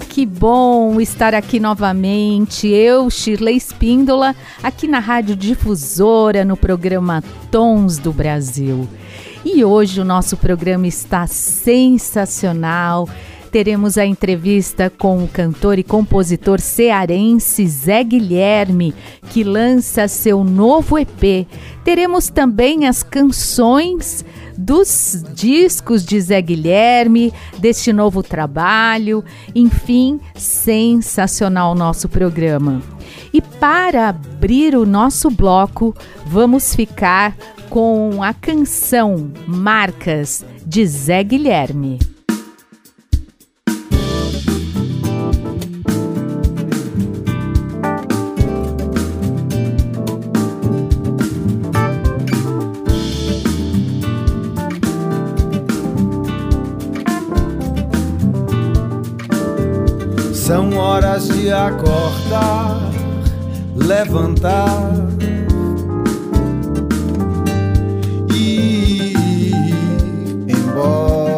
Que 0.00 0.26
bom 0.26 1.00
estar 1.00 1.34
aqui 1.34 1.58
novamente. 1.58 2.66
Eu, 2.68 3.08
Shirley 3.08 3.56
Espíndola, 3.56 4.34
aqui 4.62 4.86
na 4.86 4.98
Rádio 4.98 5.34
Difusora, 5.34 6.44
no 6.44 6.56
programa 6.56 7.22
Tons 7.50 7.98
do 7.98 8.12
Brasil. 8.12 8.86
E 9.44 9.64
hoje 9.64 10.00
o 10.00 10.04
nosso 10.04 10.36
programa 10.36 10.86
está 10.86 11.26
sensacional. 11.26 13.08
Teremos 13.50 13.96
a 13.96 14.04
entrevista 14.04 14.90
com 14.90 15.24
o 15.24 15.28
cantor 15.28 15.78
e 15.78 15.82
compositor 15.82 16.60
cearense 16.60 17.66
Zé 17.66 18.04
Guilherme, 18.04 18.94
que 19.30 19.42
lança 19.42 20.08
seu 20.08 20.44
novo 20.44 20.98
EP. 20.98 21.46
Teremos 21.84 22.28
também 22.28 22.86
as 22.86 23.02
canções 23.02 24.24
dos 24.56 25.24
discos 25.34 26.04
de 26.04 26.20
Zé 26.20 26.40
Guilherme, 26.40 27.32
deste 27.58 27.92
novo 27.92 28.22
trabalho. 28.22 29.24
Enfim, 29.54 30.20
sensacional 30.34 31.74
nosso 31.74 32.08
programa. 32.08 32.82
E 33.32 33.40
para 33.40 34.08
abrir 34.08 34.76
o 34.76 34.86
nosso 34.86 35.30
bloco, 35.30 35.94
vamos 36.26 36.74
ficar 36.74 37.36
com 37.68 38.22
a 38.22 38.32
canção 38.32 39.30
Marcas 39.46 40.44
de 40.66 40.86
Zé 40.86 41.22
Guilherme. 41.22 42.15
São 60.46 60.76
horas 60.76 61.26
de 61.26 61.50
acordar, 61.50 62.78
levantar 63.74 64.94
e 68.32 69.12
ir 69.50 69.56
embora. 70.46 71.34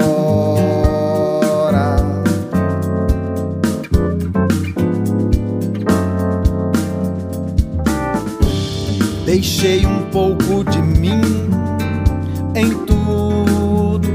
Deixei 9.24 9.86
um 9.86 10.02
pouco 10.10 10.62
de 10.70 10.82
mim 10.82 11.48
em 12.54 12.74
tudo. 12.84 14.06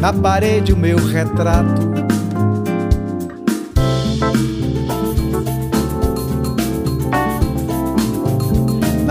Na 0.00 0.12
parede 0.12 0.72
o 0.72 0.76
meu 0.76 0.96
retrato 0.96 2.01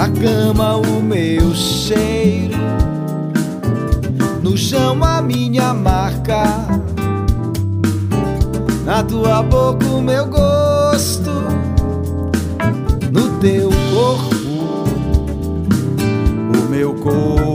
Na 0.02 0.10
cama 0.10 0.78
o 0.78 1.00
meu 1.00 1.54
cheiro, 1.54 2.58
no 4.42 4.58
chão 4.58 5.04
a 5.04 5.22
minha 5.22 5.76
marca, 5.76 6.42
na 8.84 9.04
tua 9.04 9.44
boca 9.44 9.86
o 9.86 10.02
meu 10.02 10.26
gosto, 10.26 11.30
no 13.12 13.40
teu 13.40 13.70
corpo 13.94 14.88
o 16.58 16.68
meu 16.68 16.96
corpo, 16.96 17.51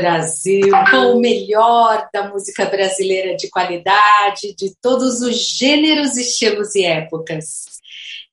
Brasil, 0.00 0.70
com 0.90 1.16
o 1.16 1.20
melhor 1.20 2.08
da 2.12 2.28
música 2.28 2.64
brasileira 2.66 3.36
de 3.36 3.50
qualidade, 3.50 4.54
de 4.56 4.72
todos 4.80 5.20
os 5.20 5.36
gêneros, 5.36 6.16
estilos 6.16 6.76
e 6.76 6.84
épocas. 6.84 7.64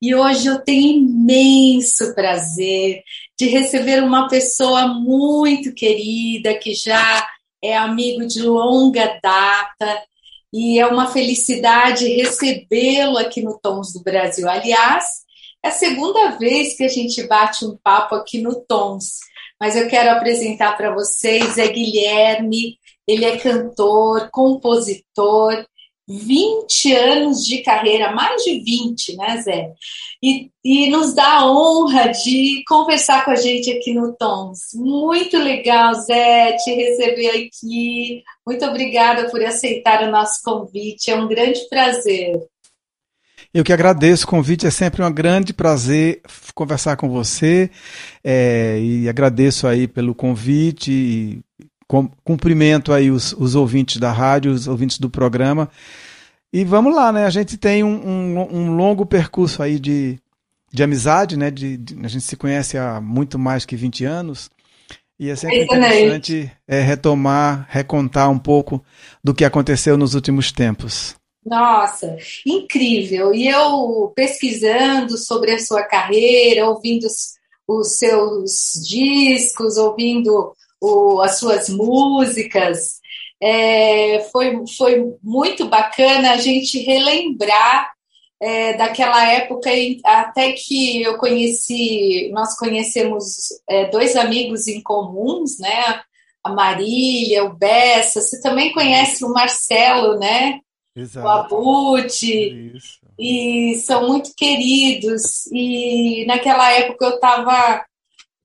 E 0.00 0.14
hoje 0.14 0.46
eu 0.46 0.60
tenho 0.60 1.00
imenso 1.00 2.14
prazer 2.14 3.02
de 3.36 3.48
receber 3.48 4.00
uma 4.02 4.28
pessoa 4.28 4.86
muito 4.86 5.74
querida, 5.74 6.54
que 6.54 6.72
já 6.72 7.26
é 7.62 7.76
amigo 7.76 8.24
de 8.26 8.42
longa 8.42 9.18
data, 9.20 10.02
e 10.52 10.78
é 10.78 10.86
uma 10.86 11.08
felicidade 11.08 12.06
recebê-lo 12.06 13.18
aqui 13.18 13.42
no 13.42 13.58
Tons 13.58 13.92
do 13.92 14.02
Brasil. 14.02 14.48
Aliás, 14.48 15.04
é 15.64 15.68
a 15.68 15.72
segunda 15.72 16.30
vez 16.38 16.76
que 16.76 16.84
a 16.84 16.88
gente 16.88 17.26
bate 17.26 17.64
um 17.64 17.76
papo 17.82 18.14
aqui 18.14 18.40
no 18.40 18.54
Tons, 18.54 19.18
mas 19.60 19.76
eu 19.76 19.88
quero 19.88 20.10
apresentar 20.10 20.76
para 20.76 20.94
vocês 20.94 21.58
é 21.58 21.68
Guilherme, 21.68 22.78
ele 23.06 23.24
é 23.24 23.36
cantor, 23.36 24.28
compositor, 24.30 25.64
20 26.08 26.94
anos 26.94 27.44
de 27.44 27.62
carreira, 27.62 28.12
mais 28.12 28.42
de 28.44 28.60
20, 28.60 29.16
né, 29.16 29.40
Zé? 29.42 29.72
E, 30.22 30.50
e, 30.64 30.88
nos 30.88 31.14
dá 31.14 31.40
a 31.40 31.50
honra 31.50 32.08
de 32.08 32.62
conversar 32.66 33.24
com 33.24 33.32
a 33.32 33.36
gente 33.36 33.70
aqui 33.70 33.92
no 33.92 34.14
Tons. 34.16 34.70
Muito 34.74 35.36
legal, 35.36 35.94
Zé, 35.94 36.52
te 36.52 36.72
receber 36.72 37.30
aqui. 37.30 38.22
Muito 38.46 38.64
obrigada 38.64 39.28
por 39.30 39.44
aceitar 39.44 40.04
o 40.04 40.10
nosso 40.10 40.40
convite, 40.44 41.10
é 41.10 41.16
um 41.16 41.26
grande 41.26 41.68
prazer. 41.68 42.40
Eu 43.56 43.64
que 43.64 43.72
agradeço 43.72 44.26
o 44.26 44.28
convite, 44.28 44.66
é 44.66 44.70
sempre 44.70 45.02
um 45.02 45.10
grande 45.10 45.54
prazer 45.54 46.20
conversar 46.54 46.94
com 46.98 47.08
você 47.08 47.70
é, 48.22 48.78
e 48.78 49.08
agradeço 49.08 49.66
aí 49.66 49.88
pelo 49.88 50.14
convite 50.14 50.92
e 50.92 51.40
cumprimento 52.22 52.92
aí 52.92 53.10
os, 53.10 53.32
os, 53.32 53.54
ouvintes 53.54 53.96
da 53.96 54.12
rádio, 54.12 54.52
os 54.52 54.68
ouvintes 54.68 54.98
do 54.98 55.08
programa. 55.08 55.70
E 56.52 56.64
vamos 56.64 56.94
lá, 56.94 57.10
né? 57.10 57.24
A 57.24 57.30
gente 57.30 57.56
tem 57.56 57.82
um, 57.82 57.96
um, 57.96 58.56
um 58.58 58.76
longo 58.76 59.06
percurso 59.06 59.62
aí 59.62 59.78
de, 59.78 60.18
de 60.70 60.82
amizade, 60.82 61.38
né? 61.38 61.50
De, 61.50 61.78
de, 61.78 61.96
a 62.04 62.08
gente 62.08 62.24
se 62.26 62.36
conhece 62.36 62.76
há 62.76 63.00
muito 63.00 63.38
mais 63.38 63.64
que 63.64 63.74
20 63.74 64.04
anos. 64.04 64.50
E 65.18 65.30
é 65.30 65.34
sempre 65.34 65.64
interessante 65.64 66.52
é, 66.68 66.82
retomar, 66.82 67.66
recontar 67.70 68.30
um 68.30 68.38
pouco 68.38 68.84
do 69.24 69.32
que 69.32 69.46
aconteceu 69.46 69.96
nos 69.96 70.14
últimos 70.14 70.52
tempos. 70.52 71.16
Nossa, 71.46 72.16
incrível! 72.44 73.32
E 73.32 73.46
eu 73.46 74.12
pesquisando 74.16 75.16
sobre 75.16 75.52
a 75.52 75.60
sua 75.60 75.84
carreira, 75.84 76.68
ouvindo 76.68 77.04
os, 77.04 77.34
os 77.68 77.98
seus 77.98 78.72
discos, 78.84 79.76
ouvindo 79.76 80.52
o, 80.80 81.20
as 81.20 81.38
suas 81.38 81.68
músicas. 81.68 82.96
É, 83.40 84.28
foi, 84.32 84.64
foi 84.76 85.14
muito 85.22 85.68
bacana 85.68 86.32
a 86.32 86.36
gente 86.38 86.80
relembrar 86.80 87.92
é, 88.40 88.76
daquela 88.76 89.30
época, 89.30 89.70
até 90.04 90.52
que 90.52 91.02
eu 91.02 91.16
conheci, 91.16 92.28
nós 92.32 92.56
conhecemos 92.58 93.48
é, 93.68 93.86
dois 93.86 94.16
amigos 94.16 94.66
em 94.66 94.82
comuns, 94.82 95.60
né? 95.60 96.02
A 96.42 96.50
Marília, 96.52 97.44
o 97.44 97.54
Bessa, 97.56 98.20
você 98.20 98.40
também 98.40 98.72
conhece 98.72 99.24
o 99.24 99.32
Marcelo, 99.32 100.18
né? 100.18 100.60
Exato. 100.96 101.26
O 101.26 101.30
Abute, 101.30 102.72
e 103.18 103.74
são 103.80 104.08
muito 104.08 104.32
queridos. 104.34 105.46
E 105.52 106.24
naquela 106.26 106.72
época 106.72 107.04
eu 107.04 107.14
estava 107.16 107.84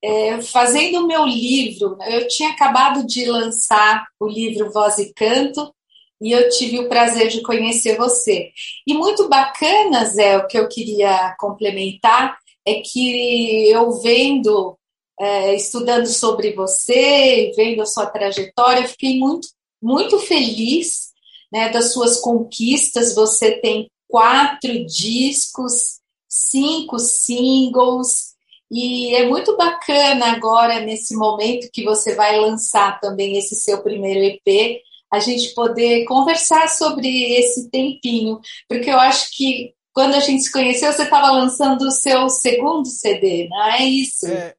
é, 0.04 0.42
fazendo 0.42 1.00
o 1.00 1.08
meu 1.08 1.26
livro, 1.26 1.98
eu 2.08 2.28
tinha 2.28 2.50
acabado 2.50 3.08
de 3.08 3.26
lançar 3.26 4.06
o 4.20 4.28
livro 4.28 4.72
Voz 4.72 4.98
e 4.98 5.14
Canto, 5.14 5.74
e 6.20 6.32
eu 6.32 6.50
tive 6.50 6.80
o 6.80 6.90
prazer 6.90 7.30
de 7.30 7.42
conhecer 7.42 7.98
você. 7.98 8.52
E 8.86 8.94
muito 8.94 9.30
bacana, 9.30 10.06
Zé, 10.06 10.38
o 10.38 10.48
que 10.48 10.58
eu 10.58 10.68
queria 10.68 11.36
complementar 11.40 12.38
é 12.66 12.76
que 12.76 13.70
eu 13.70 13.92
vendo, 14.02 14.78
é, 15.20 15.56
estudando 15.56 16.06
sobre 16.06 16.54
você, 16.54 17.52
vendo 17.56 17.82
a 17.82 17.86
sua 17.86 18.06
trajetória, 18.06 18.88
fiquei 18.88 19.18
muito, 19.18 19.48
muito 19.82 20.20
feliz 20.20 21.11
né, 21.52 21.70
das 21.70 21.94
suas 21.94 22.20
conquistas. 22.20 23.16
Você 23.16 23.54
tem 23.60 23.90
quatro 24.08 24.86
discos, 24.86 26.00
cinco 26.28 27.00
singles, 27.00 28.32
e 28.72 29.14
é 29.16 29.28
muito 29.28 29.58
bacana 29.58 30.28
agora, 30.28 30.80
nesse 30.80 31.14
momento 31.14 31.70
que 31.74 31.84
você 31.84 32.16
vai 32.16 32.40
lançar 32.40 33.02
também 33.02 33.38
esse 33.38 33.54
seu 33.54 33.84
primeiro 33.84 34.22
EP, 34.22 34.80
a 35.12 35.20
gente 35.20 35.54
poder 35.54 36.06
conversar 36.06 36.70
sobre 36.70 37.34
esse 37.34 37.70
tempinho, 37.70 38.40
porque 38.70 38.90
eu 38.90 38.98
acho 38.98 39.30
que 39.36 39.74
quando 39.94 40.14
a 40.14 40.22
gente 40.22 40.44
se 40.44 40.52
conheceu, 40.52 40.94
você 40.94 41.04
estava 41.04 41.32
lançando 41.32 41.82
o 41.82 41.92
seu 41.92 42.30
segundo 42.30 42.88
CD, 42.88 43.50
não 43.50 43.62
é 43.74 43.84
isso? 43.84 44.26
É, 44.26 44.56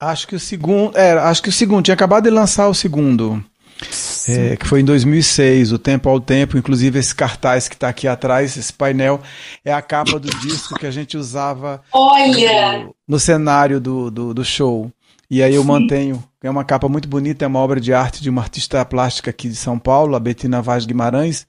acho 0.00 0.26
que 0.26 0.34
o 0.34 0.40
segundo, 0.40 0.98
é, 0.98 1.12
acho 1.12 1.40
que 1.40 1.48
o 1.48 1.52
segundo 1.52 1.84
tinha 1.84 1.94
acabado 1.94 2.24
de 2.24 2.30
lançar 2.30 2.68
o 2.68 2.74
segundo. 2.74 3.44
É, 4.28 4.56
que 4.56 4.66
foi 4.66 4.80
em 4.80 4.84
2006, 4.84 5.72
o 5.72 5.78
Tempo 5.78 6.08
ao 6.08 6.20
Tempo, 6.20 6.56
inclusive 6.56 6.98
esse 6.98 7.14
cartaz 7.14 7.68
que 7.68 7.74
está 7.74 7.88
aqui 7.88 8.06
atrás, 8.06 8.56
esse 8.56 8.72
painel, 8.72 9.20
é 9.64 9.72
a 9.72 9.82
capa 9.82 10.18
do 10.18 10.30
disco 10.40 10.78
que 10.78 10.86
a 10.86 10.90
gente 10.90 11.16
usava 11.16 11.82
Olha! 11.92 12.84
No, 12.84 12.94
no 13.08 13.18
cenário 13.18 13.80
do, 13.80 14.10
do, 14.10 14.34
do 14.34 14.44
show. 14.44 14.90
E 15.30 15.42
aí 15.42 15.54
eu 15.54 15.62
Sim. 15.62 15.68
mantenho. 15.68 16.24
É 16.42 16.50
uma 16.50 16.64
capa 16.64 16.88
muito 16.88 17.08
bonita, 17.08 17.44
é 17.44 17.48
uma 17.48 17.60
obra 17.60 17.80
de 17.80 17.94
arte 17.94 18.22
de 18.22 18.28
uma 18.28 18.42
artista 18.42 18.84
plástica 18.84 19.30
aqui 19.30 19.48
de 19.48 19.56
São 19.56 19.78
Paulo, 19.78 20.14
a 20.14 20.20
Betina 20.20 20.60
Vaz 20.60 20.84
Guimarães. 20.84 21.46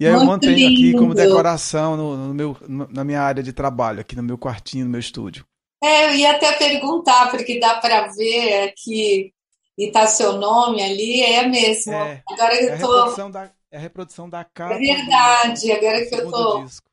E 0.00 0.06
aí 0.06 0.10
muito 0.10 0.24
eu 0.24 0.26
mantenho 0.26 0.56
lindo. 0.56 0.72
aqui 0.72 0.92
como 0.94 1.14
decoração 1.14 1.96
no, 1.96 2.16
no 2.16 2.34
meu, 2.34 2.56
no, 2.66 2.88
na 2.90 3.04
minha 3.04 3.20
área 3.20 3.42
de 3.42 3.52
trabalho, 3.52 4.00
aqui 4.00 4.16
no 4.16 4.22
meu 4.22 4.36
quartinho, 4.36 4.84
no 4.84 4.90
meu 4.90 4.98
estúdio. 4.98 5.44
É, 5.82 6.06
eu 6.06 6.14
ia 6.16 6.32
até 6.32 6.52
perguntar, 6.52 7.30
porque 7.30 7.60
dá 7.60 7.74
para 7.74 8.08
ver 8.08 8.64
aqui 8.64 9.32
e 9.78 9.90
tá 9.90 10.06
seu 10.06 10.34
nome 10.34 10.82
ali, 10.82 11.22
é 11.22 11.46
mesmo. 11.46 11.92
É, 11.92 12.22
agora 12.28 12.62
eu 12.62 12.74
é 12.74 12.78
tô. 12.78 13.28
Da, 13.28 13.50
é 13.70 13.76
a 13.76 13.80
reprodução 13.80 14.28
da 14.28 14.44
capa. 14.44 14.74
É 14.74 14.78
verdade, 14.78 15.66
do, 15.66 15.72
agora 15.72 16.06
que 16.06 16.14
eu 16.14 16.30
tô. 16.30 16.64
Disco. 16.64 16.90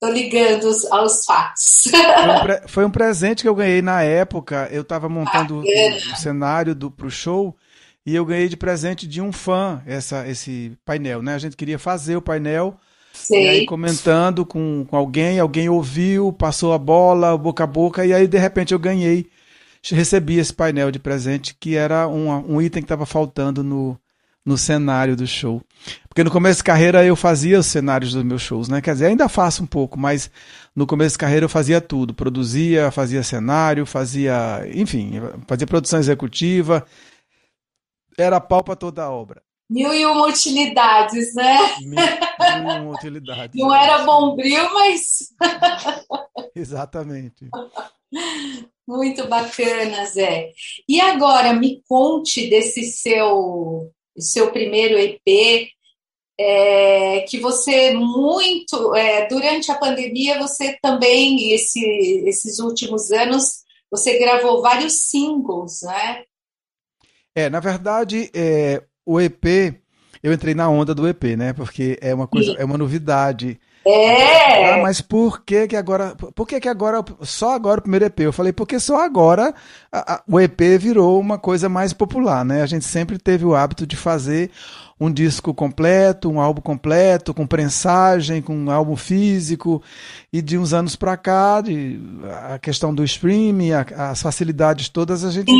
Tô 0.00 0.08
ligando 0.10 0.68
aos 0.92 1.24
fatos. 1.24 1.82
Foi 1.90 2.30
um, 2.30 2.40
pre, 2.40 2.68
foi 2.68 2.84
um, 2.84 2.90
presente 2.90 3.42
que 3.42 3.48
eu 3.48 3.54
ganhei 3.54 3.82
na 3.82 4.00
época. 4.02 4.68
Eu 4.70 4.82
estava 4.82 5.08
montando 5.08 5.60
o, 5.60 6.16
cenário 6.16 6.72
do, 6.72 6.88
pro 6.88 7.10
show 7.10 7.56
e 8.06 8.14
eu 8.14 8.24
ganhei 8.24 8.48
de 8.48 8.56
presente 8.56 9.08
de 9.08 9.20
um 9.20 9.32
fã 9.32 9.82
essa, 9.84 10.26
esse 10.28 10.78
painel, 10.84 11.20
né? 11.20 11.34
A 11.34 11.38
gente 11.38 11.56
queria 11.56 11.80
fazer 11.80 12.16
o 12.16 12.22
painel. 12.22 12.78
Sei. 13.12 13.44
E 13.44 13.48
aí 13.48 13.66
comentando 13.66 14.46
com, 14.46 14.86
com 14.88 14.96
alguém, 14.96 15.40
alguém 15.40 15.68
ouviu, 15.68 16.32
passou 16.32 16.72
a 16.72 16.78
bola, 16.78 17.36
boca 17.36 17.64
a 17.64 17.66
boca, 17.66 18.06
e 18.06 18.14
aí 18.14 18.28
de 18.28 18.38
repente 18.38 18.72
eu 18.72 18.78
ganhei, 18.78 19.28
recebi 19.94 20.38
esse 20.38 20.52
painel 20.52 20.90
de 20.90 20.98
presente 20.98 21.54
que 21.54 21.76
era 21.76 22.06
um, 22.08 22.54
um 22.54 22.62
item 22.62 22.82
que 22.82 22.86
estava 22.86 23.06
faltando 23.06 23.62
no, 23.62 23.98
no 24.44 24.56
cenário 24.56 25.14
do 25.14 25.26
show. 25.26 25.62
Porque 26.08 26.24
no 26.24 26.30
começo 26.30 26.58
de 26.58 26.64
carreira 26.64 27.04
eu 27.04 27.14
fazia 27.14 27.58
os 27.58 27.66
cenários 27.66 28.12
dos 28.12 28.24
meus 28.24 28.42
shows, 28.42 28.68
né? 28.68 28.80
Quer 28.80 28.94
dizer, 28.94 29.06
ainda 29.06 29.28
faço 29.28 29.62
um 29.62 29.66
pouco, 29.66 29.98
mas 29.98 30.30
no 30.74 30.86
começo 30.86 31.12
de 31.12 31.18
carreira 31.18 31.44
eu 31.44 31.50
fazia 31.50 31.80
tudo. 31.80 32.14
Produzia, 32.14 32.90
fazia 32.90 33.22
cenário, 33.22 33.84
fazia, 33.84 34.62
enfim, 34.72 35.12
fazia 35.46 35.66
produção 35.66 35.98
executiva. 35.98 36.84
Era 38.16 38.40
pau 38.40 38.64
para 38.64 38.74
toda 38.74 39.04
a 39.04 39.10
obra. 39.10 39.42
Mil 39.70 39.92
e 39.92 40.06
uma 40.06 40.26
utilidades, 40.26 41.34
né? 41.34 41.58
Mil, 41.80 41.90
mil 41.90 42.70
e 42.70 42.80
uma 42.80 42.90
utilidades. 42.92 43.54
Não 43.54 43.74
era 43.74 44.02
bombril, 44.04 44.64
mas. 44.72 45.28
Exatamente. 46.56 47.48
Muito 48.88 49.28
bacana, 49.28 50.06
Zé. 50.06 50.50
E 50.88 50.98
agora, 50.98 51.52
me 51.52 51.82
conte 51.86 52.48
desse 52.48 52.84
seu 52.84 53.92
seu 54.18 54.50
primeiro 54.50 54.98
EP, 54.98 55.68
é, 56.40 57.20
que 57.28 57.38
você 57.38 57.92
muito, 57.92 58.94
é, 58.94 59.28
durante 59.28 59.70
a 59.70 59.74
pandemia, 59.74 60.38
você 60.38 60.76
também, 60.80 61.52
esse, 61.52 61.80
esses 62.26 62.58
últimos 62.58 63.10
anos, 63.10 63.62
você 63.90 64.18
gravou 64.18 64.62
vários 64.62 65.08
singles, 65.08 65.82
né? 65.82 66.22
É, 67.34 67.50
na 67.50 67.60
verdade, 67.60 68.30
é, 68.34 68.82
o 69.04 69.20
EP, 69.20 69.44
eu 70.22 70.32
entrei 70.32 70.54
na 70.54 70.68
onda 70.68 70.94
do 70.94 71.06
EP, 71.06 71.36
né? 71.36 71.52
Porque 71.52 71.98
é 72.00 72.14
uma 72.14 72.26
coisa, 72.26 72.52
Sim. 72.52 72.56
é 72.58 72.64
uma 72.64 72.78
novidade. 72.78 73.60
É. 73.88 74.74
Ah, 74.74 74.78
mas 74.82 75.00
por 75.00 75.42
que 75.42 75.66
que 75.66 75.76
agora, 75.76 76.14
por 76.14 76.46
que 76.46 76.60
que 76.60 76.68
agora, 76.68 77.02
só 77.22 77.54
agora 77.54 77.80
o 77.80 77.82
primeiro 77.82 78.04
EP? 78.04 78.20
Eu 78.20 78.32
falei, 78.32 78.52
porque 78.52 78.78
só 78.78 79.02
agora 79.02 79.54
a, 79.90 80.14
a, 80.14 80.22
o 80.28 80.38
EP 80.38 80.60
virou 80.78 81.18
uma 81.18 81.38
coisa 81.38 81.68
mais 81.68 81.92
popular, 81.92 82.44
né? 82.44 82.62
A 82.62 82.66
gente 82.66 82.84
sempre 82.84 83.18
teve 83.18 83.44
o 83.44 83.54
hábito 83.54 83.86
de 83.86 83.96
fazer 83.96 84.50
um 85.00 85.10
disco 85.10 85.54
completo, 85.54 86.28
um 86.28 86.40
álbum 86.40 86.60
completo, 86.60 87.32
com 87.32 87.46
prensagem, 87.46 88.42
com 88.42 88.54
um 88.56 88.70
álbum 88.70 88.96
físico, 88.96 89.80
e 90.32 90.42
de 90.42 90.58
uns 90.58 90.72
anos 90.72 90.96
para 90.96 91.16
cá, 91.16 91.60
de, 91.60 92.00
a 92.52 92.58
questão 92.58 92.92
do 92.92 93.04
streaming, 93.04 93.70
a, 93.72 93.86
as 94.10 94.20
facilidades 94.20 94.88
todas, 94.88 95.24
a 95.24 95.30
gente 95.30 95.52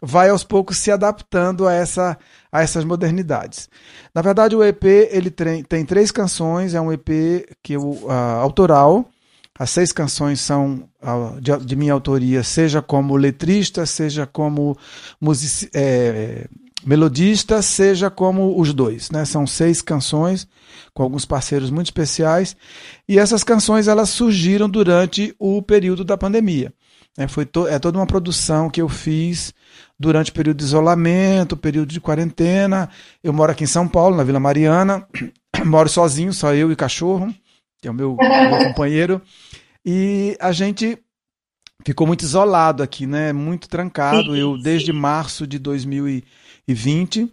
vai 0.00 0.28
aos 0.28 0.44
poucos 0.44 0.78
se 0.78 0.92
adaptando 0.92 1.66
a, 1.66 1.72
essa, 1.72 2.16
a 2.54 2.62
essas 2.62 2.84
modernidades. 2.84 3.68
Na 4.14 4.22
verdade, 4.22 4.54
o 4.54 4.62
EP 4.62 4.84
ele 5.10 5.28
tem, 5.28 5.84
três 5.84 6.12
canções, 6.12 6.72
é 6.72 6.80
um 6.80 6.92
EP 6.92 7.48
que 7.60 7.72
eu, 7.72 8.08
autoral, 8.40 9.10
as 9.58 9.70
seis 9.70 9.90
canções 9.90 10.40
são 10.40 10.88
de, 11.40 11.56
de, 11.66 11.74
minha 11.74 11.92
autoria, 11.92 12.44
seja 12.44 12.80
como 12.80 13.16
letrista, 13.16 13.84
seja 13.84 14.24
como 14.24 14.78
music, 15.20 15.68
é, 15.74 16.46
melodista, 16.86 17.60
seja 17.60 18.08
como 18.08 18.60
os 18.60 18.72
dois. 18.72 19.10
Né? 19.10 19.24
São 19.24 19.48
seis 19.48 19.82
canções 19.82 20.46
com 20.92 21.02
alguns 21.02 21.24
parceiros 21.24 21.70
muito 21.70 21.86
especiais 21.86 22.56
e 23.08 23.18
essas 23.18 23.42
canções 23.42 23.88
elas 23.88 24.10
surgiram 24.10 24.68
durante 24.68 25.34
o 25.40 25.60
período 25.60 26.04
da 26.04 26.16
pandemia. 26.16 26.72
É, 27.16 27.28
foi 27.28 27.46
to 27.46 27.68
é 27.68 27.78
toda 27.78 27.98
uma 27.98 28.06
produção 28.06 28.68
que 28.68 28.82
eu 28.82 28.88
fiz 28.88 29.54
durante 29.98 30.30
o 30.30 30.34
período 30.34 30.58
de 30.58 30.64
isolamento, 30.64 31.56
período 31.56 31.88
de 31.88 32.00
quarentena. 32.00 32.90
Eu 33.22 33.32
moro 33.32 33.52
aqui 33.52 33.64
em 33.64 33.68
São 33.68 33.86
Paulo, 33.86 34.16
na 34.16 34.24
Vila 34.24 34.40
Mariana, 34.40 35.06
moro 35.64 35.88
sozinho, 35.88 36.32
só 36.32 36.52
eu 36.54 36.72
e 36.72 36.76
cachorro, 36.76 37.32
que 37.80 37.86
é 37.86 37.90
o 37.90 37.94
meu, 37.94 38.16
meu 38.16 38.58
companheiro. 38.66 39.22
E 39.86 40.36
a 40.40 40.50
gente 40.50 40.98
ficou 41.84 42.06
muito 42.06 42.22
isolado 42.22 42.82
aqui, 42.82 43.06
né? 43.06 43.32
Muito 43.32 43.68
trancado. 43.68 44.34
Eu 44.34 44.58
desde 44.58 44.92
março 44.92 45.46
de 45.46 45.58
2020 45.58 47.32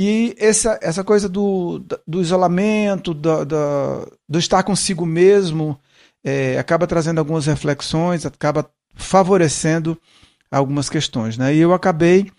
e 0.00 0.36
essa, 0.38 0.78
essa 0.80 1.02
coisa 1.02 1.28
do, 1.28 1.84
do 2.06 2.20
isolamento, 2.20 3.12
do, 3.12 3.44
do, 3.44 4.18
do 4.28 4.38
estar 4.38 4.62
consigo 4.62 5.04
mesmo, 5.04 5.76
é, 6.22 6.56
acaba 6.56 6.86
trazendo 6.86 7.18
algumas 7.18 7.46
reflexões, 7.46 8.24
acaba 8.24 8.70
favorecendo 8.98 9.96
algumas 10.50 10.90
questões. 10.90 11.38
Né? 11.38 11.54
E 11.54 11.58
eu 11.58 11.72
acabei 11.72 12.30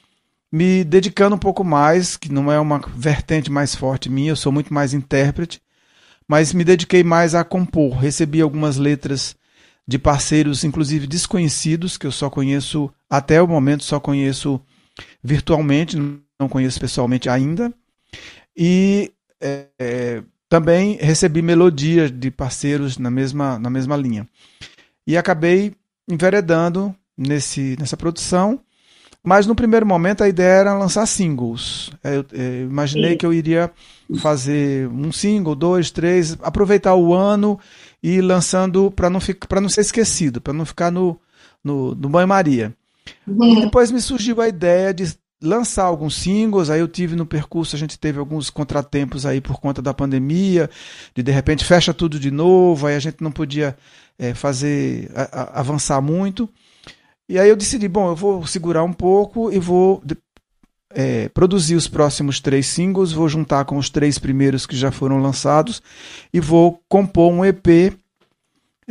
me 0.51 0.83
dedicando 0.83 1.35
um 1.35 1.39
pouco 1.39 1.63
mais, 1.63 2.17
que 2.17 2.31
não 2.31 2.51
é 2.51 2.59
uma 2.59 2.79
vertente 2.95 3.51
mais 3.51 3.73
forte 3.73 4.09
minha, 4.09 4.31
eu 4.31 4.35
sou 4.35 4.51
muito 4.51 4.73
mais 4.73 4.93
intérprete, 4.93 5.61
mas 6.27 6.53
me 6.53 6.63
dediquei 6.63 7.03
mais 7.03 7.33
a 7.33 7.43
compor. 7.43 7.95
Recebi 7.95 8.41
algumas 8.41 8.77
letras 8.77 9.35
de 9.87 9.97
parceiros, 9.97 10.63
inclusive 10.63 11.07
desconhecidos, 11.07 11.97
que 11.97 12.05
eu 12.05 12.11
só 12.11 12.29
conheço, 12.29 12.91
até 13.09 13.41
o 13.41 13.47
momento, 13.47 13.83
só 13.83 13.99
conheço 13.99 14.61
virtualmente, 15.23 15.97
não 16.39 16.49
conheço 16.49 16.79
pessoalmente 16.79 17.29
ainda. 17.29 17.73
E 18.55 19.11
é, 19.41 19.67
é, 19.79 20.23
também 20.47 20.97
recebi 20.99 21.41
melodias 21.41 22.11
de 22.11 22.29
parceiros 22.29 22.97
na 22.97 23.09
mesma, 23.09 23.57
na 23.57 23.69
mesma 23.69 23.95
linha. 23.95 24.27
E 25.07 25.17
acabei 25.17 25.73
enveredando 26.09 26.93
nesse, 27.17 27.75
nessa 27.79 27.95
produção. 27.95 28.59
Mas 29.23 29.45
no 29.45 29.53
primeiro 29.53 29.85
momento 29.85 30.23
a 30.23 30.29
ideia 30.29 30.61
era 30.61 30.77
lançar 30.77 31.05
singles. 31.05 31.91
É, 32.03 32.17
eu, 32.17 32.25
eu 32.31 32.63
imaginei 32.63 33.11
Sim. 33.11 33.17
que 33.17 33.25
eu 33.25 33.33
iria 33.33 33.69
fazer 34.21 34.87
um 34.87 35.11
single, 35.11 35.55
dois, 35.55 35.91
três, 35.91 36.37
aproveitar 36.41 36.95
o 36.95 37.13
ano 37.13 37.59
e 38.01 38.21
lançando 38.21 38.89
para 38.89 39.09
não, 39.09 39.19
ficar, 39.19 39.59
não 39.59 39.69
ser 39.69 39.81
esquecido, 39.81 40.39
para 40.39 40.53
não 40.53 40.65
ficar 40.65 40.89
no, 40.89 41.19
no, 41.63 41.93
no 41.93 42.09
banho-maria. 42.09 42.73
Uhum. 43.27 43.57
E 43.57 43.61
depois 43.61 43.91
me 43.91 43.99
surgiu 43.99 44.39
a 44.41 44.47
ideia 44.47 44.93
de 44.93 45.13
lançar 45.41 45.83
alguns 45.83 46.15
singles, 46.15 46.69
aí 46.69 46.79
eu 46.79 46.87
tive 46.87 47.15
no 47.15 47.25
percurso, 47.25 47.75
a 47.75 47.79
gente 47.79 47.97
teve 47.97 48.19
alguns 48.19 48.49
contratempos 48.49 49.25
aí 49.25 49.39
por 49.39 49.59
conta 49.59 49.81
da 49.81 49.93
pandemia, 49.93 50.69
de 51.15 51.23
de 51.23 51.31
repente 51.31 51.63
fecha 51.63 51.93
tudo 51.93 52.19
de 52.19 52.29
novo, 52.29 52.87
aí 52.87 52.95
a 52.95 52.99
gente 52.99 53.21
não 53.21 53.31
podia 53.31 53.77
é, 54.19 54.33
fazer 54.33 55.09
a, 55.15 55.41
a, 55.41 55.59
avançar 55.61 56.01
muito. 56.01 56.49
E 57.27 57.39
aí 57.39 57.47
eu 57.47 57.55
decidi, 57.55 57.88
bom, 57.88 58.09
eu 58.09 58.15
vou 58.15 58.45
segurar 58.45 58.83
um 58.83 58.91
pouco 58.91 59.51
e 59.51 59.57
vou 59.57 60.03
é, 60.91 61.29
produzir 61.29 61.75
os 61.75 61.88
próximos 61.88 62.39
três 62.39 62.67
singles, 62.67 63.13
vou 63.13 63.29
juntar 63.29 63.63
com 63.65 63.77
os 63.77 63.89
três 63.89 64.19
primeiros 64.19 64.65
que 64.65 64.75
já 64.75 64.91
foram 64.91 65.19
lançados 65.19 65.81
e 66.33 66.39
vou 66.39 66.81
compor 66.89 67.31
um 67.31 67.45
EP. 67.45 67.97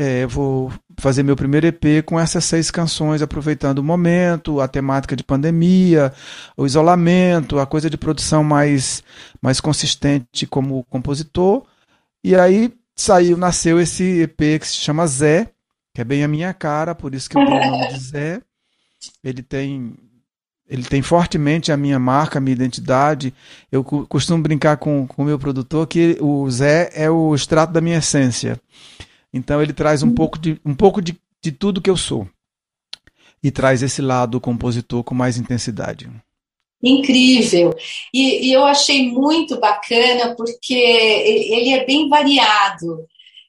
É, 0.00 0.25
vou 0.26 0.73
fazer 1.00 1.25
meu 1.25 1.35
primeiro 1.35 1.66
EP 1.66 2.04
com 2.06 2.18
essas 2.20 2.44
seis 2.44 2.70
canções, 2.70 3.20
aproveitando 3.20 3.80
o 3.80 3.85
momento, 3.85 4.61
a 4.61 4.68
temática 4.68 5.16
de 5.16 5.25
pandemia, 5.25 6.12
o 6.56 6.64
isolamento, 6.64 7.58
a 7.58 7.66
coisa 7.66 7.90
de 7.90 7.97
produção 7.97 8.44
mais, 8.44 9.02
mais 9.42 9.61
consistente 9.61 10.47
como 10.47 10.85
compositor. 10.85 11.64
E 12.23 12.37
aí 12.37 12.73
saiu, 13.02 13.37
nasceu 13.37 13.81
esse 13.81 14.23
EP 14.23 14.61
que 14.61 14.67
se 14.67 14.76
chama 14.76 15.07
Zé, 15.07 15.52
que 15.95 16.00
é 16.00 16.05
bem 16.05 16.23
a 16.23 16.28
minha 16.28 16.52
cara, 16.52 16.95
por 16.95 17.14
isso 17.14 17.28
que 17.28 17.37
eu 17.37 17.45
dei 17.45 17.55
o 17.55 17.71
nome 17.71 17.88
de 17.88 17.99
Zé. 18.00 18.43
Ele 19.23 19.43
tem 19.43 19.97
ele 20.69 20.85
tem 20.85 21.00
fortemente 21.00 21.73
a 21.73 21.76
minha 21.78 21.99
marca, 21.99 22.38
a 22.38 22.40
minha 22.40 22.55
identidade. 22.55 23.33
Eu 23.73 23.83
costumo 23.83 24.43
brincar 24.43 24.76
com 24.76 25.09
o 25.17 25.25
meu 25.25 25.38
produtor 25.38 25.87
que 25.87 26.19
o 26.21 26.49
Zé 26.50 26.90
é 26.93 27.11
o 27.11 27.35
extrato 27.35 27.73
da 27.73 27.81
minha 27.81 27.99
essência. 27.99 28.61
Então 29.33 29.62
ele 29.62 29.73
traz 29.73 30.02
um 30.02 30.12
pouco 30.12 30.38
de, 30.38 30.61
um 30.64 30.75
pouco 30.75 31.00
de, 31.00 31.19
de 31.43 31.52
tudo 31.52 31.81
que 31.81 31.88
eu 31.88 31.97
sou. 31.97 32.28
E 33.43 33.50
traz 33.50 33.83
esse 33.83 34.02
lado 34.02 34.40
compositor 34.40 35.02
com 35.02 35.14
mais 35.14 35.38
intensidade. 35.38 36.11
Incrível. 36.82 37.75
E, 38.14 38.49
e 38.49 38.52
eu 38.52 38.64
achei 38.64 39.11
muito 39.11 39.58
bacana 39.58 40.35
porque 40.37 40.75
ele 40.75 41.73
é 41.73 41.85
bem 41.85 42.08
variado. 42.08 43.06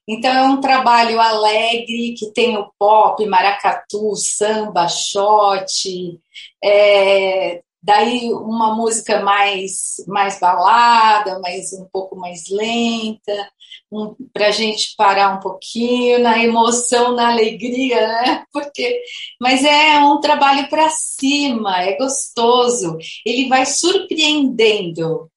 Então 0.07 0.31
é 0.31 0.43
um 0.43 0.59
trabalho 0.59 1.19
alegre 1.19 2.15
que 2.17 2.31
tem 2.33 2.57
o 2.57 2.71
pop, 2.79 3.23
maracatu, 3.27 4.15
samba, 4.15 4.87
shot, 4.87 6.19
é, 6.63 7.61
daí 7.81 8.33
uma 8.33 8.75
música 8.75 9.21
mais 9.21 9.95
mais 10.07 10.39
balada, 10.39 11.39
mais 11.39 11.73
um 11.73 11.85
pouco 11.91 12.15
mais 12.15 12.43
lenta, 12.49 13.49
um, 13.91 14.15
para 14.33 14.47
a 14.47 14.51
gente 14.51 14.95
parar 14.95 15.35
um 15.35 15.39
pouquinho 15.39 16.19
na 16.19 16.43
emoção, 16.43 17.15
na 17.15 17.29
alegria, 17.29 18.07
né? 18.07 18.45
Porque, 18.53 19.01
mas 19.39 19.63
é 19.63 19.99
um 19.99 20.19
trabalho 20.19 20.69
para 20.69 20.89
cima, 20.89 21.81
é 21.81 21.97
gostoso. 21.97 22.97
Ele 23.25 23.47
vai 23.47 23.65
surpreendendo. 23.65 25.29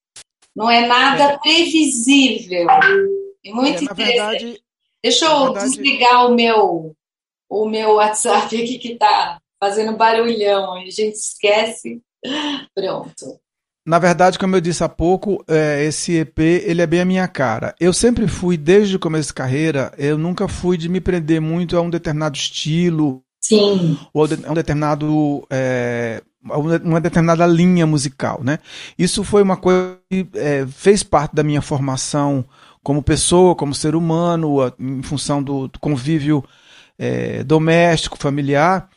Não 0.55 0.71
é 0.71 0.87
nada 0.87 1.25
é. 1.25 1.39
previsível. 1.39 2.69
É 3.45 3.51
muito 3.53 3.81
é, 3.81 3.85
interessante. 3.85 4.45
Verdade, 4.45 4.63
Deixa 5.03 5.27
eu 5.27 5.45
verdade... 5.45 5.67
desligar 5.67 6.27
o 6.31 6.35
meu, 6.35 6.97
o 7.49 7.69
meu 7.69 7.95
WhatsApp 7.95 8.55
aqui 8.55 8.79
que 8.79 8.93
está 8.93 9.41
fazendo 9.59 9.97
barulhão. 9.97 10.75
A 10.75 10.85
gente 10.85 11.17
esquece. 11.17 12.01
Pronto. 12.75 13.41
Na 13.85 13.99
verdade, 13.99 14.39
como 14.39 14.55
eu 14.55 14.61
disse 14.61 14.85
há 14.85 14.89
pouco, 14.89 15.45
é, 15.49 15.85
esse 15.85 16.17
EP 16.19 16.39
ele 16.39 16.83
é 16.83 16.87
bem 16.87 17.01
a 17.01 17.05
minha 17.05 17.27
cara. 17.27 17.75
Eu 17.81 17.93
sempre 17.93 18.29
fui, 18.29 18.57
desde 18.57 18.95
o 18.95 19.01
começo 19.01 19.29
de 19.29 19.35
carreira, 19.35 19.93
eu 19.99 20.17
nunca 20.17 20.47
fui 20.47 20.77
de 20.77 20.89
me 20.89 21.01
prender 21.01 21.41
muito 21.41 21.77
a 21.77 21.81
um 21.81 21.91
determinado 21.91 22.37
estilo. 22.37 23.25
Sim. 23.41 23.99
Ou 24.15 24.25
a 24.25 24.51
um 24.51 24.55
determinado. 24.55 25.45
É, 25.51 26.23
uma 26.45 27.01
determinada 27.01 27.47
linha 27.47 27.87
musical, 27.87 28.41
né? 28.43 28.59
Isso 28.99 29.23
foi 29.23 29.43
uma 29.43 29.57
coisa 29.57 29.97
que 30.11 30.27
é, 30.35 30.67
fez 30.67 31.03
parte 31.03 31.35
da 31.35 31.43
minha 31.43 31.63
formação 31.63 32.45
como 32.83 33.03
pessoa, 33.03 33.55
como 33.55 33.75
ser 33.75 33.95
humano, 33.95 34.57
em 34.79 35.03
função 35.03 35.41
do, 35.43 35.69
do 35.69 35.79
convívio 35.79 36.45
é, 36.99 37.45
doméstico, 37.45 38.19
familiar. 38.19 38.89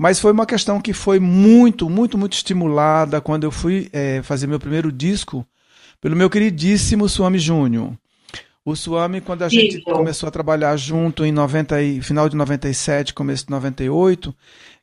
Mas 0.00 0.18
foi 0.18 0.32
uma 0.32 0.46
questão 0.46 0.80
que 0.80 0.94
foi 0.94 1.20
muito, 1.20 1.90
muito, 1.90 2.16
muito 2.16 2.32
estimulada 2.32 3.20
quando 3.20 3.44
eu 3.44 3.50
fui 3.50 3.90
é, 3.92 4.22
fazer 4.22 4.46
meu 4.46 4.58
primeiro 4.58 4.90
disco 4.90 5.46
pelo 6.00 6.16
meu 6.16 6.30
queridíssimo 6.30 7.06
Suami 7.06 7.38
Júnior. 7.38 7.92
O 8.64 8.74
Suami, 8.74 9.20
quando 9.20 9.42
a 9.42 9.48
gente 9.50 9.82
começou 9.82 10.26
a 10.26 10.32
trabalhar 10.32 10.74
junto 10.78 11.22
em 11.22 11.30
90 11.30 11.82
e, 11.82 12.00
final 12.00 12.30
de 12.30 12.34
97, 12.34 13.12
começo 13.12 13.44
de 13.44 13.50
98, 13.50 14.34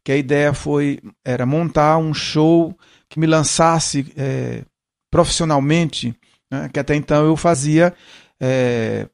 que 0.03 0.11
a 0.11 0.15
ideia 0.15 0.53
foi 0.53 0.99
era 1.25 1.47
montar 1.47 1.97
um 1.97 2.13
show 2.13 2.77
que 3.09 3.19
me 3.19 3.25
lançasse 3.25 4.13
é, 4.15 4.65
profissionalmente, 5.09 6.15
né, 6.51 6.69
que 6.71 6.79
até 6.79 6.93
então 6.93 7.25
eu 7.25 7.35
fazia 7.35 7.91
é, 8.39 9.07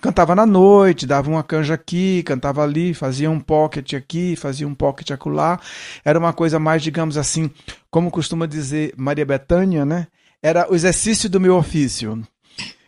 cantava 0.00 0.34
na 0.34 0.46
noite, 0.46 1.06
dava 1.06 1.30
uma 1.30 1.42
canja 1.42 1.74
aqui, 1.74 2.22
cantava 2.22 2.62
ali, 2.62 2.94
fazia 2.94 3.30
um 3.30 3.38
pocket 3.38 3.94
aqui, 3.94 4.34
fazia 4.36 4.66
um 4.66 4.74
pocket 4.74 5.10
acolá. 5.10 5.60
Era 6.04 6.18
uma 6.18 6.32
coisa 6.32 6.58
mais, 6.58 6.82
digamos 6.82 7.16
assim, 7.16 7.50
como 7.90 8.10
costuma 8.10 8.46
dizer 8.46 8.94
Maria 8.96 9.26
Bethânia, 9.26 9.84
né? 9.84 10.06
Era 10.42 10.70
o 10.70 10.74
exercício 10.74 11.28
do 11.28 11.40
meu 11.40 11.56
ofício. 11.56 12.22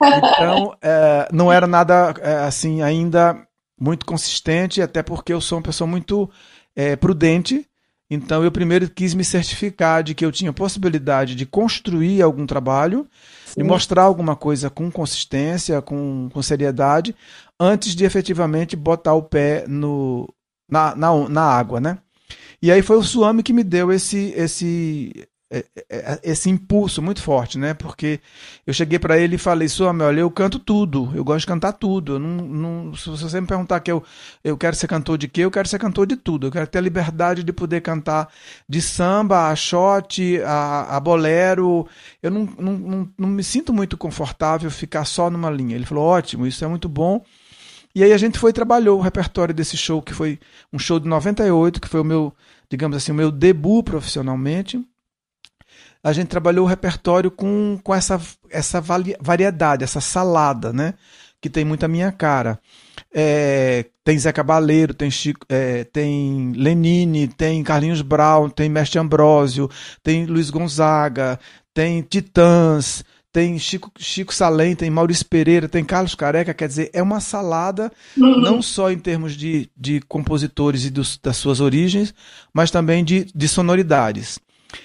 Então, 0.03 0.75
é, 0.81 1.29
não 1.33 1.53
era 1.53 1.67
nada 1.67 2.15
é, 2.21 2.35
assim 2.39 2.83
ainda 2.83 3.37
muito 3.79 4.07
consistente, 4.07 4.81
até 4.81 5.03
porque 5.03 5.33
eu 5.33 5.41
sou 5.41 5.59
uma 5.59 5.65
pessoa 5.65 5.87
muito 5.87 6.31
é, 6.75 6.97
prudente. 6.97 7.67
Então, 8.11 8.45
eu 8.45 8.53
primeiro 8.53 8.89
quis 8.91 9.15
me 9.15 9.25
certificar 9.25 10.03
de 10.03 10.15
que 10.15 10.25
eu 10.25 10.33
tinha 10.33 10.53
possibilidade 10.53 11.35
de 11.35 11.47
construir 11.47 12.23
algum 12.23 12.47
trabalho 12.47 13.07
de 13.57 13.63
mostrar 13.65 14.03
alguma 14.03 14.35
coisa 14.35 14.71
com 14.71 14.91
consistência, 14.91 15.83
com, 15.83 16.29
com 16.33 16.43
seriedade, 16.43 17.15
antes 17.59 17.95
de 17.95 18.05
efetivamente 18.05 18.77
botar 18.77 19.15
o 19.15 19.23
pé 19.23 19.65
no, 19.69 20.29
na, 20.71 20.95
na, 20.97 21.29
na 21.29 21.43
água, 21.43 21.81
né? 21.81 21.99
E 22.61 22.71
aí 22.71 22.81
foi 22.81 22.97
o 22.97 23.03
Suami 23.03 23.43
que 23.43 23.53
me 23.53 23.65
deu 23.65 23.93
esse, 23.93 24.33
esse, 24.37 25.29
esse 26.23 26.49
impulso 26.49 27.03
muito 27.03 27.21
forte, 27.21 27.59
né? 27.59 27.75
Porque 27.75 28.21
eu 28.67 28.73
cheguei 28.73 28.99
para 28.99 29.19
ele 29.19 29.35
e 29.35 29.39
falei, 29.39 29.69
Suami, 29.69 30.03
olha, 30.03 30.21
eu 30.21 30.31
canto 30.31 30.59
tudo, 30.59 31.13
eu 31.15 31.23
gosto 31.23 31.41
de 31.41 31.47
cantar 31.47 31.73
tudo. 31.75 32.15
Eu 32.15 32.19
não, 32.19 32.29
não, 32.89 32.95
se 32.95 33.11
você 33.11 33.39
me 33.39 33.47
perguntar 33.47 33.81
que 33.81 33.93
eu, 33.93 34.03
eu 34.43 34.57
quero 34.57 34.75
ser 34.75 34.87
cantor 34.87 35.19
de 35.19 35.29
quê, 35.29 35.43
eu 35.43 35.51
quero 35.51 35.69
ser 35.69 35.79
cantor 35.79 36.07
de 36.07 36.17
tudo. 36.17 36.47
Eu 36.47 36.51
quero 36.51 36.67
ter 36.67 36.79
a 36.79 36.83
liberdade 36.83 37.45
de 37.45 37.53
poder 37.53 37.83
cantar 37.83 38.29
de 38.67 38.81
samba 38.81 39.49
a 39.51 39.57
shot, 39.57 40.41
a, 40.43 40.97
a 40.97 41.01
bolero. 41.01 41.87
Eu 42.23 42.31
não, 42.31 42.49
não, 42.59 42.73
não, 42.73 43.11
não 43.19 43.29
me 43.29 43.45
sinto 43.45 43.75
muito 43.75 43.99
confortável 43.99 44.71
ficar 44.71 45.05
só 45.05 45.29
numa 45.29 45.51
linha. 45.51 45.77
Ele 45.77 45.85
falou, 45.85 46.05
ótimo, 46.05 46.47
isso 46.47 46.65
é 46.65 46.69
muito 46.69 46.89
bom. 46.89 47.23
E 47.95 48.03
aí 48.03 48.15
a 48.15 48.17
gente 48.19 48.39
foi 48.39 48.55
trabalhou 48.55 48.99
o 48.99 49.03
repertório 49.03 49.55
desse 49.55 49.77
show, 49.77 50.01
que 50.01 50.15
foi 50.15 50.39
um 50.73 50.79
show 50.79 50.99
de 50.99 51.07
98, 51.07 51.79
que 51.79 51.89
foi 51.89 52.01
o 52.01 52.05
meu, 52.05 52.35
digamos 52.71 52.97
assim, 52.97 53.13
o 53.13 53.15
meu 53.15 53.31
debut 53.31 53.85
profissionalmente 53.85 54.83
a 56.03 56.13
gente 56.13 56.29
trabalhou 56.29 56.67
o 56.67 56.69
repertório 56.69 57.31
com, 57.31 57.79
com 57.83 57.95
essa, 57.95 58.21
essa 58.51 58.81
variedade, 59.21 59.85
essa 59.85 60.01
salada, 60.01 60.73
né? 60.73 60.95
Que 61.41 61.49
tem 61.49 61.65
muita 61.65 61.87
minha 61.87 62.11
cara. 62.11 62.59
É, 63.15 63.87
tem 64.05 64.19
Zé 64.19 64.33
Cabaleiro, 64.33 64.95
tem, 64.95 65.11
Chico, 65.11 65.47
é, 65.49 65.85
tem 65.85 66.53
Lenine, 66.57 67.29
tem 67.29 67.63
Carlinhos 67.63 68.03
Brown, 68.03 68.49
tem 68.49 68.69
Mestre 68.69 68.99
Ambrósio, 68.99 69.71
tem 70.03 70.27
Luiz 70.27 70.51
Gonzaga, 70.51 71.39
tem 71.73 72.03
Titãs, 72.03 73.05
tem 73.33 73.59
Chico, 73.59 73.91
Chico 73.99 74.35
Salem, 74.35 74.75
tem 74.75 74.91
Maurício 74.91 75.25
Pereira, 75.25 75.69
tem 75.69 75.85
Carlos 75.85 76.15
Careca, 76.15 76.53
quer 76.53 76.69
dizer, 76.69 76.91
é 76.93 77.03
uma 77.03 77.21
salada, 77.21 77.91
uhum. 78.17 78.41
não 78.41 78.63
só 78.63 78.91
em 78.91 78.99
termos 78.99 79.35
de, 79.35 79.71
de 79.77 80.01
compositores 80.03 80.85
e 80.85 80.91
dos, 80.91 81.19
das 81.23 81.37
suas 81.37 81.61
origens, 81.61 82.15
mas 82.53 82.71
também 82.71 83.03
de, 83.05 83.27
de 83.35 83.49
sonoridades. 83.49 84.39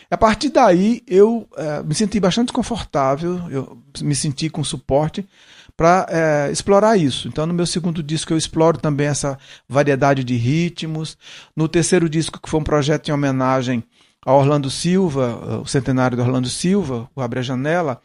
A 0.09 0.17
partir 0.17 0.49
daí, 0.49 1.01
eu 1.07 1.47
é, 1.57 1.83
me 1.83 1.93
senti 1.93 2.19
bastante 2.19 2.51
confortável, 2.51 3.41
eu 3.49 3.77
me 4.01 4.15
senti 4.15 4.49
com 4.49 4.63
suporte 4.63 5.27
para 5.75 6.07
é, 6.09 6.51
explorar 6.51 6.97
isso. 6.97 7.27
Então, 7.27 7.45
no 7.45 7.53
meu 7.53 7.65
segundo 7.65 8.01
disco, 8.01 8.33
eu 8.33 8.37
exploro 8.37 8.77
também 8.77 9.07
essa 9.07 9.37
variedade 9.67 10.23
de 10.23 10.35
ritmos. 10.35 11.17
No 11.55 11.67
terceiro 11.67 12.09
disco, 12.09 12.39
que 12.41 12.49
foi 12.49 12.59
um 12.59 12.63
projeto 12.63 13.09
em 13.09 13.11
homenagem 13.11 13.83
ao 14.25 14.39
Orlando 14.39 14.69
Silva, 14.69 15.61
o 15.61 15.65
centenário 15.65 16.17
do 16.17 16.23
Orlando 16.23 16.49
Silva, 16.49 17.09
o 17.15 17.21
Abre 17.21 17.39
a 17.39 17.43
Janela, 17.43 18.01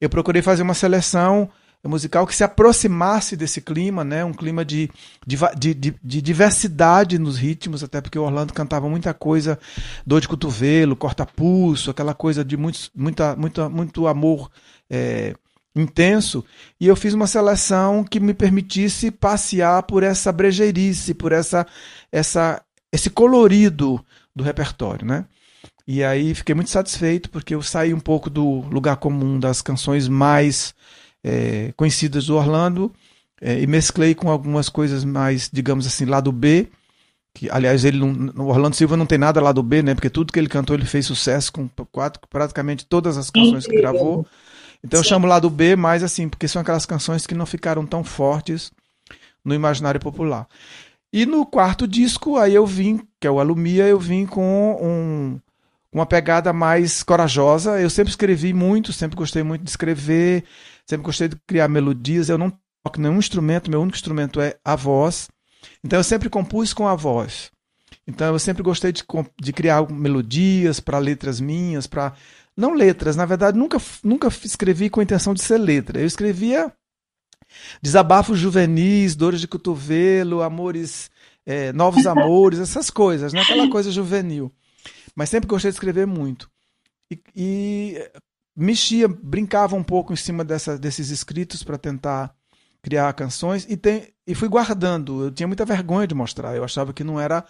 eu 0.00 0.08
procurei 0.08 0.42
fazer 0.42 0.62
uma 0.62 0.74
seleção 0.74 1.48
musical 1.88 2.26
que 2.26 2.34
se 2.34 2.44
aproximasse 2.44 3.36
desse 3.36 3.60
clima, 3.60 4.04
né? 4.04 4.24
um 4.24 4.32
clima 4.32 4.64
de, 4.64 4.88
de, 5.26 5.36
de, 5.74 5.94
de, 6.02 6.22
diversidade 6.22 7.18
nos 7.18 7.36
ritmos, 7.36 7.82
até 7.82 8.00
porque 8.00 8.18
o 8.18 8.22
Orlando 8.22 8.52
cantava 8.52 8.88
muita 8.88 9.12
coisa, 9.12 9.58
dor 10.06 10.20
de 10.20 10.28
cotovelo, 10.28 10.94
corta-pulso, 10.94 11.90
aquela 11.90 12.14
coisa 12.14 12.44
de 12.44 12.56
muito, 12.56 12.90
muita, 12.94 13.34
muita, 13.34 13.68
muito 13.68 14.06
amor 14.06 14.50
é, 14.88 15.34
intenso, 15.74 16.44
e 16.78 16.86
eu 16.86 16.94
fiz 16.94 17.14
uma 17.14 17.26
seleção 17.26 18.04
que 18.04 18.20
me 18.20 18.34
permitisse 18.34 19.10
passear 19.10 19.82
por 19.82 20.02
essa 20.02 20.30
brejeirice, 20.30 21.14
por 21.14 21.32
essa, 21.32 21.66
essa 22.12 22.62
esse 22.92 23.08
colorido 23.08 24.04
do 24.36 24.44
repertório, 24.44 25.06
né? 25.06 25.24
E 25.86 26.04
aí 26.04 26.34
fiquei 26.34 26.54
muito 26.54 26.70
satisfeito 26.70 27.30
porque 27.30 27.54
eu 27.54 27.62
saí 27.62 27.92
um 27.92 27.98
pouco 27.98 28.30
do 28.30 28.60
lugar 28.68 28.96
comum 28.98 29.40
das 29.40 29.62
canções 29.62 30.06
mais 30.06 30.74
é, 31.22 31.72
conhecidas 31.76 32.26
do 32.26 32.36
Orlando 32.36 32.92
é, 33.40 33.60
e 33.60 33.66
mesclei 33.66 34.14
com 34.14 34.30
algumas 34.30 34.68
coisas 34.68 35.04
mais, 35.04 35.50
digamos 35.52 35.86
assim, 35.86 36.04
lado 36.04 36.30
B. 36.30 36.68
Que, 37.34 37.50
aliás, 37.50 37.84
ele 37.84 37.98
não, 37.98 38.44
o 38.44 38.48
Orlando 38.48 38.76
Silva 38.76 38.96
não 38.96 39.06
tem 39.06 39.18
nada 39.18 39.40
lado 39.40 39.62
B, 39.62 39.82
né? 39.82 39.94
Porque 39.94 40.10
tudo 40.10 40.32
que 40.32 40.38
ele 40.38 40.48
cantou 40.48 40.76
ele 40.76 40.84
fez 40.84 41.06
sucesso 41.06 41.52
com 41.52 41.68
quatro, 41.90 42.20
praticamente 42.28 42.84
todas 42.84 43.16
as 43.16 43.30
canções 43.30 43.66
que 43.66 43.76
gravou. 43.76 44.26
Então 44.84 44.98
Sim. 44.98 45.04
eu 45.06 45.08
chamo 45.08 45.26
lado 45.26 45.48
B, 45.48 45.76
mas 45.76 46.02
assim, 46.02 46.28
porque 46.28 46.46
são 46.46 46.60
aquelas 46.60 46.84
canções 46.84 47.26
que 47.26 47.34
não 47.34 47.46
ficaram 47.46 47.86
tão 47.86 48.04
fortes 48.04 48.70
no 49.44 49.54
imaginário 49.54 50.00
popular. 50.00 50.46
E 51.12 51.26
no 51.26 51.44
quarto 51.44 51.86
disco, 51.86 52.36
aí 52.38 52.54
eu 52.54 52.66
vim, 52.66 53.00
que 53.20 53.26
é 53.26 53.30
o 53.30 53.38
Alumia, 53.38 53.86
eu 53.86 53.98
vim 53.98 54.24
com 54.24 54.78
um, 54.80 55.40
uma 55.92 56.06
pegada 56.06 56.52
mais 56.52 57.02
corajosa. 57.02 57.80
Eu 57.80 57.90
sempre 57.90 58.10
escrevi 58.10 58.52
muito, 58.52 58.92
sempre 58.92 59.16
gostei 59.16 59.42
muito 59.42 59.62
de 59.62 59.70
escrever, 59.70 60.44
sempre 60.88 61.04
gostei 61.04 61.28
de 61.28 61.36
criar 61.46 61.68
melodias. 61.68 62.28
Eu 62.28 62.38
não 62.38 62.52
toco 62.82 63.00
nenhum 63.00 63.18
instrumento, 63.18 63.70
meu 63.70 63.80
único 63.80 63.96
instrumento 63.96 64.40
é 64.40 64.56
a 64.64 64.76
voz. 64.76 65.28
Então 65.84 65.98
eu 65.98 66.04
sempre 66.04 66.28
compus 66.28 66.72
com 66.72 66.86
a 66.86 66.94
voz. 66.94 67.50
Então 68.06 68.32
eu 68.32 68.38
sempre 68.38 68.62
gostei 68.62 68.92
de, 68.92 69.04
de 69.40 69.52
criar 69.52 69.88
melodias 69.90 70.80
para 70.80 70.98
letras 70.98 71.40
minhas, 71.40 71.86
para 71.86 72.14
não 72.56 72.74
letras, 72.74 73.16
na 73.16 73.24
verdade 73.24 73.56
nunca 73.56 73.78
nunca 74.02 74.28
escrevi 74.28 74.90
com 74.90 75.00
a 75.00 75.02
intenção 75.02 75.34
de 75.34 75.40
ser 75.40 75.58
letra. 75.58 76.00
Eu 76.00 76.06
escrevia 76.06 76.72
desabafos 77.80 78.38
juvenis, 78.38 79.14
dores 79.14 79.40
de 79.40 79.48
cotovelo, 79.48 80.42
amores, 80.42 81.10
é, 81.46 81.72
novos 81.72 82.06
amores, 82.06 82.58
essas 82.60 82.90
coisas, 82.90 83.32
né? 83.32 83.40
Aquela 83.40 83.70
coisa 83.70 83.90
juvenil. 83.90 84.52
Mas 85.14 85.28
sempre 85.28 85.48
gostei 85.48 85.70
de 85.70 85.76
escrever 85.76 86.06
muito. 86.06 86.50
E, 87.10 87.20
e 87.36 88.10
mexia, 88.56 89.08
brincava 89.08 89.76
um 89.76 89.82
pouco 89.82 90.12
em 90.12 90.16
cima 90.16 90.44
dessa, 90.44 90.78
desses 90.78 91.10
escritos 91.10 91.62
para 91.62 91.78
tentar 91.78 92.34
criar 92.82 93.12
canções 93.12 93.66
e, 93.68 93.76
tem, 93.76 94.08
e 94.26 94.34
fui 94.34 94.48
guardando. 94.48 95.24
Eu 95.24 95.30
tinha 95.30 95.46
muita 95.46 95.64
vergonha 95.64 96.06
de 96.06 96.14
mostrar. 96.14 96.56
Eu 96.56 96.64
achava 96.64 96.92
que 96.92 97.04
não 97.04 97.20
era 97.20 97.44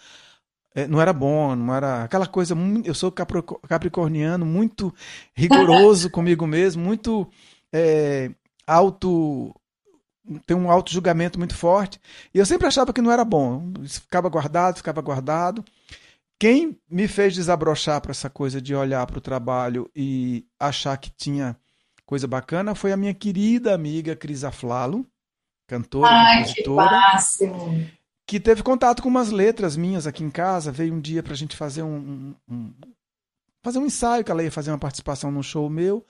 é, 0.74 0.86
não 0.86 1.00
era 1.00 1.12
bom, 1.12 1.54
não 1.54 1.74
era 1.74 2.04
aquela 2.04 2.26
coisa. 2.26 2.54
Eu 2.84 2.94
sou 2.94 3.12
capricorniano, 3.12 4.46
muito 4.46 4.94
rigoroso 5.34 6.08
comigo 6.10 6.46
mesmo, 6.46 6.82
muito 6.82 7.28
é, 7.72 8.30
auto 8.66 9.54
tem 10.46 10.56
um 10.56 10.70
auto 10.70 10.92
julgamento 10.92 11.38
muito 11.38 11.54
forte. 11.54 12.00
E 12.32 12.38
eu 12.38 12.46
sempre 12.46 12.66
achava 12.66 12.92
que 12.92 13.02
não 13.02 13.10
era 13.10 13.24
bom. 13.24 13.72
Ficava 13.86 14.28
guardado, 14.28 14.76
ficava 14.76 15.00
guardado. 15.00 15.64
Quem 16.42 16.76
me 16.90 17.06
fez 17.06 17.36
desabrochar 17.36 18.00
para 18.00 18.10
essa 18.10 18.28
coisa 18.28 18.60
de 18.60 18.74
olhar 18.74 19.06
para 19.06 19.18
o 19.18 19.20
trabalho 19.20 19.88
e 19.94 20.44
achar 20.58 20.96
que 20.96 21.08
tinha 21.08 21.56
coisa 22.04 22.26
bacana 22.26 22.74
foi 22.74 22.90
a 22.90 22.96
minha 22.96 23.14
querida 23.14 23.72
amiga 23.72 24.16
Cris 24.16 24.42
Aflalo, 24.42 25.06
cantora, 25.68 26.10
Ai, 26.10 26.38
compositora. 26.38 26.88
Que 26.88 26.94
máximo. 26.96 27.88
Que 28.26 28.40
teve 28.40 28.60
contato 28.64 29.04
com 29.04 29.08
umas 29.08 29.30
letras 29.30 29.76
minhas 29.76 30.04
aqui 30.04 30.24
em 30.24 30.30
casa, 30.30 30.72
veio 30.72 30.92
um 30.92 31.00
dia 31.00 31.22
para 31.22 31.32
a 31.32 31.36
gente 31.36 31.54
fazer 31.54 31.84
um, 31.84 32.34
um, 32.50 32.74
fazer 33.62 33.78
um 33.78 33.86
ensaio, 33.86 34.24
que 34.24 34.32
ela 34.32 34.42
ia 34.42 34.50
fazer 34.50 34.72
uma 34.72 34.78
participação 34.78 35.30
num 35.30 35.44
show 35.44 35.70
meu. 35.70 36.04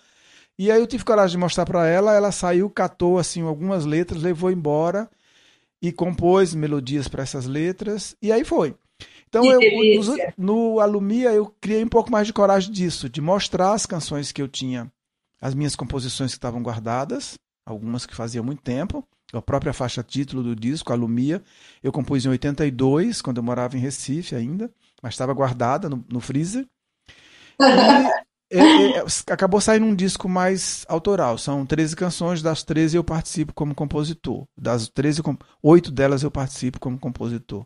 E 0.58 0.72
aí 0.72 0.80
eu 0.80 0.86
tive 0.86 1.04
coragem 1.04 1.32
de 1.32 1.40
mostrar 1.40 1.66
para 1.66 1.86
ela, 1.86 2.14
ela 2.14 2.32
saiu, 2.32 2.70
catou 2.70 3.18
assim 3.18 3.42
algumas 3.42 3.84
letras, 3.84 4.22
levou 4.22 4.50
embora 4.50 5.10
e 5.82 5.92
compôs 5.92 6.54
melodias 6.54 7.06
para 7.06 7.22
essas 7.22 7.44
letras 7.44 8.16
e 8.22 8.32
aí 8.32 8.46
foi. 8.46 8.74
Então 9.32 9.50
eu, 9.50 9.60
no, 10.36 10.74
no 10.74 10.80
Alumia 10.80 11.32
eu 11.32 11.46
criei 11.58 11.82
um 11.82 11.88
pouco 11.88 12.12
mais 12.12 12.26
de 12.26 12.34
coragem 12.34 12.70
disso, 12.70 13.08
de 13.08 13.22
mostrar 13.22 13.72
as 13.72 13.86
canções 13.86 14.30
que 14.30 14.42
eu 14.42 14.46
tinha, 14.46 14.92
as 15.40 15.54
minhas 15.54 15.74
composições 15.74 16.32
que 16.32 16.36
estavam 16.36 16.62
guardadas, 16.62 17.38
algumas 17.64 18.04
que 18.04 18.14
fazia 18.14 18.42
muito 18.42 18.60
tempo, 18.60 19.02
a 19.32 19.40
própria 19.40 19.72
faixa 19.72 20.02
título 20.02 20.42
do 20.42 20.54
disco, 20.54 20.92
Alumia, 20.92 21.42
eu 21.82 21.90
compus 21.90 22.26
em 22.26 22.28
82, 22.28 23.22
quando 23.22 23.38
eu 23.38 23.42
morava 23.42 23.74
em 23.74 23.80
Recife 23.80 24.34
ainda, 24.34 24.70
mas 25.02 25.14
estava 25.14 25.32
guardada 25.32 25.88
no, 25.88 26.04
no 26.10 26.20
freezer. 26.20 26.66
E 27.58 28.58
é, 28.58 28.60
é, 28.60 28.98
é, 28.98 29.04
acabou 29.30 29.62
saindo 29.62 29.86
um 29.86 29.94
disco 29.94 30.28
mais 30.28 30.84
autoral. 30.86 31.38
São 31.38 31.64
13 31.64 31.96
canções, 31.96 32.42
das 32.42 32.62
13 32.62 32.98
eu 32.98 33.04
participo 33.04 33.54
como 33.54 33.74
compositor. 33.74 34.44
Das 34.54 34.88
13, 34.88 35.22
8 35.62 35.90
delas 35.90 36.22
eu 36.22 36.30
participo 36.30 36.78
como 36.78 36.98
compositor. 36.98 37.64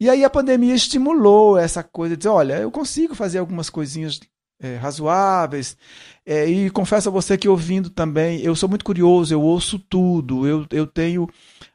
E 0.00 0.08
aí 0.08 0.24
a 0.24 0.30
pandemia 0.30 0.74
estimulou 0.74 1.58
essa 1.58 1.82
coisa 1.82 2.14
de 2.14 2.18
dizer, 2.18 2.28
olha, 2.28 2.54
eu 2.54 2.70
consigo 2.70 3.14
fazer 3.14 3.38
algumas 3.38 3.68
coisinhas 3.68 4.20
é, 4.60 4.76
razoáveis. 4.76 5.76
É, 6.24 6.46
e 6.46 6.70
confesso 6.70 7.08
a 7.08 7.12
você 7.12 7.38
que 7.38 7.48
ouvindo 7.48 7.90
também, 7.90 8.40
eu 8.40 8.54
sou 8.54 8.68
muito 8.68 8.84
curioso, 8.84 9.32
eu 9.32 9.40
ouço 9.40 9.78
tudo, 9.78 10.46
eu, 10.46 10.66
eu 10.70 10.86
tenho 10.86 11.28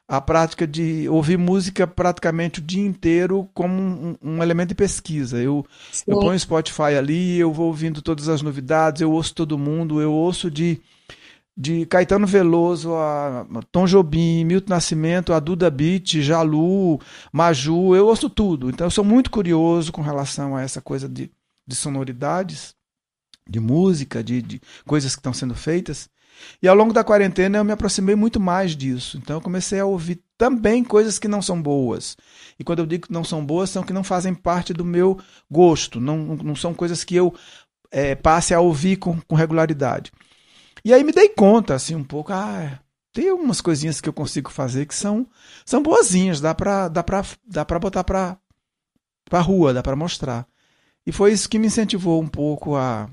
a 0.06 0.20
prática 0.20 0.66
de 0.66 1.08
ouvir 1.08 1.38
música 1.38 1.86
praticamente 1.86 2.60
o 2.60 2.62
dia 2.62 2.84
inteiro 2.84 3.48
como 3.54 3.74
um, 3.74 4.16
um 4.22 4.42
elemento 4.42 4.68
de 4.68 4.74
pesquisa. 4.74 5.38
Eu, 5.38 5.66
eu 6.06 6.18
ponho 6.20 6.38
Spotify 6.38 6.94
ali, 6.96 7.38
eu 7.38 7.52
vou 7.52 7.66
ouvindo 7.66 8.02
todas 8.02 8.28
as 8.28 8.42
novidades, 8.42 9.00
eu 9.00 9.10
ouço 9.10 9.34
todo 9.34 9.58
mundo, 9.58 10.00
eu 10.00 10.12
ouço 10.12 10.50
de, 10.50 10.80
de 11.56 11.86
Caetano 11.86 12.26
Veloso 12.26 12.94
a 12.94 13.46
Tom 13.70 13.86
Jobim, 13.86 14.44
Milton 14.44 14.70
Nascimento, 14.70 15.32
a 15.32 15.38
Duda 15.38 15.70
Beat, 15.70 16.20
Jalu, 16.20 17.00
Maju, 17.32 17.94
eu 17.94 18.06
ouço 18.06 18.28
tudo. 18.28 18.68
Então 18.68 18.86
eu 18.86 18.90
sou 18.90 19.04
muito 19.04 19.30
curioso 19.30 19.92
com 19.92 20.02
relação 20.02 20.56
a 20.56 20.62
essa 20.62 20.80
coisa 20.80 21.08
de, 21.08 21.30
de 21.66 21.76
sonoridades, 21.76 22.74
de 23.48 23.60
música, 23.60 24.22
de, 24.22 24.42
de 24.42 24.60
coisas 24.84 25.14
que 25.14 25.20
estão 25.20 25.32
sendo 25.32 25.54
feitas. 25.54 26.08
E 26.60 26.66
ao 26.66 26.74
longo 26.74 26.92
da 26.92 27.04
quarentena 27.04 27.58
eu 27.58 27.64
me 27.64 27.72
aproximei 27.72 28.16
muito 28.16 28.40
mais 28.40 28.76
disso. 28.76 29.16
Então 29.16 29.36
eu 29.36 29.40
comecei 29.40 29.78
a 29.78 29.86
ouvir 29.86 30.20
também 30.36 30.82
coisas 30.82 31.20
que 31.20 31.28
não 31.28 31.40
são 31.40 31.62
boas. 31.62 32.16
E 32.58 32.64
quando 32.64 32.80
eu 32.80 32.86
digo 32.86 33.06
que 33.06 33.12
não 33.12 33.22
são 33.22 33.44
boas, 33.44 33.70
são 33.70 33.84
que 33.84 33.92
não 33.92 34.02
fazem 34.02 34.34
parte 34.34 34.72
do 34.72 34.84
meu 34.84 35.20
gosto. 35.48 36.00
Não, 36.00 36.16
não 36.36 36.56
são 36.56 36.74
coisas 36.74 37.04
que 37.04 37.14
eu 37.14 37.32
é, 37.92 38.16
passe 38.16 38.52
a 38.52 38.60
ouvir 38.60 38.96
com, 38.96 39.20
com 39.20 39.36
regularidade. 39.36 40.10
E 40.84 40.92
aí 40.92 41.02
me 41.02 41.12
dei 41.12 41.30
conta, 41.30 41.74
assim, 41.74 41.94
um 41.94 42.04
pouco, 42.04 42.32
ah, 42.32 42.78
tem 43.12 43.30
algumas 43.30 43.60
coisinhas 43.60 44.00
que 44.00 44.08
eu 44.08 44.12
consigo 44.12 44.50
fazer 44.50 44.86
que 44.86 44.94
são, 44.94 45.26
são 45.64 45.82
boazinhas, 45.82 46.40
dá 46.40 46.54
pra, 46.54 46.88
dá 46.88 47.02
pra, 47.02 47.24
dá 47.46 47.64
pra 47.64 47.78
botar 47.78 48.04
pra, 48.04 48.36
pra 49.24 49.40
rua, 49.40 49.72
dá 49.72 49.82
pra 49.82 49.96
mostrar. 49.96 50.46
E 51.06 51.12
foi 51.12 51.32
isso 51.32 51.48
que 51.48 51.58
me 51.58 51.68
incentivou 51.68 52.20
um 52.20 52.28
pouco 52.28 52.76
a, 52.76 53.08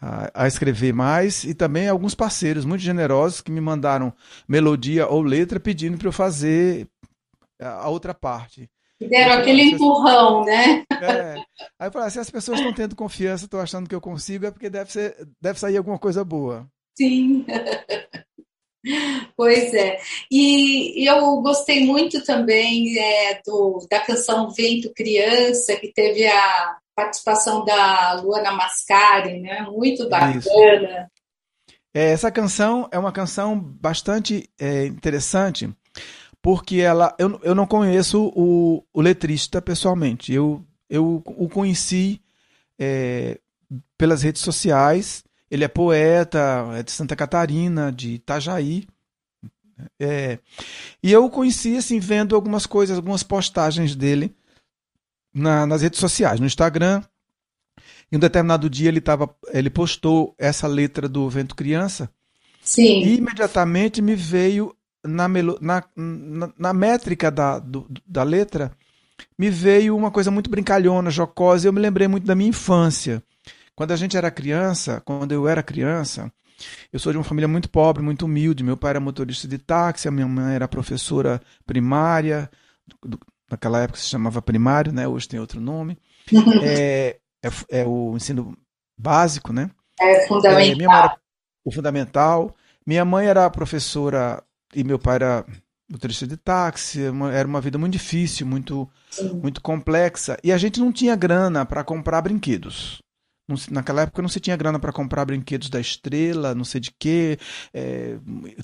a, 0.00 0.44
a, 0.44 0.46
escrever 0.46 0.94
mais 0.94 1.44
e 1.44 1.54
também 1.54 1.88
alguns 1.88 2.14
parceiros 2.14 2.64
muito 2.64 2.80
generosos 2.80 3.40
que 3.40 3.50
me 3.50 3.60
mandaram 3.60 4.12
melodia 4.46 5.06
ou 5.06 5.22
letra 5.22 5.58
pedindo 5.58 5.98
para 5.98 6.08
eu 6.08 6.12
fazer 6.12 6.88
a 7.60 7.88
outra 7.88 8.14
parte. 8.14 8.70
Deram 9.00 9.34
aquele 9.34 9.62
empurrão, 9.62 10.44
né? 10.44 10.84
É. 10.90 11.34
Aí 11.78 11.88
eu 11.88 11.92
falei, 11.92 12.10
se 12.10 12.18
as 12.18 12.30
pessoas 12.30 12.58
estão 12.58 12.74
tendo 12.74 12.96
confiança, 12.96 13.44
estão 13.44 13.60
achando 13.60 13.88
que 13.88 13.94
eu 13.94 14.00
consigo, 14.00 14.46
é 14.46 14.50
porque 14.50 14.68
deve, 14.68 14.90
ser, 14.90 15.16
deve 15.40 15.58
sair 15.58 15.76
alguma 15.76 15.98
coisa 15.98 16.24
boa. 16.24 16.66
Sim. 16.96 17.46
Pois 19.36 19.74
é. 19.74 19.98
E 20.30 21.06
eu 21.06 21.42
gostei 21.42 21.84
muito 21.84 22.24
também 22.24 22.98
é, 22.98 23.40
do, 23.44 23.86
da 23.90 24.00
canção 24.00 24.50
Vento 24.50 24.92
Criança, 24.94 25.76
que 25.76 25.92
teve 25.92 26.26
a 26.26 26.76
participação 26.94 27.64
da 27.64 28.14
Luana 28.22 28.52
Mascari, 28.52 29.40
né? 29.40 29.62
Muito 29.62 30.08
bacana. 30.08 31.10
É, 31.94 32.10
essa 32.12 32.30
canção 32.30 32.88
é 32.92 32.98
uma 32.98 33.12
canção 33.12 33.58
bastante 33.58 34.48
é, 34.58 34.86
interessante, 34.86 35.68
porque 36.42 36.76
ela 36.76 37.14
eu, 37.18 37.40
eu 37.42 37.54
não 37.54 37.66
conheço 37.66 38.32
o, 38.34 38.84
o 38.92 39.00
letrista 39.00 39.60
pessoalmente. 39.60 40.32
Eu, 40.32 40.64
eu 40.88 41.22
o 41.24 41.48
conheci 41.48 42.20
é, 42.78 43.38
pelas 43.96 44.22
redes 44.22 44.42
sociais. 44.42 45.24
Ele 45.50 45.64
é 45.64 45.68
poeta, 45.68 46.66
é 46.74 46.82
de 46.82 46.90
Santa 46.90 47.16
Catarina, 47.16 47.90
de 47.90 48.14
Itajaí. 48.14 48.86
É, 49.98 50.38
e 51.02 51.12
eu 51.12 51.24
o 51.24 51.30
conheci 51.30 51.76
assim, 51.76 52.00
vendo 52.00 52.34
algumas 52.34 52.66
coisas, 52.66 52.96
algumas 52.96 53.22
postagens 53.22 53.94
dele 53.94 54.34
na, 55.32 55.66
nas 55.66 55.82
redes 55.82 56.00
sociais, 56.00 56.40
no 56.40 56.46
Instagram. 56.46 57.02
Em 58.10 58.16
um 58.16 58.20
determinado 58.20 58.68
dia 58.70 58.88
ele, 58.88 59.00
tava, 59.00 59.34
ele 59.52 59.70
postou 59.70 60.34
essa 60.38 60.66
letra 60.66 61.08
do 61.08 61.28
Vento 61.28 61.54
Criança. 61.54 62.10
Sim. 62.62 63.02
E 63.02 63.16
imediatamente 63.16 64.02
me 64.02 64.14
veio 64.14 64.74
na, 65.04 65.28
na, 65.28 65.84
na, 65.96 66.52
na 66.58 66.72
métrica 66.72 67.30
da, 67.30 67.58
do, 67.58 67.86
da 68.06 68.22
letra, 68.22 68.72
me 69.38 69.50
veio 69.50 69.96
uma 69.96 70.10
coisa 70.10 70.30
muito 70.30 70.50
brincalhona, 70.50 71.10
jocosa. 71.10 71.66
E 71.66 71.68
eu 71.68 71.72
me 71.72 71.80
lembrei 71.80 72.08
muito 72.08 72.26
da 72.26 72.34
minha 72.34 72.50
infância. 72.50 73.22
Quando 73.74 73.92
a 73.92 73.96
gente 73.96 74.16
era 74.16 74.30
criança, 74.30 75.00
quando 75.04 75.32
eu 75.32 75.48
era 75.48 75.62
criança, 75.62 76.32
Eu 76.92 76.98
sou 76.98 77.12
de 77.12 77.18
uma 77.18 77.24
família 77.24 77.46
muito 77.46 77.68
pobre, 77.70 78.02
muito 78.02 78.24
humilde. 78.24 78.64
Meu 78.64 78.76
pai 78.76 78.90
era 78.90 79.00
motorista 79.00 79.46
de 79.46 79.58
táxi, 79.58 80.08
a 80.08 80.10
minha 80.10 80.26
mãe 80.26 80.54
era 80.56 80.66
professora 80.66 81.40
primária, 81.64 82.50
naquela 83.48 83.80
época 83.82 84.00
se 84.00 84.08
chamava 84.08 84.42
primário, 84.42 84.92
né? 84.92 85.06
Hoje 85.06 85.28
tem 85.28 85.38
outro 85.38 85.60
nome. 85.60 85.96
é, 86.62 87.18
é, 87.44 87.80
é, 87.80 87.86
o 87.86 88.16
ensino 88.16 88.56
básico, 88.98 89.52
né? 89.52 89.70
É 90.00 90.26
fundamental. 90.26 90.60
É, 90.60 90.74
minha 90.74 90.88
mãe 90.88 90.98
era 90.98 91.16
o 91.64 91.72
fundamental. 91.72 92.56
Minha 92.86 93.04
mãe 93.04 93.26
era 93.26 93.50
professora 93.50 94.42
e 94.74 94.84
meu 94.84 94.98
pai 94.98 95.16
era 95.16 95.46
motorista 95.90 96.26
de 96.26 96.36
táxi. 96.36 97.00
Era 97.32 97.48
uma 97.48 97.60
vida 97.60 97.78
muito 97.78 97.92
difícil, 97.92 98.46
muito, 98.46 98.88
muito 99.42 99.60
complexa. 99.60 100.36
E 100.44 100.52
a 100.52 100.58
gente 100.58 100.78
não 100.80 100.92
tinha 100.92 101.16
grana 101.16 101.64
para 101.64 101.82
comprar 101.82 102.20
brinquedos. 102.20 103.00
Naquela 103.70 104.02
época 104.02 104.20
não 104.20 104.28
se 104.28 104.40
tinha 104.40 104.56
grana 104.56 104.78
para 104.78 104.92
comprar 104.92 105.24
brinquedos 105.24 105.70
da 105.70 105.80
estrela, 105.80 106.54
não 106.54 106.64
sei 106.64 106.82
de 106.82 106.92
quê, 106.98 107.38
é, 107.72 108.18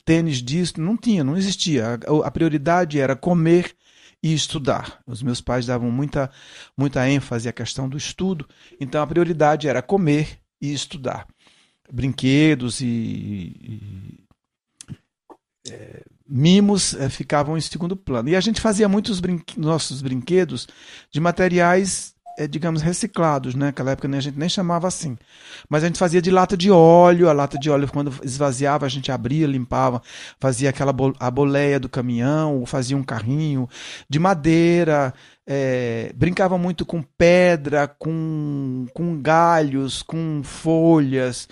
tênis 0.04 0.42
disso, 0.42 0.78
não 0.78 0.94
tinha, 0.94 1.24
não 1.24 1.38
existia. 1.38 1.98
A, 2.06 2.26
a, 2.26 2.30
prioridade 2.30 3.00
era 3.00 3.16
comer 3.16 3.74
e 4.22 4.34
estudar. 4.34 5.00
Os 5.06 5.22
meus 5.22 5.40
pais 5.40 5.64
davam 5.64 5.90
muita, 5.90 6.30
muita 6.76 7.08
ênfase 7.08 7.48
à 7.48 7.52
questão 7.52 7.88
do 7.88 7.96
estudo, 7.96 8.46
então 8.78 9.02
a 9.02 9.06
prioridade 9.06 9.66
era 9.66 9.80
comer 9.80 10.38
e 10.60 10.74
estudar. 10.74 11.26
Brinquedos 11.90 12.82
e, 12.82 12.86
e 12.86 14.23
é, 15.70 16.02
mimos 16.26 16.94
é, 16.94 17.08
ficavam 17.08 17.56
em 17.56 17.60
segundo 17.60 17.96
plano. 17.96 18.28
E 18.28 18.36
a 18.36 18.40
gente 18.40 18.60
fazia 18.60 18.88
muitos 18.88 19.20
brinque 19.20 19.58
nossos 19.58 20.02
brinquedos 20.02 20.68
de 21.10 21.20
materiais 21.20 22.13
é, 22.38 22.46
digamos, 22.46 22.82
reciclados, 22.82 23.54
né? 23.54 23.66
Naquela 23.66 23.92
época 23.92 24.08
a 24.08 24.20
gente 24.20 24.38
nem 24.38 24.48
chamava 24.48 24.88
assim. 24.88 25.16
Mas 25.68 25.82
a 25.82 25.86
gente 25.86 25.98
fazia 25.98 26.20
de 26.20 26.30
lata 26.30 26.56
de 26.56 26.70
óleo, 26.70 27.28
a 27.28 27.32
lata 27.32 27.58
de 27.58 27.70
óleo, 27.70 27.88
quando 27.90 28.12
esvaziava, 28.22 28.86
a 28.86 28.88
gente 28.88 29.10
abria, 29.12 29.46
limpava, 29.46 30.02
fazia 30.38 30.70
aquela 30.70 30.92
bo 30.92 31.14
a 31.18 31.30
boleia 31.30 31.78
do 31.78 31.88
caminhão, 31.88 32.64
fazia 32.66 32.96
um 32.96 33.02
carrinho 33.02 33.68
de 34.08 34.18
madeira, 34.18 35.14
é, 35.46 36.12
brincava 36.14 36.56
muito 36.56 36.86
com 36.86 37.02
pedra, 37.02 37.86
com, 37.86 38.86
com 38.94 39.20
galhos, 39.20 40.02
com 40.02 40.42
folhas. 40.42 41.48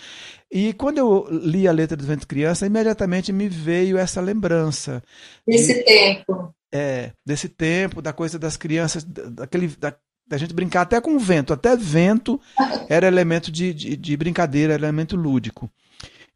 E 0.51 0.73
quando 0.75 0.99
eu 0.99 1.27
li 1.31 1.66
a 1.66 1.73
letra 1.73 1.97
do 1.97 2.05
Vento 2.05 2.27
Criança, 2.27 2.66
imediatamente 2.66 3.33
me 3.33 3.49
veio 3.49 3.97
essa 3.97 4.21
lembrança. 4.21 5.03
Desse 5.47 5.75
de, 5.75 5.83
tempo. 5.83 6.55
É, 6.71 7.12
desse 7.25 7.49
tempo, 7.49 8.03
da 8.03 8.12
coisa 8.12 8.38
das 8.38 8.57
crianças, 8.57 9.05
daquele, 9.05 9.68
da, 9.68 9.95
da 10.33 10.38
gente 10.38 10.55
brincar 10.55 10.81
até 10.81 10.99
com 10.99 11.18
vento. 11.18 11.53
Até 11.53 11.77
vento 11.77 12.40
era 12.88 13.07
elemento 13.07 13.53
de, 13.53 13.75
de, 13.75 13.97
de, 13.99 14.16
brincadeira, 14.16 14.73
elemento 14.73 15.14
lúdico. 15.14 15.71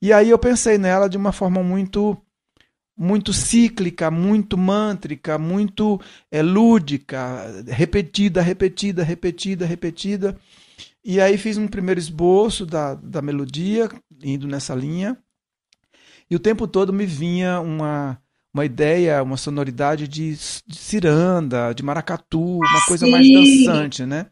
E 0.02 0.12
aí 0.12 0.28
eu 0.28 0.38
pensei 0.38 0.76
nela 0.76 1.08
de 1.08 1.16
uma 1.16 1.32
forma 1.32 1.62
muito 1.62 2.14
muito 2.98 3.32
cíclica, 3.32 4.10
muito 4.10 4.56
mântrica, 4.58 5.38
muito 5.38 5.98
é, 6.30 6.42
lúdica, 6.42 7.64
repetida, 7.68 8.42
repetida, 8.42 9.02
repetida, 9.02 9.64
repetida. 9.64 10.38
E 11.02 11.18
aí 11.18 11.38
fiz 11.38 11.56
um 11.56 11.66
primeiro 11.66 11.98
esboço 11.98 12.66
da, 12.66 12.94
da 12.94 13.22
melodia, 13.22 13.88
indo 14.22 14.46
nessa 14.46 14.74
linha. 14.74 15.16
E 16.30 16.36
o 16.36 16.40
tempo 16.40 16.68
todo 16.68 16.92
me 16.92 17.06
vinha 17.06 17.60
uma, 17.60 18.18
uma 18.56 18.64
ideia, 18.64 19.22
uma 19.22 19.36
sonoridade 19.36 20.08
de, 20.08 20.34
de 20.66 20.76
ciranda, 20.76 21.74
de 21.74 21.82
maracatu, 21.82 22.56
uma 22.56 22.86
coisa 22.86 23.04
Sim. 23.04 23.12
mais 23.12 23.30
dançante, 23.30 24.06
né? 24.06 24.26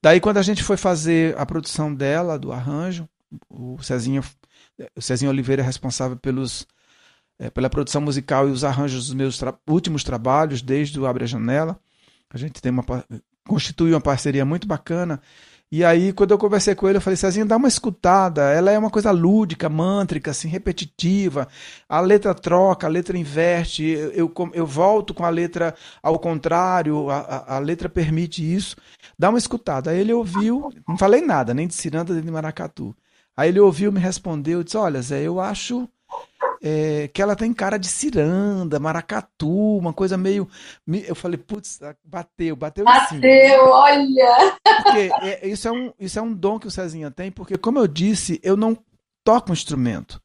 Daí 0.00 0.20
quando 0.20 0.36
a 0.36 0.42
gente 0.42 0.62
foi 0.62 0.76
fazer 0.76 1.36
a 1.36 1.44
produção 1.44 1.92
dela, 1.92 2.38
do 2.38 2.52
arranjo, 2.52 3.08
o 3.50 3.76
Cezinho, 3.82 4.22
o 4.94 5.02
Cezinho 5.02 5.32
Oliveira 5.32 5.60
é 5.60 5.64
responsável 5.64 6.16
pelos, 6.16 6.68
é, 7.36 7.50
pela 7.50 7.68
produção 7.68 8.00
musical 8.00 8.48
e 8.48 8.52
os 8.52 8.62
arranjos 8.62 9.06
dos 9.06 9.14
meus 9.14 9.36
tra 9.36 9.52
últimos 9.68 10.04
trabalhos, 10.04 10.62
desde 10.62 11.00
o 11.00 11.04
Abre 11.04 11.24
a 11.24 11.26
Janela. 11.26 11.80
A 12.30 12.38
gente 12.38 12.62
tem 12.62 12.70
uma 12.70 12.84
constituiu 13.44 13.94
uma 13.94 14.00
parceria 14.00 14.44
muito 14.44 14.68
bacana 14.68 15.20
e 15.70 15.84
aí, 15.84 16.14
quando 16.14 16.30
eu 16.30 16.38
conversei 16.38 16.74
com 16.74 16.88
ele, 16.88 16.96
eu 16.96 17.00
falei, 17.02 17.16
Cezinho, 17.16 17.44
dá 17.44 17.56
uma 17.58 17.68
escutada. 17.68 18.50
Ela 18.52 18.70
é 18.70 18.78
uma 18.78 18.88
coisa 18.90 19.10
lúdica, 19.10 19.68
mântrica, 19.68 20.30
assim, 20.30 20.48
repetitiva. 20.48 21.46
A 21.86 22.00
letra 22.00 22.34
troca, 22.34 22.86
a 22.86 22.90
letra 22.90 23.18
inverte. 23.18 23.84
Eu, 23.84 24.32
eu, 24.54 24.66
volto 24.66 25.12
com 25.12 25.26
a 25.26 25.28
letra 25.28 25.74
ao 26.02 26.18
contrário, 26.18 27.10
a, 27.10 27.18
a, 27.18 27.56
a, 27.56 27.58
letra 27.58 27.86
permite 27.86 28.42
isso. 28.42 28.76
Dá 29.18 29.28
uma 29.28 29.38
escutada. 29.38 29.90
Aí 29.90 30.00
ele 30.00 30.12
ouviu, 30.12 30.72
não 30.88 30.96
falei 30.96 31.20
nada, 31.20 31.52
nem 31.52 31.66
de 31.66 31.74
ciranda, 31.74 32.14
nem 32.14 32.22
de 32.22 32.30
maracatu. 32.30 32.96
Aí 33.36 33.50
ele 33.50 33.60
ouviu, 33.60 33.92
me 33.92 34.00
respondeu, 34.00 34.64
disse, 34.64 34.76
olha, 34.76 35.02
Zé, 35.02 35.22
eu 35.22 35.38
acho 35.38 35.88
é, 36.62 37.08
que 37.08 37.22
ela 37.22 37.36
tem 37.36 37.52
cara 37.52 37.78
de 37.78 37.88
ciranda, 37.88 38.78
maracatu, 38.78 39.76
uma 39.76 39.92
coisa 39.92 40.16
meio. 40.16 40.48
Eu 41.06 41.14
falei, 41.14 41.38
putz, 41.38 41.80
bateu, 42.04 42.56
bateu 42.56 42.84
Bateu, 42.84 43.20
cima. 43.20 43.70
olha! 43.70 44.58
Porque 44.82 45.10
é, 45.22 45.48
isso, 45.48 45.68
é 45.68 45.72
um, 45.72 45.92
isso 45.98 46.18
é 46.18 46.22
um 46.22 46.32
dom 46.32 46.58
que 46.58 46.66
o 46.66 46.70
Cezinha 46.70 47.10
tem, 47.10 47.30
porque, 47.30 47.56
como 47.56 47.78
eu 47.78 47.86
disse, 47.86 48.40
eu 48.42 48.56
não 48.56 48.76
toco 49.24 49.50
um 49.50 49.52
instrumento. 49.52 50.20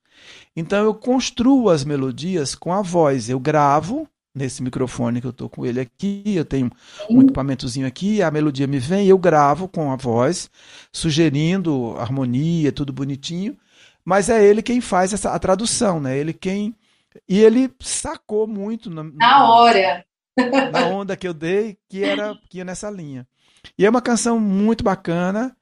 Então 0.56 0.84
eu 0.84 0.94
construo 0.94 1.70
as 1.70 1.84
melodias 1.84 2.56
com 2.56 2.72
a 2.74 2.82
voz. 2.82 3.30
Eu 3.30 3.40
gravo 3.40 4.08
nesse 4.36 4.64
microfone 4.64 5.22
que 5.22 5.28
eu 5.28 5.32
estou 5.32 5.48
com 5.48 5.64
ele 5.64 5.80
aqui, 5.80 6.24
eu 6.26 6.44
tenho 6.44 6.72
um 7.08 7.22
equipamentozinho 7.22 7.86
aqui, 7.86 8.20
a 8.20 8.32
melodia 8.32 8.66
me 8.66 8.80
vem, 8.80 9.08
eu 9.08 9.18
gravo 9.18 9.68
com 9.68 9.92
a 9.92 9.96
voz, 9.96 10.50
sugerindo 10.92 11.96
harmonia, 12.00 12.72
tudo 12.72 12.92
bonitinho 12.92 13.56
mas 14.06 14.30
é 14.30 14.44
ele 14.44 14.62
quem 14.62 14.82
faz 14.82 15.14
essa, 15.14 15.32
a 15.32 15.40
tradução, 15.40 16.00
né? 16.00 16.18
Ele 16.18 16.34
quem. 16.34 16.76
E 17.28 17.40
ele 17.40 17.72
sacou 17.80 18.48
muito 18.48 18.90
na, 18.90 19.04
na 19.04 19.50
hora. 19.50 20.06
Na 20.72 20.88
onda 20.88 21.16
que 21.16 21.28
eu 21.28 21.34
dei, 21.34 21.78
que 21.88 22.04
era 22.04 22.36
que 22.50 22.58
ia 22.58 22.66
nessa 22.66 22.90
linha. 22.90 23.28
E 23.78 23.86
é 23.86 23.90
uma 23.90 24.02
canção 24.02 24.40
muito 24.40 24.84
bacana. 24.84 25.56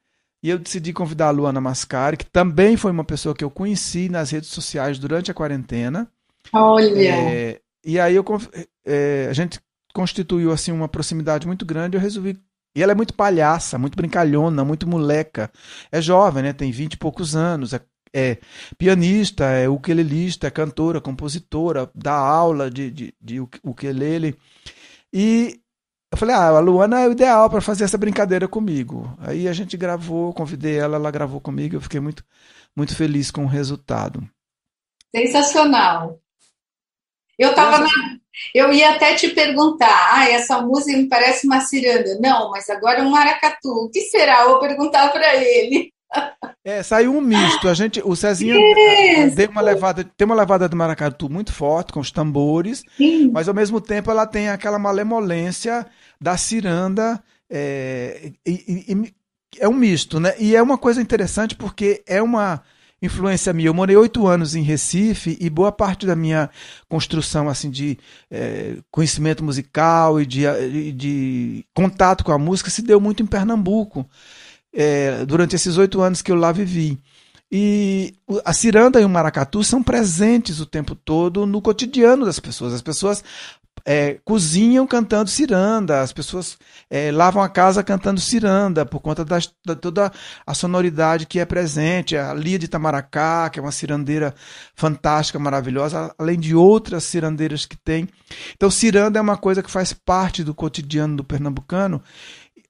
E 0.44 0.50
eu 0.50 0.58
decidi 0.58 0.92
convidar 0.92 1.28
a 1.28 1.32
Luana 1.32 1.62
Mascari, 1.62 2.18
que 2.18 2.26
também 2.26 2.76
foi 2.76 2.90
uma 2.90 3.04
pessoa 3.04 3.36
que 3.36 3.44
eu 3.44 3.52
conheci 3.52 4.10
nas 4.10 4.32
redes 4.32 4.50
sociais 4.50 4.98
durante 4.98 5.30
a 5.30 5.36
quarentena. 5.36 6.08
Olha! 6.52 7.16
É, 7.16 7.62
e 7.86 8.00
aí 8.00 8.16
eu, 8.16 8.26
é, 8.84 9.28
a 9.30 9.34
gente 9.34 9.60
constituiu 9.94 10.52
assim 10.52 10.72
uma 10.72 10.88
proximidade 10.88 11.46
muito 11.46 11.64
grande. 11.64 11.96
Eu 11.96 12.02
resolvi 12.02 12.40
e 12.76 12.82
ela 12.82 12.94
é 12.94 12.96
muito 12.96 13.14
palhaça, 13.14 13.78
muito 13.78 13.96
brincalhona, 13.96 14.66
muito 14.66 14.88
moleca. 14.88 15.52
É 15.92 16.02
jovem, 16.02 16.42
né? 16.42 16.54
Tem 16.54 16.72
vinte 16.72 16.94
e 16.94 16.98
poucos 16.98 17.36
anos, 17.36 17.74
é 17.74 17.82
é 18.14 18.38
pianista, 18.78 19.46
é 19.46 19.68
ukulelista, 19.70 20.48
é 20.48 20.52
cantora, 20.52 21.02
compositora, 21.02 21.90
dá 21.96 22.14
aula 22.14 22.70
de, 22.70 22.92
de, 22.92 23.14
de 23.20 23.40
ukulele. 23.40 24.38
E 25.14 25.60
eu 26.12 26.18
falei, 26.18 26.36
ah, 26.36 26.48
a 26.50 26.60
Luana 26.60 27.02
é 27.02 27.08
o 27.08 27.14
ideal 27.14 27.50
para 27.50 27.62
fazer 27.62 27.86
essa 27.86 27.98
brincadeira 27.98 28.48
comigo. 28.48 29.16
Aí 29.20 29.48
a 29.48 29.54
gente 29.54 29.78
gravou, 29.78 30.34
convidei 30.34 30.78
ela, 30.78 30.98
ela 30.98 31.12
gravou 31.12 31.40
comigo, 31.40 31.76
eu 31.76 31.82
fiquei 31.82 32.00
muito, 32.00 32.24
muito 32.76 32.96
feliz 32.96 33.32
com 33.32 33.46
o 33.46 33.48
resultado. 33.48 34.28
Sensacional. 35.16 36.20
Eu 37.38 37.56
tava 37.56 37.80
na... 37.80 37.88
Eu 38.56 38.72
ia 38.72 38.92
até 38.92 39.16
te 39.16 39.30
perguntar, 39.30 40.10
ah, 40.14 40.30
essa 40.30 40.62
música 40.62 40.98
me 40.98 41.08
parece 41.08 41.46
uma 41.46 41.62
ciranda. 41.62 42.18
Não, 42.20 42.50
mas 42.50 42.70
agora 42.70 43.00
é 43.00 43.04
um 43.04 43.10
maracatu. 43.10 43.86
O 43.86 43.90
que 43.90 44.02
será? 44.02 44.42
Eu 44.42 44.52
vou 44.52 44.60
perguntar 44.60 45.12
para 45.12 45.36
ele. 45.36 45.94
É, 46.64 46.84
saiu 46.84 47.16
um 47.16 47.22
misto. 47.22 47.68
A 47.68 47.74
gente, 47.74 48.02
o 48.04 48.16
Cezinha 48.16 48.56
deu 49.36 49.50
uma 49.50 49.62
levada, 49.62 50.04
tem 50.04 50.26
uma 50.26 50.36
levada 50.36 50.70
de 50.70 50.76
maracatu 50.76 51.30
muito 51.30 51.52
forte 51.52 51.92
com 51.92 52.00
os 52.00 52.12
tambores, 52.12 52.84
Sim. 52.98 53.32
mas 53.32 53.48
ao 53.48 53.54
mesmo 53.54 53.82
tempo 53.82 54.12
ela 54.12 54.28
tem 54.28 54.50
aquela 54.50 54.78
malemolência 54.78 55.86
da 56.20 56.38
ciranda. 56.38 57.22
É, 57.50 58.32
e, 58.46 58.86
e, 58.88 59.14
é 59.60 59.68
um 59.68 59.74
misto, 59.74 60.20
né? 60.20 60.34
E 60.40 60.56
é 60.56 60.62
uma 60.62 60.78
coisa 60.78 61.02
interessante 61.02 61.56
porque 61.56 62.04
é 62.08 62.22
uma 62.22 62.62
influência 63.02 63.52
minha. 63.52 63.68
Eu 63.68 63.74
morei 63.74 63.96
oito 63.98 64.28
anos 64.28 64.56
em 64.56 64.62
Recife 64.62 65.38
e 65.42 65.50
boa 65.50 65.72
parte 65.72 66.06
da 66.06 66.16
minha 66.16 66.50
construção 66.88 67.50
assim 67.50 67.70
de 67.70 67.98
é, 68.30 68.78
conhecimento 68.92 69.44
musical 69.44 70.22
e 70.22 70.26
de, 70.26 70.92
de 70.94 71.66
contato 71.74 72.24
com 72.24 72.32
a 72.32 72.38
música 72.38 72.70
se 72.70 72.82
deu 72.82 73.02
muito 73.02 73.24
em 73.24 73.26
Pernambuco 73.26 74.08
é, 74.74 75.26
durante 75.26 75.56
esses 75.56 75.78
oito 75.78 76.02
anos 76.02 76.22
que 76.22 76.32
eu 76.32 76.36
lá 76.36 76.52
vivi. 76.52 77.00
E 77.52 78.16
a 78.46 78.54
ciranda 78.54 79.02
e 79.02 79.04
o 79.04 79.10
maracatu 79.10 79.62
são 79.62 79.84
presentes 79.84 80.62
o 80.62 80.66
tempo 80.66 80.96
todo 80.96 81.46
no 81.46 81.62
cotidiano 81.62 82.26
das 82.26 82.40
pessoas. 82.40 82.74
As 82.74 82.82
pessoas 82.82 83.22
é, 83.86 84.20
cozinham 84.24 84.86
cantando 84.86 85.30
ciranda, 85.30 86.02
as 86.02 86.14
pessoas 86.14 86.58
é, 86.90 87.12
lavam 87.12 87.42
a 87.42 87.50
casa 87.50 87.84
cantando 87.84 88.20
ciranda, 88.20 88.86
por 88.86 89.00
conta 89.00 89.26
das, 89.26 89.52
da 89.66 89.76
toda 89.76 90.12
a 90.46 90.54
sonoridade 90.54 91.26
que 91.26 91.40
é 91.40 91.46
presente. 91.46 92.16
A 92.16 92.34
Lia 92.34 92.60
de 92.60 92.66
Itamaracá, 92.66 93.50
que 93.50 93.60
é 93.60 93.62
uma 93.62 93.72
cirandeira 93.72 94.34
fantástica, 94.76 95.40
maravilhosa, 95.40 96.14
além 96.18 96.40
de 96.40 96.56
outras 96.56 97.04
cirandeiras 97.04 97.66
que 97.66 97.78
tem. 97.78 98.08
Então, 98.56 98.70
ciranda 98.70 99.20
é 99.20 99.22
uma 99.22 99.38
coisa 99.38 99.64
que 99.64 99.72
faz 99.72 99.94
parte 99.94 100.44
do 100.44 100.54
cotidiano 100.54 101.18
do 101.18 101.24
pernambucano 101.24 102.02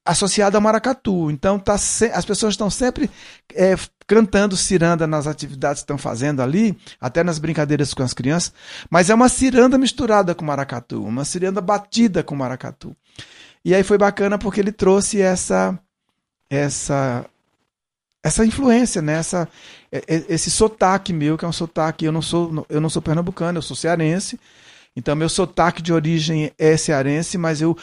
associado 0.04 0.56
a 0.56 0.60
maracatu. 0.60 1.30
Então 1.30 1.58
tá 1.58 1.78
se, 1.78 2.06
as 2.06 2.24
pessoas 2.24 2.54
estão 2.54 2.68
sempre 2.68 3.10
é, 3.54 3.74
cantando 4.06 4.56
ciranda 4.56 5.06
nas 5.06 5.26
atividades 5.26 5.82
que 5.82 5.84
estão 5.84 5.98
fazendo 5.98 6.42
ali, 6.42 6.76
até 7.00 7.22
nas 7.22 7.38
brincadeiras 7.38 7.94
com 7.94 8.02
as 8.02 8.12
crianças, 8.12 8.52
mas 8.90 9.10
é 9.10 9.14
uma 9.14 9.28
ciranda 9.28 9.78
misturada 9.78 10.34
com 10.34 10.44
maracatu, 10.44 11.02
uma 11.04 11.24
ciranda 11.24 11.60
batida 11.60 12.22
com 12.22 12.34
maracatu. 12.34 12.96
E 13.64 13.74
aí 13.74 13.82
foi 13.82 13.96
bacana 13.96 14.38
porque 14.38 14.60
ele 14.60 14.72
trouxe 14.72 15.20
essa 15.20 15.78
essa 16.50 17.24
essa 18.24 18.46
influência, 18.46 19.02
né? 19.02 19.14
essa, 19.14 19.48
esse 19.90 20.48
sotaque 20.48 21.12
meu, 21.12 21.36
que 21.36 21.44
é 21.44 21.48
um 21.48 21.52
sotaque, 21.52 22.04
eu 22.04 22.12
não 22.12 22.22
sou 22.22 22.66
eu 22.68 22.80
não 22.80 22.88
sou 22.88 23.02
pernambucano, 23.02 23.58
eu 23.58 23.62
sou 23.62 23.76
cearense, 23.76 24.38
então, 24.94 25.16
meu 25.16 25.28
sotaque 25.28 25.80
de 25.80 25.92
origem 25.92 26.52
é 26.58 26.76
cearense, 26.76 27.38
mas 27.38 27.62
eu 27.62 27.76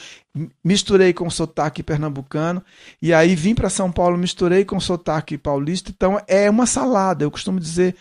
misturei 0.64 1.12
com 1.12 1.30
sotaque 1.30 1.82
pernambucano. 1.82 2.64
E 3.02 3.14
aí 3.14 3.36
vim 3.36 3.56
para 3.56 3.70
São 3.70 3.92
Paulo, 3.92 4.18
misturei 4.18 4.64
com 4.64 4.80
sotaque 4.80 5.38
paulista. 5.38 5.92
Então, 5.92 6.22
é 6.28 6.50
uma 6.50 6.68
salada. 6.68 7.24
Eu 7.24 7.32
costumo 7.32 7.60
dizer 7.60 7.96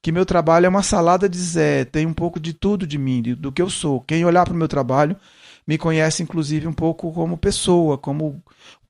que 0.00 0.12
meu 0.12 0.24
trabalho 0.24 0.66
é 0.66 0.68
uma 0.68 0.82
salada 0.82 1.28
de 1.28 1.38
Zé. 1.38 1.84
Tem 1.84 2.06
um 2.06 2.14
pouco 2.14 2.38
de 2.38 2.52
tudo 2.52 2.86
de 2.86 2.98
mim, 2.98 3.20
do 3.22 3.50
que 3.50 3.60
eu 3.60 3.68
sou. 3.68 4.00
Quem 4.00 4.24
olhar 4.24 4.44
para 4.44 4.54
o 4.54 4.56
meu 4.56 4.68
trabalho 4.68 5.16
me 5.66 5.76
conhece, 5.76 6.22
inclusive, 6.22 6.68
um 6.68 6.72
pouco 6.72 7.12
como 7.12 7.36
pessoa, 7.36 7.98
como 7.98 8.42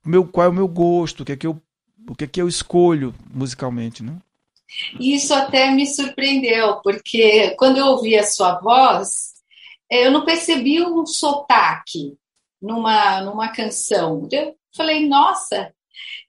meu, 0.04 0.26
qual 0.26 0.46
é 0.46 0.50
o 0.50 0.54
meu 0.54 0.68
gosto, 0.68 1.22
o 1.22 1.24
que 1.24 1.32
é 1.32 1.36
que 1.36 1.46
eu, 1.46 1.60
o 2.08 2.14
que 2.14 2.24
é 2.24 2.26
que 2.26 2.40
eu 2.40 2.48
escolho 2.48 3.14
musicalmente, 3.32 4.02
né? 4.02 4.16
Isso 4.98 5.34
até 5.34 5.70
me 5.70 5.86
surpreendeu, 5.86 6.76
porque 6.82 7.54
quando 7.58 7.76
eu 7.76 7.86
ouvi 7.86 8.16
a 8.16 8.24
sua 8.24 8.58
voz, 8.58 9.31
eu 10.00 10.10
não 10.10 10.24
percebi 10.24 10.82
um 10.82 11.04
sotaque 11.04 12.16
numa, 12.60 13.20
numa 13.20 13.48
canção. 13.48 14.26
Eu 14.30 14.54
falei, 14.74 15.06
nossa, 15.06 15.72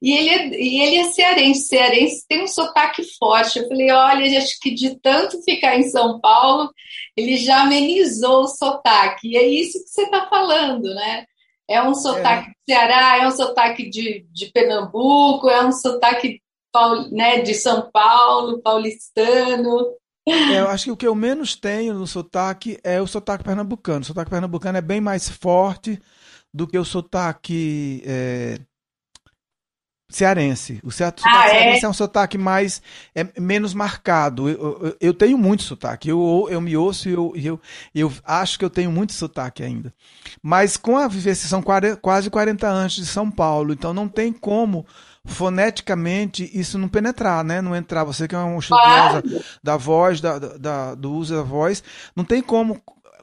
e 0.02 0.12
ele, 0.12 0.28
é, 0.28 0.60
e 0.60 0.82
ele 0.82 0.96
é 0.96 1.04
cearense, 1.04 1.68
cearense 1.68 2.26
tem 2.28 2.42
um 2.42 2.46
sotaque 2.46 3.02
forte. 3.18 3.58
Eu 3.58 3.68
falei, 3.68 3.90
olha, 3.90 4.38
acho 4.38 4.58
que 4.60 4.74
de 4.74 4.98
tanto 5.00 5.42
ficar 5.42 5.78
em 5.78 5.84
São 5.84 6.20
Paulo, 6.20 6.70
ele 7.16 7.36
já 7.38 7.62
amenizou 7.62 8.42
o 8.42 8.48
sotaque. 8.48 9.28
E 9.28 9.36
é 9.36 9.46
isso 9.46 9.82
que 9.82 9.88
você 9.88 10.02
está 10.02 10.26
falando, 10.28 10.94
né? 10.94 11.24
É 11.66 11.82
um 11.82 11.94
sotaque 11.94 12.50
é. 12.50 12.50
de 12.50 12.74
Ceará, 12.74 13.22
é 13.22 13.26
um 13.26 13.30
sotaque 13.30 13.88
de, 13.88 14.26
de 14.30 14.52
Pernambuco, 14.52 15.48
é 15.48 15.64
um 15.64 15.72
sotaque 15.72 16.42
né, 17.10 17.40
de 17.40 17.54
São 17.54 17.90
Paulo, 17.90 18.60
paulistano. 18.60 19.94
É, 20.26 20.58
eu 20.58 20.68
acho 20.68 20.84
que 20.84 20.90
o 20.90 20.96
que 20.96 21.06
eu 21.06 21.14
menos 21.14 21.54
tenho 21.54 21.94
no 21.94 22.06
sotaque 22.06 22.78
é 22.82 23.00
o 23.00 23.06
sotaque 23.06 23.44
pernambucano. 23.44 24.00
O 24.00 24.04
sotaque 24.04 24.30
pernambucano 24.30 24.78
é 24.78 24.82
bem 24.82 25.00
mais 25.00 25.28
forte 25.28 26.00
do 26.52 26.66
que 26.66 26.78
o 26.78 26.84
sotaque 26.84 28.02
é, 28.06 28.58
cearense. 30.08 30.80
O 30.82 30.90
sotaque 30.90 31.22
ah, 31.26 31.46
é? 31.46 31.50
cearense 31.50 31.84
é? 31.84 31.86
é? 31.86 31.88
um 31.88 31.92
sotaque 31.92 32.38
mais 32.38 32.80
é, 33.14 33.26
menos 33.38 33.74
marcado. 33.74 34.48
Eu, 34.48 34.80
eu, 34.82 34.96
eu, 35.00 35.14
tenho 35.14 35.36
muito 35.36 35.62
sotaque. 35.62 36.08
Eu, 36.08 36.46
eu 36.50 36.60
me 36.60 36.76
ouço 36.76 37.08
e 37.08 37.12
eu, 37.12 37.32
eu, 37.36 37.60
eu 37.94 38.12
acho 38.24 38.58
que 38.58 38.64
eu 38.64 38.70
tenho 38.70 38.90
muito 38.90 39.12
sotaque 39.12 39.62
ainda. 39.62 39.92
Mas 40.42 40.76
com 40.76 40.96
a 40.96 41.08
vivência, 41.08 41.48
são 41.48 41.62
quase 42.00 42.30
40 42.30 42.66
anos 42.66 42.92
de 42.94 43.04
São 43.04 43.30
Paulo, 43.30 43.72
então 43.72 43.92
não 43.92 44.08
tem 44.08 44.32
como 44.32 44.86
foneticamente 45.24 46.50
isso 46.52 46.78
não 46.78 46.88
penetrar, 46.88 47.42
né? 47.44 47.62
Não 47.62 47.74
entrar. 47.74 48.04
Você 48.04 48.28
que 48.28 48.34
é 48.34 48.38
um 48.38 48.58
estudiosa 48.58 49.22
da 49.62 49.76
voz, 49.76 50.20
da, 50.20 50.38
da, 50.38 50.94
do 50.94 51.12
uso 51.12 51.34
da 51.34 51.42
voz, 51.42 51.82
não 52.14 52.24
tem 52.24 52.42
como 52.42 52.80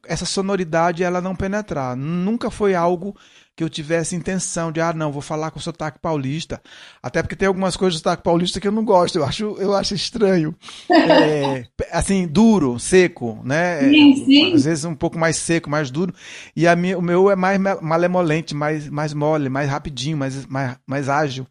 essa 0.08 0.26
sonoridade 0.26 1.04
ela 1.04 1.22
não 1.22 1.36
penetrar. 1.36 1.96
Nunca 1.96 2.50
foi 2.50 2.74
algo 2.74 3.16
que 3.56 3.64
eu 3.64 3.70
tivesse 3.70 4.16
intenção 4.16 4.72
de, 4.72 4.82
ah, 4.82 4.94
não, 4.94 5.12
vou 5.12 5.22
falar 5.22 5.52
com 5.52 5.60
sotaque 5.60 6.00
paulista. 6.00 6.62
Até 7.04 7.22
porque 7.22 7.36
tem 7.36 7.48
algumas 7.48 7.76
coisas 7.76 8.00
do 8.00 8.04
sotaque 8.04 8.24
paulista 8.24 8.60
que 8.60 8.68
eu 8.68 8.72
não 8.72 8.84
gosto, 8.84 9.18
eu 9.18 9.26
acho, 9.26 9.56
eu 9.60 9.76
acho 9.76 9.94
estranho. 9.94 10.56
É, 10.90 11.66
assim, 11.92 12.28
duro, 12.28 12.80
seco, 12.80 13.42
né? 13.44 13.82
Sim, 13.82 14.26
sim. 14.26 14.54
Às 14.54 14.66
vezes 14.66 14.86
um 14.86 14.96
pouco 14.96 15.20
mais 15.20 15.36
seco, 15.36 15.70
mais 15.70 15.92
duro. 15.92 16.14
E 16.56 16.68
a 16.68 16.76
minha, 16.76 16.98
o 16.98 17.02
meu 17.02 17.30
é 17.30 17.36
mais 17.36 17.60
malemolente, 17.82 18.56
mais, 18.56 18.90
mais 18.90 19.14
mole, 19.14 19.50
mais 19.50 19.70
rapidinho, 19.70 20.18
mais, 20.18 20.46
mais, 20.46 20.78
mais 20.88 21.10
ágil. 21.10 21.46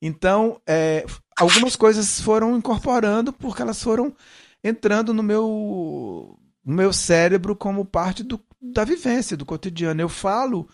Então, 0.00 0.60
é, 0.66 1.04
algumas 1.38 1.76
coisas 1.76 2.20
foram 2.20 2.56
incorporando 2.56 3.32
porque 3.32 3.62
elas 3.62 3.82
foram 3.82 4.14
entrando 4.62 5.12
no 5.12 5.22
meu, 5.22 6.38
no 6.64 6.74
meu 6.74 6.92
cérebro 6.92 7.56
como 7.56 7.84
parte 7.84 8.22
do, 8.22 8.40
da 8.60 8.84
vivência, 8.84 9.36
do 9.36 9.46
cotidiano. 9.46 10.00
Eu 10.00 10.08
falo 10.08 10.68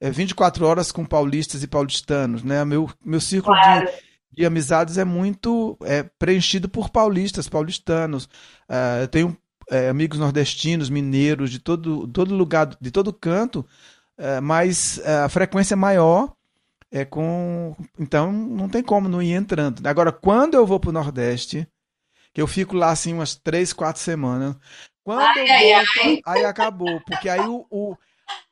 é, 0.00 0.10
24 0.10 0.64
horas 0.66 0.90
com 0.90 1.04
paulistas 1.04 1.62
e 1.62 1.66
paulistanos, 1.66 2.42
né? 2.42 2.64
Meu, 2.64 2.90
meu 3.04 3.20
círculo 3.20 3.54
claro. 3.54 3.86
de, 3.86 3.92
de 4.38 4.46
amizades 4.46 4.96
é 4.96 5.04
muito 5.04 5.76
é, 5.82 6.02
preenchido 6.02 6.68
por 6.68 6.88
paulistas, 6.88 7.48
paulistanos. 7.48 8.24
Uh, 8.68 9.02
eu 9.02 9.08
tenho 9.08 9.36
é, 9.70 9.88
amigos 9.88 10.18
nordestinos, 10.18 10.90
mineiros, 10.90 11.50
de 11.50 11.58
todo, 11.58 12.08
todo 12.08 12.34
lugar, 12.34 12.76
de 12.80 12.90
todo 12.90 13.12
canto, 13.12 13.60
uh, 14.18 14.42
mas 14.42 14.98
uh, 14.98 15.24
a 15.24 15.28
frequência 15.28 15.74
é 15.74 15.76
maior 15.76 16.32
é 16.90 17.04
com. 17.04 17.74
Então 17.98 18.32
não 18.32 18.68
tem 18.68 18.82
como 18.82 19.08
não 19.08 19.22
ir 19.22 19.32
entrando. 19.32 19.86
Agora, 19.86 20.12
quando 20.12 20.54
eu 20.54 20.66
vou 20.66 20.80
para 20.80 20.90
o 20.90 20.92
Nordeste, 20.92 21.66
que 22.34 22.40
eu 22.40 22.46
fico 22.46 22.76
lá 22.76 22.90
assim 22.90 23.12
umas 23.12 23.34
três, 23.34 23.72
quatro 23.72 24.02
semanas. 24.02 24.56
Quando 25.04 25.20
ai, 25.20 25.72
eu 25.72 25.76
volto, 25.76 26.22
ai, 26.26 26.38
aí 26.38 26.44
acabou. 26.44 27.00
Porque 27.06 27.28
aí 27.28 27.40
o, 27.40 27.66
o, 27.70 27.96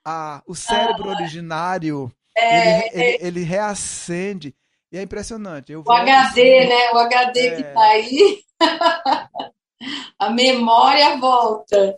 a, 0.05 0.43
o 0.47 0.55
cérebro 0.55 1.11
originário 1.11 2.13
é, 2.37 2.89
ele, 2.89 3.05
ele, 3.05 3.19
ele, 3.27 3.43
reacende. 3.43 4.55
E 4.91 4.97
é 4.97 5.03
impressionante. 5.03 5.73
Eu 5.73 5.83
o 5.87 5.93
HD, 5.93 6.11
assim, 6.13 6.69
né? 6.69 6.91
O 6.93 6.99
HD 6.99 7.41
é... 7.41 7.57
que 7.57 7.63
tá 7.63 7.83
aí. 7.83 8.43
a 10.19 10.31
memória 10.31 11.17
volta. 11.19 11.97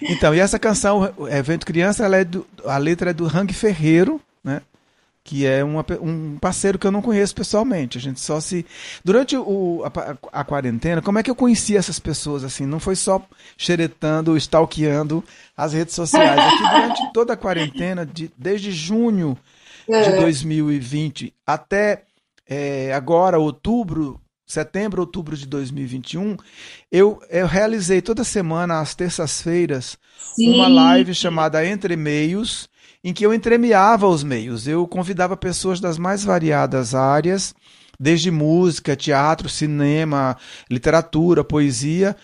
Então, 0.00 0.34
e 0.34 0.40
essa 0.40 0.58
canção, 0.58 1.12
Evento 1.28 1.66
Criança, 1.66 2.04
ela 2.04 2.16
é 2.16 2.24
do, 2.24 2.46
a 2.64 2.76
letra 2.76 3.10
é 3.10 3.14
do 3.14 3.26
Hang 3.26 3.52
Ferreiro? 3.52 4.20
Que 5.24 5.46
é 5.46 5.62
uma, 5.62 5.84
um 6.00 6.36
parceiro 6.38 6.78
que 6.78 6.86
eu 6.86 6.90
não 6.90 7.00
conheço 7.00 7.34
pessoalmente. 7.34 7.96
A 7.96 8.00
gente 8.00 8.20
só 8.20 8.40
se. 8.40 8.66
Durante 9.04 9.36
o, 9.36 9.84
a, 9.84 10.40
a, 10.40 10.44
quarentena, 10.44 11.00
como 11.00 11.18
é 11.18 11.22
que 11.22 11.30
eu 11.30 11.34
conheci 11.34 11.76
essas 11.76 11.98
pessoas 11.98 12.42
assim? 12.42 12.66
Não 12.66 12.80
foi 12.80 12.96
só 12.96 13.24
xeretando, 13.56 14.36
stalkeando 14.36 15.22
as 15.56 15.72
redes 15.72 15.94
sociais. 15.94 16.40
É 16.40 16.50
que 16.50 16.68
durante 16.68 17.12
toda 17.14 17.32
a 17.34 17.36
quarentena, 17.36 18.04
de, 18.04 18.30
desde 18.36 18.72
junho 18.72 19.38
de 19.86 20.20
2020 20.20 21.26
é. 21.26 21.30
até 21.46 22.02
é, 22.48 22.92
agora, 22.92 23.38
outubro, 23.38 24.20
setembro, 24.44 25.02
outubro 25.02 25.36
de 25.36 25.46
2021, 25.46 26.36
eu, 26.90 27.22
eu 27.30 27.46
realizei 27.46 28.02
toda 28.02 28.24
semana, 28.24 28.80
às 28.80 28.94
terças-feiras, 28.94 29.96
uma 30.36 30.66
live 30.66 31.14
chamada 31.14 31.64
Entre 31.64 31.96
Meios 31.96 32.68
em 33.04 33.12
que 33.12 33.24
eu 33.24 33.34
entremeava 33.34 34.06
os 34.06 34.22
meios. 34.22 34.66
Eu 34.66 34.86
convidava 34.86 35.36
pessoas 35.36 35.80
das 35.80 35.98
mais 35.98 36.24
variadas 36.24 36.94
áreas, 36.94 37.54
desde 37.98 38.30
música, 38.30 38.96
teatro, 38.96 39.48
cinema, 39.48 40.36
literatura, 40.70 41.44
poesia. 41.44 42.16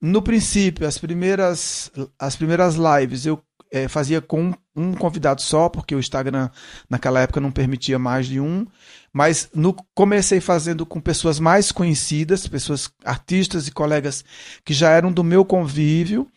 No 0.00 0.22
princípio, 0.22 0.86
as 0.86 0.98
primeiras, 0.98 1.90
as 2.18 2.36
primeiras 2.36 2.76
lives 2.76 3.26
eu 3.26 3.42
é, 3.70 3.88
fazia 3.88 4.20
com 4.20 4.54
um 4.74 4.94
convidado 4.94 5.42
só, 5.42 5.68
porque 5.68 5.94
o 5.94 5.98
Instagram 5.98 6.48
naquela 6.88 7.20
época 7.20 7.40
não 7.40 7.50
permitia 7.50 7.98
mais 7.98 8.26
de 8.26 8.40
um. 8.40 8.66
Mas 9.12 9.48
no, 9.54 9.74
comecei 9.94 10.40
fazendo 10.40 10.86
com 10.86 11.00
pessoas 11.00 11.40
mais 11.40 11.72
conhecidas, 11.72 12.46
pessoas 12.46 12.90
artistas 13.04 13.66
e 13.66 13.72
colegas 13.72 14.24
que 14.64 14.72
já 14.72 14.90
eram 14.90 15.12
do 15.12 15.24
meu 15.24 15.44
convívio. 15.44 16.30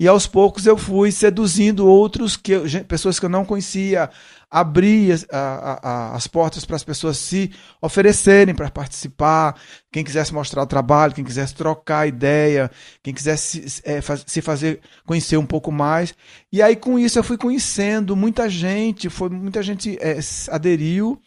E 0.00 0.08
aos 0.08 0.26
poucos 0.26 0.64
eu 0.64 0.78
fui 0.78 1.12
seduzindo 1.12 1.86
outros, 1.86 2.34
que 2.34 2.52
eu, 2.52 2.64
pessoas 2.88 3.20
que 3.20 3.26
eu 3.26 3.28
não 3.28 3.44
conhecia, 3.44 4.08
abri 4.50 5.12
a, 5.12 5.18
a, 5.30 5.90
a, 5.90 6.16
as 6.16 6.26
portas 6.26 6.64
para 6.64 6.74
as 6.74 6.82
pessoas 6.82 7.18
se 7.18 7.52
oferecerem 7.82 8.54
para 8.54 8.70
participar, 8.70 9.60
quem 9.92 10.02
quisesse 10.02 10.32
mostrar 10.32 10.62
o 10.62 10.66
trabalho, 10.66 11.12
quem 11.12 11.22
quisesse 11.22 11.54
trocar 11.54 12.08
ideia, 12.08 12.70
quem 13.02 13.12
quisesse 13.12 13.82
é, 13.84 14.00
faz, 14.00 14.24
se 14.26 14.40
fazer 14.40 14.80
conhecer 15.04 15.36
um 15.36 15.44
pouco 15.44 15.70
mais. 15.70 16.14
E 16.50 16.62
aí 16.62 16.76
com 16.76 16.98
isso 16.98 17.18
eu 17.18 17.22
fui 17.22 17.36
conhecendo 17.36 18.16
muita 18.16 18.48
gente, 18.48 19.10
foi 19.10 19.28
muita 19.28 19.62
gente 19.62 19.98
é, 20.00 20.18
aderiu. 20.48 21.20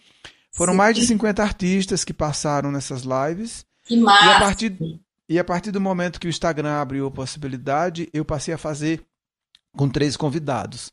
Foram 0.52 0.74
Sim. 0.74 0.78
mais 0.78 0.96
de 0.96 1.06
50 1.06 1.44
artistas 1.44 2.04
que 2.04 2.12
passaram 2.12 2.72
nessas 2.72 3.04
lives. 3.04 3.68
Que 3.86 3.98
massa. 3.98 4.26
E 4.26 4.30
a 4.30 4.40
partir 4.40 4.70
e 5.28 5.40
a 5.40 5.44
partir 5.44 5.72
do 5.72 5.82
momento 5.82 6.20
que 6.20 6.28
o 6.28 6.30
Instagram 6.30 6.74
abriu 6.74 7.08
a 7.08 7.12
possibilidade, 7.12 8.10
eu 8.14 8.26
passei 8.26 8.54
a 8.54 8.58
fazer 8.58 9.04
com 9.76 9.90
três 9.90 10.18
convidados. 10.18 10.92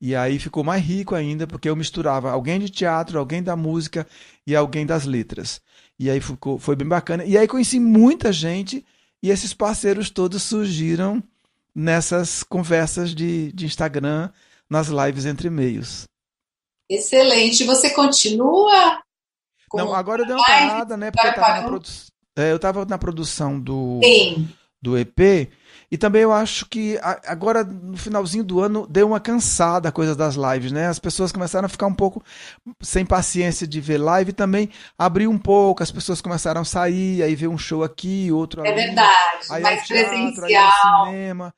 E 0.00 0.16
aí 0.16 0.38
ficou 0.38 0.64
mais 0.64 0.82
rico 0.82 1.14
ainda, 1.14 1.46
porque 1.46 1.68
eu 1.68 1.76
misturava 1.76 2.30
alguém 2.30 2.58
de 2.58 2.70
teatro, 2.70 3.18
alguém 3.18 3.42
da 3.42 3.54
música 3.54 4.06
e 4.46 4.56
alguém 4.56 4.86
das 4.86 5.04
letras. 5.04 5.60
E 5.98 6.08
aí 6.08 6.20
ficou, 6.20 6.58
foi 6.58 6.74
bem 6.74 6.88
bacana. 6.88 7.24
E 7.24 7.36
aí 7.36 7.46
conheci 7.46 7.78
muita 7.78 8.32
gente 8.32 8.84
e 9.22 9.30
esses 9.30 9.52
parceiros 9.52 10.08
todos 10.08 10.42
surgiram 10.42 11.22
nessas 11.74 12.42
conversas 12.42 13.14
de, 13.14 13.52
de 13.52 13.66
Instagram, 13.66 14.30
nas 14.68 14.88
lives 14.88 15.26
entre 15.26 15.50
meios. 15.50 16.04
Excelente. 16.88 17.64
Você 17.64 17.90
continua? 17.90 19.02
Não, 19.74 19.94
agora 19.94 20.22
eu 20.22 20.26
dei 20.26 20.34
uma 20.34 20.44
parada, 20.44 20.96
né? 20.96 21.10
Porque 21.10 21.26
eu 21.26 21.30
estava 21.30 21.60
na, 21.60 21.68
produ... 21.68 21.88
é, 22.40 22.52
eu 22.52 22.58
tava 22.58 22.84
na 22.84 22.98
produção 22.98 23.58
do, 23.58 24.00
Sim. 24.02 24.48
do 24.80 24.98
EP 24.98 25.50
e 25.92 25.98
também 25.98 26.22
eu 26.22 26.32
acho 26.32 26.66
que 26.66 27.00
agora, 27.26 27.64
no 27.64 27.96
finalzinho 27.96 28.44
do 28.44 28.60
ano, 28.60 28.86
deu 28.88 29.08
uma 29.08 29.18
cansada 29.18 29.88
a 29.88 29.92
coisa 29.92 30.14
das 30.14 30.36
lives, 30.36 30.70
né? 30.70 30.86
As 30.86 31.00
pessoas 31.00 31.32
começaram 31.32 31.66
a 31.66 31.68
ficar 31.68 31.88
um 31.88 31.94
pouco 31.94 32.22
sem 32.80 33.04
paciência 33.04 33.66
de 33.66 33.80
ver 33.80 33.98
live 33.98 34.30
e 34.30 34.32
também 34.32 34.70
abriu 34.96 35.28
um 35.28 35.38
pouco, 35.38 35.82
as 35.82 35.90
pessoas 35.90 36.20
começaram 36.20 36.60
a 36.60 36.64
sair, 36.64 37.24
aí 37.24 37.34
ver 37.34 37.48
um 37.48 37.58
show 37.58 37.82
aqui, 37.82 38.30
outro 38.30 38.64
é 38.64 38.70
ali. 38.70 38.80
É 38.80 38.86
verdade, 38.86 39.46
aí 39.50 39.62
mais 39.62 39.84
teatro, 39.84 40.10
presencial. 40.10 40.46
Aí 40.46 40.56
ao 40.56 41.06
cinema. 41.06 41.54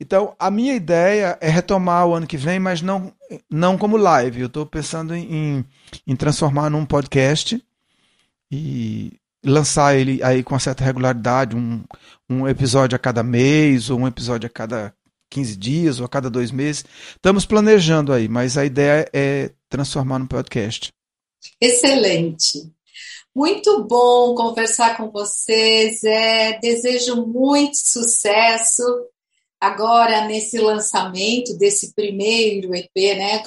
Então, 0.00 0.34
a 0.38 0.50
minha 0.50 0.74
ideia 0.74 1.36
é 1.38 1.50
retomar 1.50 2.06
o 2.06 2.14
ano 2.14 2.26
que 2.26 2.38
vem, 2.38 2.58
mas 2.58 2.80
não, 2.80 3.12
não 3.50 3.76
como 3.76 3.98
live. 3.98 4.40
Eu 4.40 4.46
estou 4.46 4.64
pensando 4.64 5.14
em, 5.14 5.62
em 6.06 6.16
transformar 6.16 6.70
num 6.70 6.86
podcast 6.86 7.62
e 8.50 9.20
lançar 9.44 9.96
ele 9.96 10.22
aí 10.22 10.42
com 10.42 10.54
uma 10.54 10.60
certa 10.60 10.84
regularidade, 10.84 11.54
um, 11.54 11.84
um 12.28 12.48
episódio 12.48 12.96
a 12.96 12.98
cada 12.98 13.22
mês, 13.22 13.90
ou 13.90 14.00
um 14.00 14.06
episódio 14.06 14.46
a 14.46 14.50
cada 14.50 14.94
15 15.30 15.56
dias, 15.56 16.00
ou 16.00 16.06
a 16.06 16.08
cada 16.08 16.30
dois 16.30 16.50
meses. 16.50 16.84
Estamos 17.10 17.44
planejando 17.44 18.12
aí, 18.12 18.28
mas 18.28 18.56
a 18.56 18.64
ideia 18.64 19.08
é 19.12 19.50
transformar 19.68 20.18
no 20.18 20.26
podcast. 20.26 20.92
Excelente. 21.60 22.72
Muito 23.34 23.84
bom 23.84 24.34
conversar 24.34 24.96
com 24.96 25.10
vocês. 25.10 26.04
É, 26.04 26.58
desejo 26.60 27.26
muito 27.26 27.76
sucesso 27.76 28.82
agora 29.66 30.26
nesse 30.26 30.58
lançamento 30.58 31.56
desse 31.58 31.94
primeiro 31.94 32.74
EP, 32.74 33.16
né? 33.16 33.38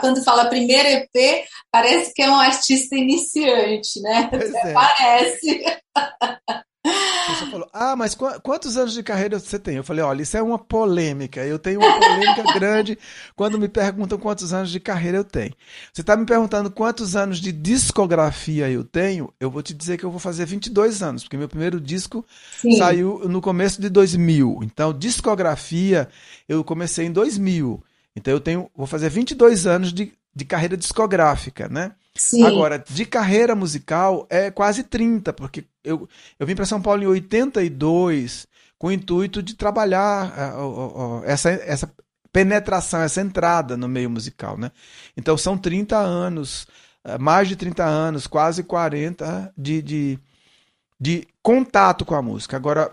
Quando 0.00 0.24
fala 0.24 0.46
primeiro 0.46 0.88
EP, 0.88 1.44
parece 1.70 2.12
que 2.14 2.22
é 2.22 2.30
um 2.30 2.38
artista 2.38 2.96
iniciante, 2.96 4.00
né? 4.00 4.30
É. 4.32 4.72
Parece. 4.72 5.64
Você 6.84 7.46
falou, 7.46 7.68
ah, 7.72 7.94
mas 7.94 8.14
qu 8.14 8.24
quantos 8.42 8.76
anos 8.76 8.92
de 8.92 9.02
carreira 9.02 9.38
você 9.38 9.58
tem? 9.58 9.76
Eu 9.76 9.84
falei, 9.84 10.02
olha, 10.02 10.22
isso 10.22 10.36
é 10.36 10.42
uma 10.42 10.58
polêmica. 10.58 11.44
Eu 11.44 11.58
tenho 11.58 11.80
uma 11.80 11.92
polêmica 11.98 12.42
grande 12.54 12.98
quando 13.36 13.58
me 13.58 13.68
perguntam 13.68 14.18
quantos 14.18 14.52
anos 14.52 14.70
de 14.70 14.80
carreira 14.80 15.18
eu 15.18 15.24
tenho. 15.24 15.54
Você 15.92 16.00
está 16.00 16.16
me 16.16 16.26
perguntando 16.26 16.70
quantos 16.70 17.14
anos 17.14 17.38
de 17.38 17.52
discografia 17.52 18.68
eu 18.68 18.82
tenho? 18.82 19.32
Eu 19.38 19.50
vou 19.50 19.62
te 19.62 19.72
dizer 19.72 19.96
que 19.96 20.04
eu 20.04 20.10
vou 20.10 20.18
fazer 20.18 20.44
22 20.44 21.02
anos, 21.02 21.22
porque 21.22 21.36
meu 21.36 21.48
primeiro 21.48 21.80
disco 21.80 22.24
Sim. 22.60 22.76
saiu 22.76 23.22
no 23.28 23.40
começo 23.40 23.80
de 23.80 23.88
2000. 23.88 24.60
Então, 24.62 24.92
discografia, 24.92 26.08
eu 26.48 26.64
comecei 26.64 27.06
em 27.06 27.12
2000. 27.12 27.82
Então, 28.16 28.32
eu 28.32 28.40
tenho, 28.40 28.70
vou 28.74 28.86
fazer 28.86 29.08
22 29.08 29.66
anos 29.66 29.92
de, 29.92 30.12
de 30.34 30.44
carreira 30.44 30.76
discográfica, 30.76 31.68
né? 31.68 31.92
Sim. 32.14 32.44
Agora, 32.44 32.78
de 32.78 33.06
carreira 33.06 33.54
musical 33.54 34.26
é 34.28 34.50
quase 34.50 34.82
30, 34.84 35.32
porque 35.32 35.64
eu, 35.82 36.08
eu 36.38 36.46
vim 36.46 36.54
para 36.54 36.66
São 36.66 36.80
Paulo 36.80 37.02
em 37.02 37.06
82 37.06 38.46
com 38.78 38.88
o 38.88 38.92
intuito 38.92 39.42
de 39.42 39.54
trabalhar 39.54 40.58
uh, 40.58 41.22
essa, 41.24 41.50
essa 41.50 41.90
penetração, 42.32 43.00
essa 43.00 43.20
entrada 43.20 43.76
no 43.76 43.88
meio 43.88 44.10
musical. 44.10 44.58
Né? 44.58 44.70
Então 45.16 45.36
são 45.36 45.56
30 45.56 45.96
anos, 45.96 46.66
mais 47.20 47.48
de 47.48 47.56
30 47.56 47.84
anos, 47.84 48.26
quase 48.26 48.62
40 48.62 49.52
de, 49.56 49.82
de, 49.82 50.18
de 51.00 51.28
contato 51.42 52.04
com 52.04 52.14
a 52.14 52.22
música. 52.22 52.56
Agora, 52.56 52.90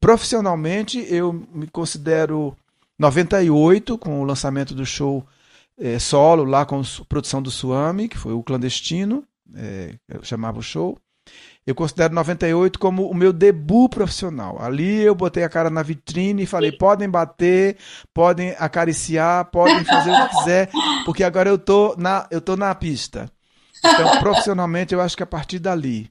profissionalmente, 0.00 1.06
eu 1.08 1.32
me 1.52 1.66
considero 1.68 2.56
98 2.98 3.96
com 3.96 4.20
o 4.20 4.24
lançamento 4.24 4.74
do 4.74 4.84
show 4.84 5.24
é, 5.78 5.98
solo 5.98 6.44
lá 6.44 6.66
com 6.66 6.82
produção 7.08 7.40
do 7.40 7.50
Suami, 7.50 8.08
que 8.08 8.18
foi 8.18 8.32
o 8.32 8.42
clandestino, 8.42 9.24
é, 9.54 9.94
eu 10.08 10.22
chamava 10.22 10.58
o 10.58 10.62
show. 10.62 10.98
Eu 11.66 11.74
considero 11.74 12.14
98 12.14 12.78
como 12.78 13.10
o 13.10 13.14
meu 13.14 13.30
debut 13.30 13.90
profissional. 13.90 14.60
Ali 14.60 15.02
eu 15.02 15.14
botei 15.14 15.44
a 15.44 15.48
cara 15.50 15.68
na 15.68 15.82
vitrine 15.82 16.42
e 16.42 16.46
falei: 16.46 16.72
podem 16.72 17.08
bater, 17.08 17.76
podem 18.14 18.54
acariciar, 18.58 19.44
podem 19.50 19.84
fazer 19.84 20.10
o 20.10 20.28
que 20.28 20.36
quiser, 20.36 20.70
porque 21.04 21.22
agora 21.22 21.50
eu 21.50 21.58
tô 21.58 21.94
na, 21.98 22.26
eu 22.30 22.40
tô 22.40 22.56
na 22.56 22.74
pista. 22.74 23.30
Então, 23.84 24.16
profissionalmente, 24.20 24.94
eu 24.94 25.00
acho 25.00 25.16
que 25.16 25.22
a 25.22 25.26
partir 25.26 25.58
dali. 25.58 26.10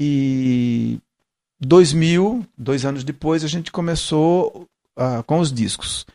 E 0.00 0.98
2000, 1.60 2.44
dois 2.56 2.84
anos 2.84 3.04
depois, 3.04 3.44
a 3.44 3.48
gente 3.48 3.70
começou 3.70 4.66
uh, 4.96 5.22
com 5.24 5.40
os 5.40 5.52
discos. 5.52 6.06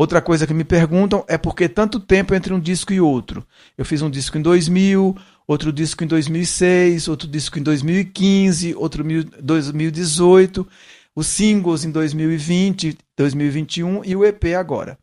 Outra 0.00 0.22
coisa 0.22 0.46
que 0.46 0.54
me 0.54 0.64
perguntam 0.64 1.26
é 1.28 1.36
por 1.36 1.54
que 1.54 1.68
tanto 1.68 2.00
tempo 2.00 2.34
entre 2.34 2.54
um 2.54 2.58
disco 2.58 2.90
e 2.90 2.98
outro. 2.98 3.46
Eu 3.76 3.84
fiz 3.84 4.00
um 4.00 4.08
disco 4.08 4.38
em 4.38 4.40
2000, 4.40 5.14
outro 5.46 5.70
disco 5.70 6.02
em 6.02 6.06
2006, 6.06 7.06
outro 7.06 7.28
disco 7.28 7.58
em 7.58 7.62
2015, 7.62 8.74
outro 8.76 9.06
em 9.06 9.22
2018, 9.42 10.66
os 11.14 11.26
singles 11.26 11.84
em 11.84 11.90
2020, 11.90 12.96
2021 13.14 14.02
e 14.02 14.16
o 14.16 14.24
EP 14.24 14.42
agora. 14.58 14.98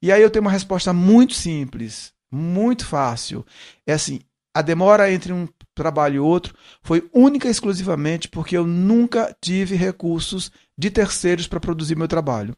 E 0.00 0.10
aí 0.10 0.22
eu 0.22 0.30
tenho 0.30 0.42
uma 0.42 0.50
resposta 0.50 0.90
muito 0.90 1.34
simples, 1.34 2.14
muito 2.32 2.86
fácil. 2.86 3.44
É 3.86 3.92
assim, 3.92 4.20
a 4.54 4.62
demora 4.62 5.12
entre 5.12 5.34
um 5.34 5.46
trabalho 5.74 6.14
e 6.14 6.18
outro 6.18 6.54
foi 6.82 7.06
única 7.12 7.46
e 7.46 7.50
exclusivamente 7.50 8.26
porque 8.26 8.56
eu 8.56 8.66
nunca 8.66 9.36
tive 9.38 9.76
recursos 9.76 10.50
de 10.78 10.88
terceiros 10.88 11.46
para 11.46 11.60
produzir 11.60 11.94
meu 11.94 12.08
trabalho. 12.08 12.56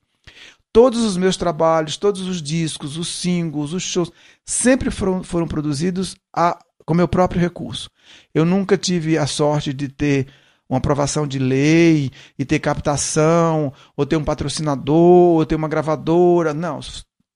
Todos 0.73 1.05
os 1.05 1.17
meus 1.17 1.37
trabalhos, 1.37 1.97
todos 1.97 2.23
os 2.23 2.41
discos, 2.41 2.97
os 2.97 3.09
singles, 3.09 3.73
os 3.73 3.83
shows, 3.83 4.11
sempre 4.45 4.91
foram, 4.91 5.23
foram 5.23 5.47
produzidos 5.47 6.17
a, 6.35 6.59
com 6.87 6.95
meu 6.95 7.07
próprio 7.07 7.41
recurso. 7.41 7.91
Eu 8.35 8.45
nunca 8.45 8.79
tive 8.79 9.19
a 9.19 9.27
sorte 9.27 9.73
de 9.73 9.89
ter 9.89 10.29
uma 10.69 10.79
aprovação 10.79 11.27
de 11.27 11.39
lei 11.39 12.11
e 12.39 12.45
ter 12.47 12.59
captação, 12.59 13.73
ou 13.95 14.07
ter 14.07 14.17
um 14.17 14.25
patrocinador, 14.25 15.37
ou 15.37 15.45
ter 15.45 15.55
uma 15.55 15.69
gravadora. 15.69 16.55
Não. 16.55 16.81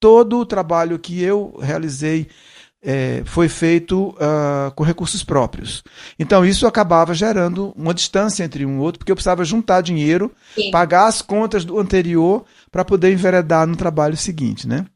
Todo 0.00 0.38
o 0.38 0.46
trabalho 0.46 0.98
que 0.98 1.22
eu 1.22 1.54
realizei 1.60 2.28
é, 2.88 3.22
foi 3.24 3.48
feito 3.48 4.10
uh, 4.10 4.70
com 4.76 4.84
recursos 4.84 5.24
próprios. 5.24 5.82
Então 6.16 6.46
isso 6.46 6.68
acabava 6.68 7.12
gerando 7.12 7.72
uma 7.76 7.92
distância 7.92 8.44
entre 8.44 8.64
um 8.64 8.76
e 8.76 8.78
outro, 8.78 9.00
porque 9.00 9.10
eu 9.10 9.16
precisava 9.16 9.44
juntar 9.44 9.80
dinheiro, 9.80 10.32
Sim. 10.54 10.70
pagar 10.70 11.08
as 11.08 11.20
contas 11.20 11.64
do 11.64 11.80
anterior 11.80 12.44
para 12.70 12.84
poder 12.84 13.12
enveredar 13.12 13.66
no 13.66 13.74
trabalho 13.74 14.16
seguinte, 14.16 14.68
né? 14.68 14.86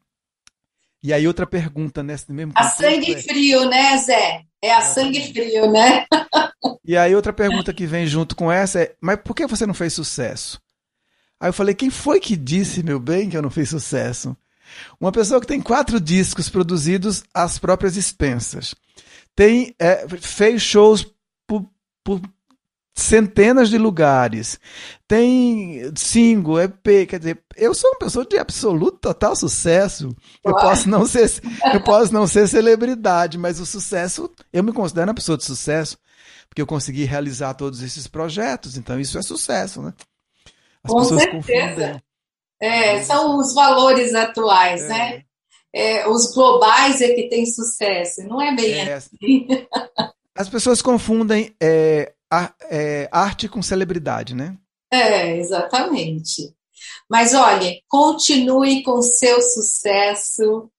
E 1.03 1.13
aí 1.13 1.27
outra 1.27 1.47
pergunta 1.47 2.01
nesse 2.01 2.31
mesmo 2.31 2.53
A 2.55 2.69
sangue 2.69 3.15
é... 3.15 3.23
frio, 3.23 3.69
né, 3.69 3.97
Zé? 3.97 4.43
É 4.63 4.73
a 4.73 4.83
sangue 4.83 5.33
frio, 5.33 5.73
né? 5.73 6.07
e 6.85 6.97
aí 6.97 7.13
outra 7.17 7.33
pergunta 7.33 7.73
que 7.73 7.87
vem 7.87 8.07
junto 8.07 8.37
com 8.37 8.53
essa 8.53 8.83
é: 8.83 8.95
mas 9.01 9.19
por 9.25 9.35
que 9.35 9.49
você 9.49 9.67
não 9.67 9.75
fez 9.75 9.95
sucesso? 9.95 10.61
Aí 11.41 11.49
eu 11.49 11.53
falei: 11.53 11.75
quem 11.75 11.91
foi 11.91 12.21
que 12.21 12.37
disse, 12.37 12.85
meu 12.85 13.01
bem, 13.01 13.29
que 13.29 13.37
eu 13.37 13.43
não 13.43 13.51
fiz 13.51 13.71
sucesso? 13.71 14.37
Uma 15.01 15.13
pessoa 15.13 15.41
que 15.41 15.47
tem 15.47 15.61
quatro 15.61 16.01
discos 16.01 16.49
produzidos 16.49 17.23
às 17.35 17.59
próprias 17.59 17.97
expensas. 17.97 18.75
Tem, 19.35 19.75
é, 19.79 20.07
fez 20.21 20.63
shows 20.63 21.07
por, 21.47 21.65
por 22.05 22.21
centenas 22.95 23.69
de 23.69 23.79
lugares. 23.79 24.59
Tem 25.09 25.91
single, 25.97 26.61
EP, 26.61 27.09
quer 27.09 27.19
dizer, 27.19 27.43
eu 27.57 27.75
sou 27.75 27.91
uma 27.91 27.99
pessoa 27.99 28.25
de 28.25 28.39
absoluto 28.39 28.99
total 28.99 29.35
sucesso. 29.35 30.15
Eu 30.45 30.55
posso 30.55 30.89
não 30.89 31.07
ser, 31.07 31.31
eu 31.73 31.83
posso 31.83 32.13
não 32.13 32.27
ser 32.27 32.47
celebridade, 32.49 33.39
mas 33.39 33.59
o 33.59 33.67
sucesso, 33.67 34.31
eu 34.53 34.63
me 34.63 34.73
considero 34.73 35.09
uma 35.09 35.15
pessoa 35.15 35.39
de 35.39 35.45
sucesso, 35.45 35.99
porque 36.49 36.63
eu 36.63 36.67
consegui 36.67 37.05
realizar 37.05 37.55
todos 37.55 37.83
esses 37.83 38.07
projetos, 38.07 38.77
então 38.77 38.99
isso 39.01 39.19
é 39.19 39.23
sucesso, 39.23 39.83
né? 39.83 39.95
As 40.83 40.91
Com 40.91 41.01
pessoas 41.01 41.23
certeza. 41.23 41.37
confundem. 41.37 42.03
É, 42.61 43.03
são 43.03 43.39
os 43.39 43.55
valores 43.55 44.15
atuais, 44.15 44.83
é. 44.83 44.89
né? 44.89 45.23
É, 45.73 46.09
os 46.09 46.35
globais 46.35 47.01
é 47.01 47.15
que 47.15 47.29
têm 47.29 47.47
sucesso, 47.47 48.23
não 48.25 48.43
é 48.43 48.55
bem 48.55 48.75
é. 48.75 48.95
assim. 48.95 49.47
As 50.37 50.49
pessoas 50.49 50.83
confundem 50.83 51.55
é, 51.61 52.13
é, 52.71 53.09
arte 53.13 53.49
com 53.49 53.63
celebridade, 53.63 54.35
né? 54.35 54.57
É, 54.93 55.37
exatamente. 55.37 56.55
Mas 57.09 57.35
olha, 57.35 57.73
continue 57.89 58.83
com 58.83 59.03
seu 59.03 59.41
sucesso. 59.43 60.71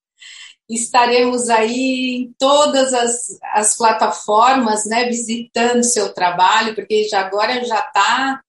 Estaremos 0.70 1.50
aí 1.50 2.16
em 2.18 2.36
todas 2.40 2.94
as, 2.94 3.28
as 3.54 3.76
plataformas, 3.76 4.86
né, 4.86 5.06
visitando 5.06 5.84
seu 5.84 6.14
trabalho, 6.14 6.74
porque 6.74 7.08
já 7.08 7.20
agora 7.20 7.64
já 7.66 7.80
está 7.80 8.42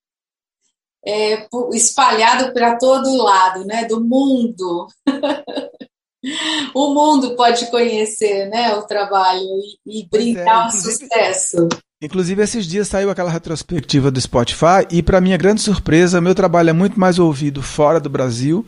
é, 1.06 1.46
espalhado 1.72 2.52
para 2.52 2.76
todo 2.76 3.16
lado, 3.16 3.64
né, 3.64 3.84
do 3.84 4.02
mundo. 4.02 4.86
o 6.74 6.94
mundo 6.94 7.34
pode 7.36 7.70
conhecer, 7.70 8.48
né, 8.48 8.74
o 8.74 8.82
trabalho 8.82 9.42
e, 9.86 10.00
e 10.00 10.08
brindar 10.08 10.64
é, 10.64 10.66
um 10.66 10.70
sucesso. 10.70 11.68
Inclusive, 12.00 12.42
esses 12.42 12.66
dias 12.66 12.88
saiu 12.88 13.10
aquela 13.10 13.30
retrospectiva 13.30 14.10
do 14.10 14.20
Spotify 14.20 14.86
e, 14.90 15.02
para 15.02 15.20
minha 15.20 15.36
grande 15.36 15.60
surpresa, 15.60 16.20
meu 16.20 16.34
trabalho 16.34 16.70
é 16.70 16.72
muito 16.72 16.98
mais 16.98 17.18
ouvido 17.18 17.62
fora 17.62 18.00
do 18.00 18.10
Brasil 18.10 18.66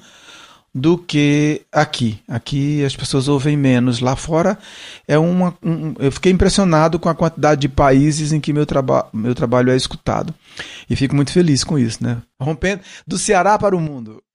do 0.75 0.99
que 0.99 1.62
aqui. 1.70 2.18
Aqui 2.27 2.85
as 2.85 2.97
pessoas 2.97 3.29
ouvem 3.29 3.57
menos. 3.57 4.01
Lá 4.01 4.16
fora 4.16 4.59
é 5.07 5.16
uma. 5.16 5.57
Um, 5.62 5.95
eu 5.99 6.11
fiquei 6.11 6.33
impressionado 6.33 6.99
com 6.99 7.09
a 7.09 7.14
quantidade 7.14 7.61
de 7.61 7.68
países 7.68 8.33
em 8.33 8.41
que 8.41 8.53
meu, 8.53 8.66
traba 8.66 9.09
meu 9.12 9.35
trabalho 9.35 9.70
é 9.70 9.77
escutado. 9.77 10.35
E 10.91 10.97
fico 10.97 11.14
muito 11.14 11.33
feliz 11.33 11.62
com 11.62 11.79
isso, 11.79 12.03
né? 12.03 12.20
Rompendo 12.41 12.83
do 13.07 13.16
Ceará 13.16 13.57
para 13.57 13.77
o 13.77 13.81
mundo. 13.81 14.20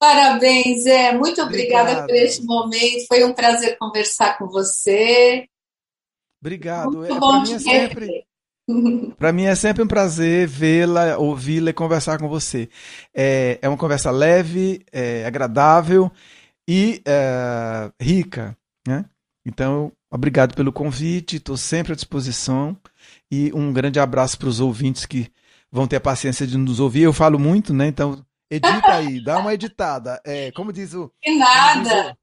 Parabéns, 0.00 0.86
é. 0.86 1.12
Muito 1.12 1.40
obrigada 1.42 1.90
Obrigado. 1.90 2.06
por 2.06 2.16
este 2.16 2.44
momento. 2.44 3.06
Foi 3.06 3.24
um 3.24 3.32
prazer 3.32 3.76
conversar 3.78 4.38
com 4.38 4.48
você. 4.48 5.46
Obrigado. 6.40 6.98
Muito 6.98 7.14
é, 7.14 7.18
bom 7.18 7.42
é 7.42 7.58
sempre. 7.58 8.27
Para 9.18 9.32
mim 9.32 9.44
é 9.44 9.54
sempre 9.54 9.82
um 9.82 9.88
prazer 9.88 10.46
vê-la, 10.46 11.16
ouvi-la 11.16 11.70
e 11.70 11.74
conversar 11.74 12.18
com 12.18 12.28
você. 12.28 12.68
É, 13.14 13.58
é 13.62 13.68
uma 13.68 13.78
conversa 13.78 14.10
leve, 14.10 14.84
é, 14.92 15.24
agradável 15.24 16.10
e 16.68 17.02
é, 17.06 17.90
rica. 18.00 18.56
Né? 18.86 19.04
Então, 19.44 19.90
obrigado 20.10 20.54
pelo 20.54 20.72
convite, 20.72 21.36
estou 21.36 21.56
sempre 21.56 21.92
à 21.92 21.96
disposição 21.96 22.76
e 23.30 23.50
um 23.54 23.72
grande 23.72 23.98
abraço 23.98 24.38
para 24.38 24.48
os 24.48 24.60
ouvintes 24.60 25.06
que 25.06 25.30
vão 25.70 25.86
ter 25.86 25.96
a 25.96 26.00
paciência 26.00 26.46
de 26.46 26.56
nos 26.56 26.80
ouvir. 26.80 27.02
Eu 27.02 27.12
falo 27.12 27.38
muito, 27.38 27.72
né? 27.72 27.86
Então, 27.86 28.22
edita 28.50 28.94
aí, 28.94 29.22
dá 29.22 29.38
uma 29.38 29.54
editada. 29.54 30.20
É, 30.24 30.52
como 30.52 30.72
diz 30.72 30.94
o. 30.94 31.10
Que 31.22 31.36
nada! 31.36 32.16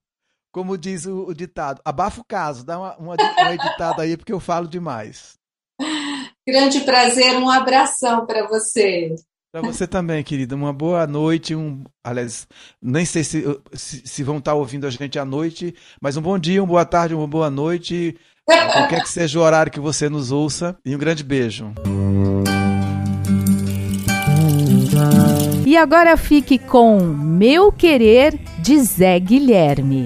Como 0.51 0.77
diz 0.77 1.05
o, 1.05 1.25
o 1.25 1.33
ditado, 1.33 1.81
abafa 1.83 2.21
o 2.21 2.23
caso, 2.23 2.65
dá 2.65 2.79
uma, 2.79 2.95
uma, 2.95 3.15
uma 3.15 3.53
editada 3.53 4.03
aí, 4.03 4.15
porque 4.15 4.31
eu 4.31 4.39
falo 4.39 4.69
demais. 4.69 5.37
Grande 6.47 6.81
prazer, 6.81 7.35
um 7.37 7.49
abração 7.49 8.23
para 8.27 8.47
você. 8.47 9.15
Para 9.51 9.61
você 9.61 9.87
também, 9.87 10.23
querida. 10.23 10.55
Uma 10.55 10.71
boa 10.71 11.07
noite. 11.07 11.55
Um, 11.55 11.83
aliás, 12.03 12.47
nem 12.79 13.03
sei 13.03 13.23
se, 13.23 13.43
se, 13.73 14.03
se, 14.05 14.23
vão 14.23 14.37
estar 14.37 14.53
ouvindo 14.53 14.85
a 14.85 14.91
gente 14.91 15.17
à 15.17 15.25
noite, 15.25 15.73
mas 15.99 16.17
um 16.17 16.21
bom 16.21 16.37
dia, 16.37 16.61
uma 16.61 16.67
boa 16.67 16.85
tarde, 16.85 17.15
uma 17.15 17.27
boa 17.27 17.49
noite. 17.49 18.15
Qualquer 18.45 19.01
que 19.01 19.09
seja 19.09 19.39
o 19.39 19.41
horário 19.41 19.71
que 19.71 19.79
você 19.79 20.07
nos 20.07 20.31
ouça. 20.31 20.77
E 20.85 20.95
um 20.95 20.99
grande 20.99 21.23
beijo. 21.23 21.73
E 25.65 25.75
agora 25.75 26.15
fique 26.15 26.59
com 26.59 26.99
Meu 26.99 27.71
Querer 27.71 28.37
de 28.59 28.79
Zé 28.81 29.19
Guilherme. 29.19 30.05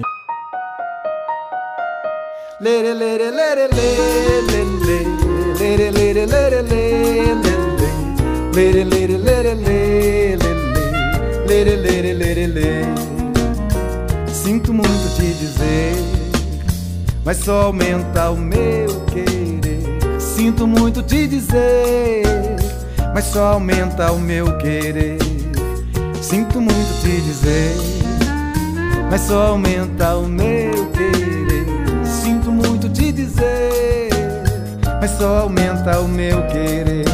Lere, 2.58 2.94
lere, 2.94 3.30
lere, 3.30 3.68
Lere, 3.74 4.40
lere, 4.46 5.29
lere, 5.60 5.90
lere, 5.90 6.26
lere, 6.26 6.62
lere, 6.62 7.34
lere, 8.54 8.84
lere, 11.46 11.76
lere, 11.76 12.14
lere, 12.14 12.46
lere. 12.46 12.94
Sinto 14.32 14.72
muito 14.72 15.16
te 15.16 15.34
dizer, 15.34 15.96
mas 17.24 17.36
só 17.36 17.64
aumenta 17.64 18.30
o 18.30 18.38
meu 18.38 19.04
querer. 19.12 19.82
Sinto 20.18 20.66
muito 20.66 21.02
te 21.02 21.26
dizer, 21.26 22.22
mas 23.12 23.24
só 23.26 23.52
aumenta 23.52 24.10
o 24.12 24.18
meu 24.18 24.56
querer. 24.56 25.18
Sinto 26.22 26.58
muito 26.60 27.02
te 27.02 27.20
dizer, 27.20 27.74
mas 29.10 29.20
só 29.22 29.48
aumenta 29.48 30.16
o 30.16 30.26
meu 30.26 30.86
querer. 30.92 31.66
Sinto 32.04 32.50
muito 32.50 32.88
te 32.88 33.12
dizer 33.12 34.09
mas 35.00 35.10
só 35.12 35.38
aumenta 35.38 35.98
o 36.00 36.06
meu 36.06 36.46
querer. 36.48 37.06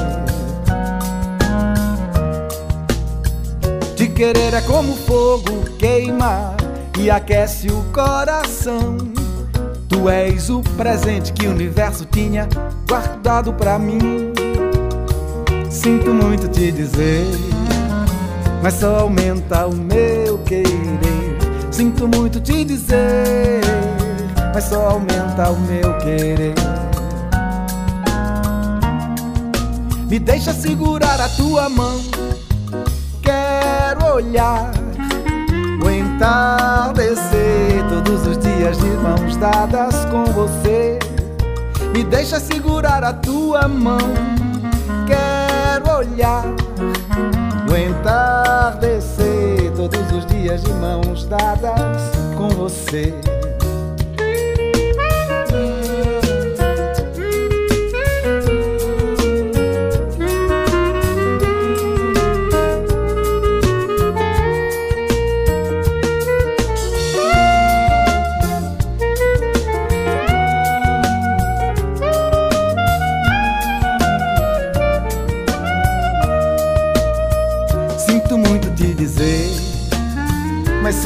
Te 3.94 4.08
querer 4.08 4.52
é 4.54 4.60
como 4.62 4.94
fogo 4.96 5.64
queima 5.78 6.54
e 6.98 7.08
aquece 7.10 7.68
o 7.68 7.84
coração. 7.92 8.96
Tu 9.88 10.08
és 10.08 10.50
o 10.50 10.60
presente 10.76 11.32
que 11.32 11.46
o 11.46 11.50
universo 11.50 12.04
tinha 12.04 12.48
guardado 12.88 13.52
pra 13.52 13.78
mim. 13.78 14.32
Sinto 15.70 16.12
muito 16.12 16.48
te 16.48 16.72
dizer, 16.72 17.26
mas 18.62 18.74
só 18.74 19.00
aumenta 19.00 19.66
o 19.66 19.74
meu 19.74 20.38
querer. 20.38 21.36
Sinto 21.70 22.08
muito 22.08 22.40
te 22.40 22.64
dizer, 22.64 23.60
mas 24.52 24.64
só 24.64 24.90
aumenta 24.90 25.50
o 25.50 25.60
meu 25.60 25.96
querer. 25.98 26.75
Me 30.08 30.20
deixa 30.20 30.52
segurar 30.52 31.20
a 31.20 31.28
tua 31.30 31.68
mão. 31.68 32.00
Quero 33.20 34.14
olhar 34.14 34.70
o 35.84 35.90
entardecer 35.90 37.84
todos 37.88 38.24
os 38.24 38.38
dias 38.38 38.78
de 38.78 38.86
mãos 38.86 39.36
dadas 39.36 40.04
com 40.04 40.24
você. 40.26 41.00
Me 41.92 42.04
deixa 42.04 42.38
segurar 42.38 43.02
a 43.02 43.12
tua 43.12 43.66
mão. 43.66 43.98
Quero 45.08 45.98
olhar 45.98 46.44
o 47.68 47.76
entardecer 47.76 49.72
todos 49.76 50.12
os 50.12 50.24
dias 50.26 50.62
de 50.62 50.72
mãos 50.74 51.24
dadas 51.26 52.12
com 52.36 52.48
você. 52.50 53.35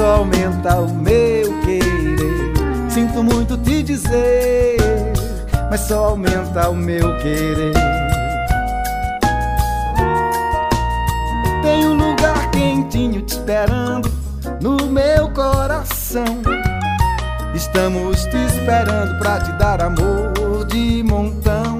Só 0.00 0.16
aumenta 0.16 0.76
o 0.76 0.88
meu 0.94 1.60
querer. 1.60 2.88
Sinto 2.88 3.22
muito 3.22 3.58
te 3.58 3.82
dizer, 3.82 4.78
mas 5.70 5.80
só 5.80 6.06
aumenta 6.06 6.70
o 6.70 6.74
meu 6.74 7.18
querer. 7.18 7.74
Tem 11.60 11.84
um 11.84 11.92
lugar 11.92 12.50
quentinho 12.50 13.20
te 13.20 13.32
esperando 13.34 14.10
no 14.62 14.86
meu 14.86 15.30
coração. 15.32 16.24
Estamos 17.54 18.24
te 18.24 18.38
esperando 18.38 19.18
pra 19.18 19.38
te 19.40 19.52
dar 19.52 19.82
amor 19.82 20.64
de 20.66 21.02
montão. 21.02 21.78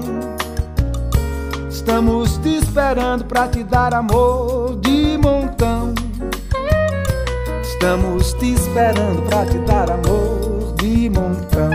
Estamos 1.67 2.37
te 2.37 2.57
esperando 2.57 3.25
pra 3.25 3.47
te 3.47 3.63
dar 3.63 3.95
amor 3.95 4.60
Estamos 7.81 8.33
te 8.33 8.53
esperando 8.53 9.23
pra 9.23 9.43
te 9.43 9.57
dar 9.57 9.89
amor 9.89 10.75
de 10.75 11.09
montão. 11.09 11.71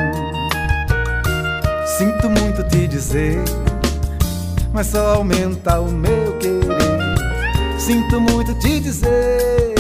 Sinto 1.99 2.31
muito 2.31 2.63
te 2.69 2.87
dizer, 2.87 3.43
mas 4.73 4.87
só 4.87 5.17
aumenta 5.17 5.81
o 5.81 5.91
meu 5.91 6.39
querer. 6.39 7.81
Sinto 7.81 8.21
muito 8.21 8.55
te 8.61 8.79
dizer, 8.79 9.75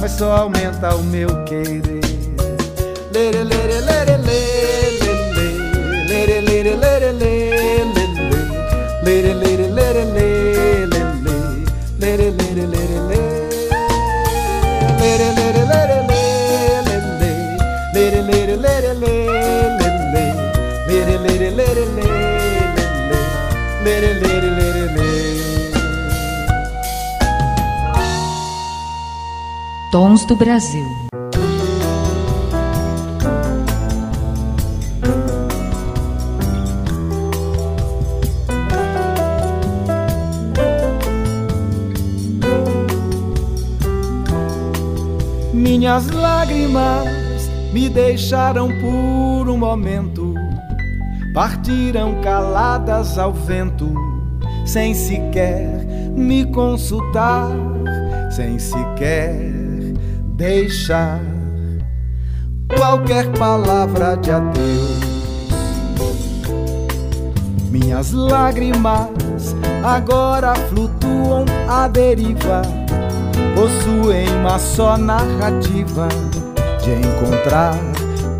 mas 0.00 0.12
só 0.12 0.38
aumenta 0.38 0.94
o 0.94 1.02
meu 1.02 1.28
querer. 1.44 2.00
Lere, 3.12 3.44
lere, 3.44 3.80
lere, 3.80 4.16
lere, 4.16 4.98
lere, 6.08 6.40
lere, 6.40 6.40
lere, 6.40 6.76
lere, 6.76 7.12
Tons 29.96 30.26
do 30.26 30.36
Brasil. 30.36 30.84
Minhas 45.54 46.10
lágrimas 46.10 47.48
me 47.72 47.88
deixaram 47.88 48.68
por 48.68 49.48
um 49.48 49.56
momento, 49.56 50.34
partiram 51.32 52.20
caladas 52.20 53.16
ao 53.16 53.32
vento, 53.32 53.94
sem 54.66 54.92
sequer 54.92 55.86
me 56.14 56.44
consultar 56.44 57.48
sem 58.30 58.58
sequer 58.58 59.45
deixar 60.36 61.20
qualquer 62.76 63.26
palavra 63.32 64.16
de 64.16 64.30
adeus. 64.30 65.00
Minhas 67.70 68.12
lágrimas 68.12 69.54
agora 69.82 70.54
flutuam 70.68 71.46
à 71.68 71.88
deriva, 71.88 72.62
possuem 73.54 74.28
uma 74.40 74.58
só 74.58 74.98
narrativa 74.98 76.08
de 76.82 76.92
encontrar 76.92 77.74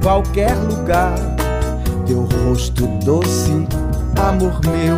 qualquer 0.03 0.55
lugar 0.55 1.15
teu 2.07 2.29
rosto 2.45 2.87
doce, 3.05 3.67
amor 4.21 4.61
meu. 4.67 4.97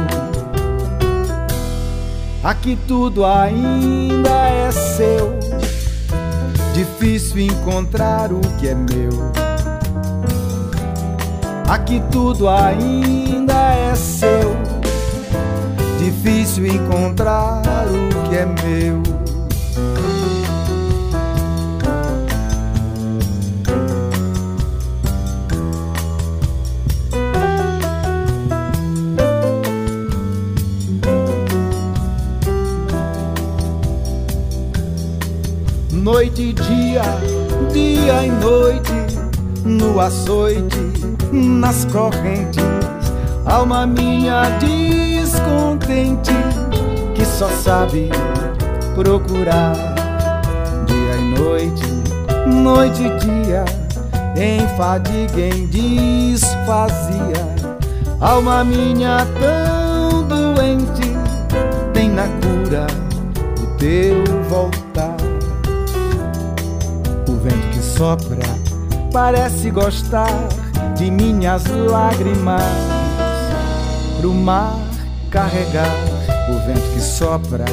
Aqui 2.43 2.77
tudo 2.87 3.25
ainda 3.25 4.31
é 4.31 4.71
seu, 4.71 5.39
difícil 6.79 7.41
encontrar 7.41 8.33
o 8.33 8.41
que 8.57 8.69
é 8.69 8.75
meu. 8.75 9.11
Aqui 11.69 12.01
tudo 12.13 12.49
ainda 12.49 13.75
é 13.75 13.97
seu, 13.97 14.57
difícil 15.99 16.67
encontrar 16.67 17.85
o 17.89 18.29
que 18.29 18.37
é 18.37 18.47
meu. 18.47 19.08
Noite 35.99 36.43
e 36.43 36.53
dia, 36.53 37.03
dia 37.73 38.25
e 38.25 38.31
noite, 38.31 38.93
no 39.65 40.01
açoite, 40.01 40.79
nas 41.33 41.85
correntes, 41.87 42.63
alma 43.45 43.87
minha 43.87 44.45
descontente, 44.61 46.33
que 47.15 47.25
só 47.25 47.49
sabe 47.49 48.11
procurar. 48.95 49.75
Dia 50.87 51.17
e 51.17 51.39
noite, 51.39 51.85
noite 52.47 53.03
e 53.03 53.19
dia, 53.19 53.65
em 54.37 54.67
fadiga, 54.77 55.41
em 55.41 55.67
disfazia, 55.67 57.45
alma 58.21 58.65
minha 58.65 59.27
tão 59.41 60.23
doente, 60.23 61.13
tem 61.93 62.09
na 62.09 62.29
cura 62.29 62.87
o 63.61 63.67
teu 63.79 64.25
voltar 64.49 64.88
sopra 67.99 68.39
parece 69.13 69.73
gostar 69.73 70.31
de 70.97 71.11
minhas 71.11 71.65
lágrimas. 71.67 72.63
Pro 74.21 74.33
mar 74.33 74.79
carregar 75.33 75.91
o 76.49 76.65
vento 76.65 76.93
que 76.95 77.01
sopra 77.01 77.65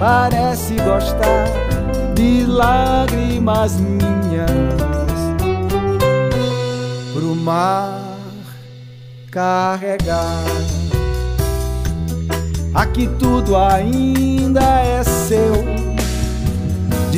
parece 0.00 0.74
gostar 0.74 1.44
de 2.16 2.46
lágrimas 2.46 3.76
minhas. 3.76 4.50
Pro 7.14 7.36
mar 7.36 8.00
carregar. 9.30 10.44
Aqui 12.74 13.08
tudo 13.20 13.56
ainda 13.56 14.80
é 14.80 15.04
seu 15.04 15.79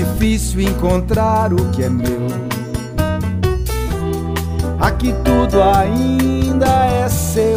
difícil 0.03 0.61
encontrar 0.63 1.53
o 1.53 1.71
que 1.71 1.85
é 1.85 1.89
meu. 1.89 2.27
Aqui 4.81 5.15
tudo 5.25 5.63
ainda 5.63 6.87
é 6.87 7.09
seu, 7.09 7.57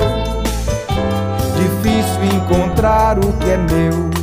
difícil 1.57 2.23
encontrar 2.35 3.17
o 3.17 3.33
que 3.33 3.49
é 3.49 3.57
meu. 3.57 4.15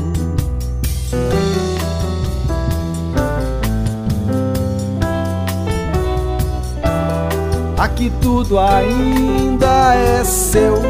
Aqui 7.76 8.12
tudo 8.20 8.60
ainda 8.60 9.94
é 9.94 10.22
seu, 10.22 10.80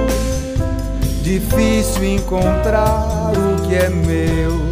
difícil 1.22 2.04
encontrar 2.04 3.32
o 3.32 3.66
que 3.66 3.74
é 3.74 3.88
meu. 3.88 4.71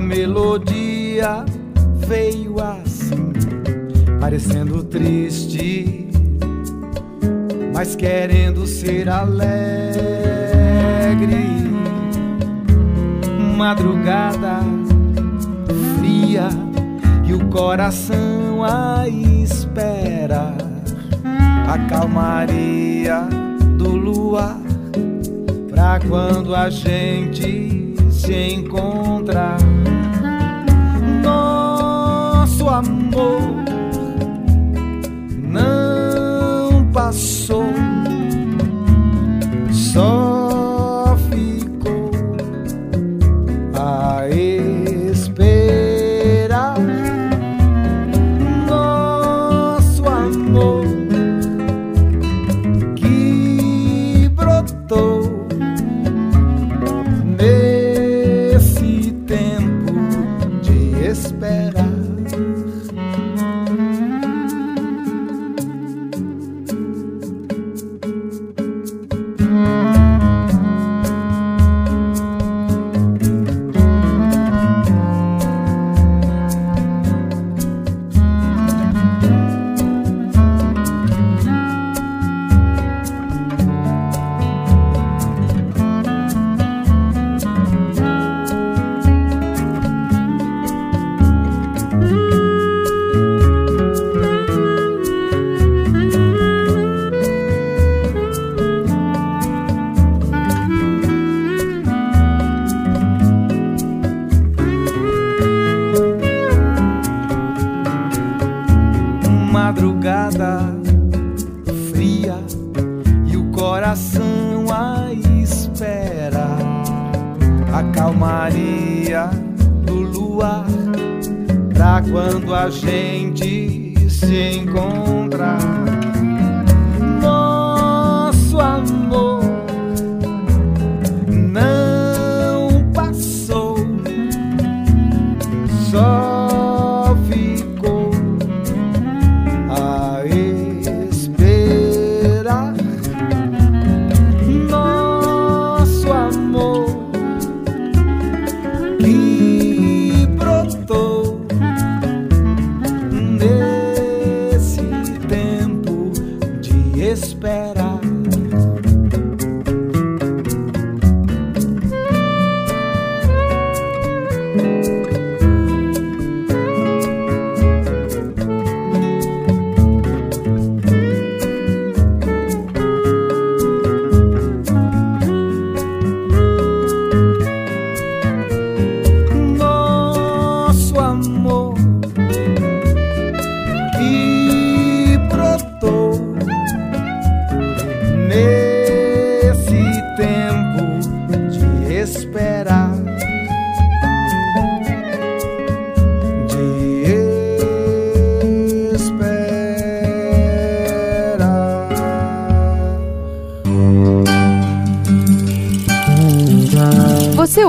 melodia. 0.00 1.44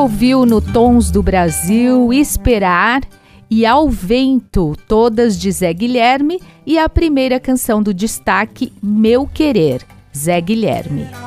Ouviu 0.08 0.45
no 0.45 0.62
Tons 0.62 1.12
do 1.12 1.22
Brasil 1.22 2.14
Esperar 2.14 3.01
e 3.51 3.66
Ao 3.66 3.89
Vento, 3.89 4.74
todas 4.88 5.38
de 5.38 5.51
Zé 5.51 5.74
Guilherme, 5.74 6.39
e 6.66 6.80
a 6.80 6.88
primeira 6.88 7.41
canção 7.41 7.84
do 7.84 7.93
destaque 7.93 8.72
Meu 8.82 9.28
Querer, 9.28 9.82
Zé 10.16 10.39
Guilherme. 10.39 11.27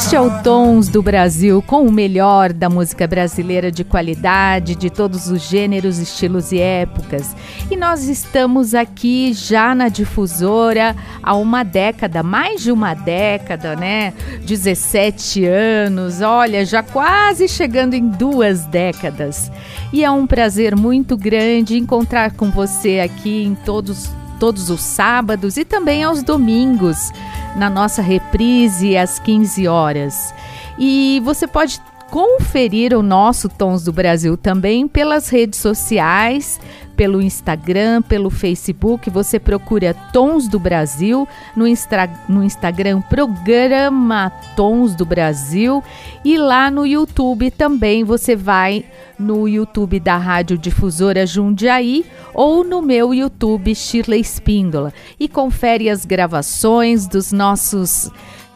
Este 0.00 0.14
é 0.14 0.20
o 0.20 0.42
Tons 0.42 0.88
do 0.88 1.02
Brasil, 1.02 1.60
com 1.60 1.84
o 1.84 1.90
melhor 1.90 2.52
da 2.52 2.70
música 2.70 3.04
brasileira 3.04 3.70
de 3.70 3.82
qualidade, 3.82 4.76
de 4.76 4.88
todos 4.88 5.28
os 5.28 5.42
gêneros, 5.42 5.98
estilos 5.98 6.52
e 6.52 6.60
épocas. 6.60 7.34
E 7.68 7.76
nós 7.76 8.04
estamos 8.08 8.74
aqui 8.74 9.32
já 9.34 9.74
na 9.74 9.88
difusora 9.88 10.94
há 11.20 11.34
uma 11.34 11.64
década, 11.64 12.22
mais 12.22 12.62
de 12.62 12.70
uma 12.70 12.94
década, 12.94 13.74
né? 13.74 14.14
17 14.46 15.44
anos, 15.44 16.22
olha, 16.22 16.64
já 16.64 16.80
quase 16.80 17.48
chegando 17.48 17.94
em 17.94 18.08
duas 18.08 18.64
décadas. 18.66 19.50
E 19.92 20.04
é 20.04 20.10
um 20.10 20.28
prazer 20.28 20.76
muito 20.76 21.16
grande 21.16 21.76
encontrar 21.76 22.30
com 22.34 22.52
você 22.52 23.00
aqui 23.00 23.42
em 23.42 23.56
todos 23.56 24.08
todos 24.38 24.70
os 24.70 24.80
sábados 24.80 25.56
e 25.56 25.64
também 25.64 26.02
aos 26.02 26.22
domingos, 26.22 27.12
na 27.56 27.68
nossa 27.68 28.00
reprise 28.02 28.96
às 28.96 29.18
15 29.18 29.66
horas. 29.68 30.34
E 30.78 31.20
você 31.24 31.46
pode 31.46 31.80
conferir 32.10 32.96
o 32.96 33.02
nosso 33.02 33.48
Tons 33.48 33.84
do 33.84 33.92
Brasil 33.92 34.36
também 34.36 34.88
pelas 34.88 35.28
redes 35.28 35.58
sociais, 35.60 36.60
pelo 36.96 37.22
Instagram, 37.22 38.02
pelo 38.02 38.30
Facebook. 38.30 39.08
Você 39.10 39.38
procura 39.38 39.94
Tons 40.12 40.48
do 40.48 40.58
Brasil 40.58 41.28
no, 41.54 41.66
Instra 41.66 42.10
no 42.28 42.42
Instagram, 42.42 43.00
Programa 43.02 44.32
Tons 44.56 44.94
do 44.94 45.04
Brasil. 45.04 45.82
E 46.24 46.36
lá 46.36 46.70
no 46.70 46.86
YouTube 46.86 47.50
também 47.50 48.02
você 48.02 48.34
vai 48.34 48.84
no 49.18 49.48
YouTube 49.48 50.00
da 50.00 50.16
Rádio 50.16 50.56
Difusora 50.56 51.26
Jundiaí 51.26 52.04
ou 52.32 52.64
no 52.64 52.80
meu 52.80 53.12
YouTube 53.12 53.74
Shirley 53.74 54.20
Espíndola 54.20 54.92
e 55.18 55.28
confere 55.28 55.90
as 55.90 56.04
gravações 56.04 57.06
dos 57.06 57.32
nossos 57.32 58.10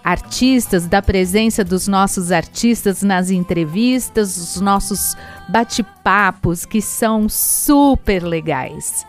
artistas, 0.05 0.86
da 0.86 1.00
presença 1.00 1.64
dos 1.64 1.86
nossos 1.88 2.32
artistas 2.32 3.03
nas 3.03 3.30
entrevistas, 3.30 4.36
os 4.36 4.61
nossos 4.61 5.16
bate-papos 5.48 6.64
que 6.64 6.80
são 6.80 7.28
super 7.28 8.22
legais. 8.22 9.07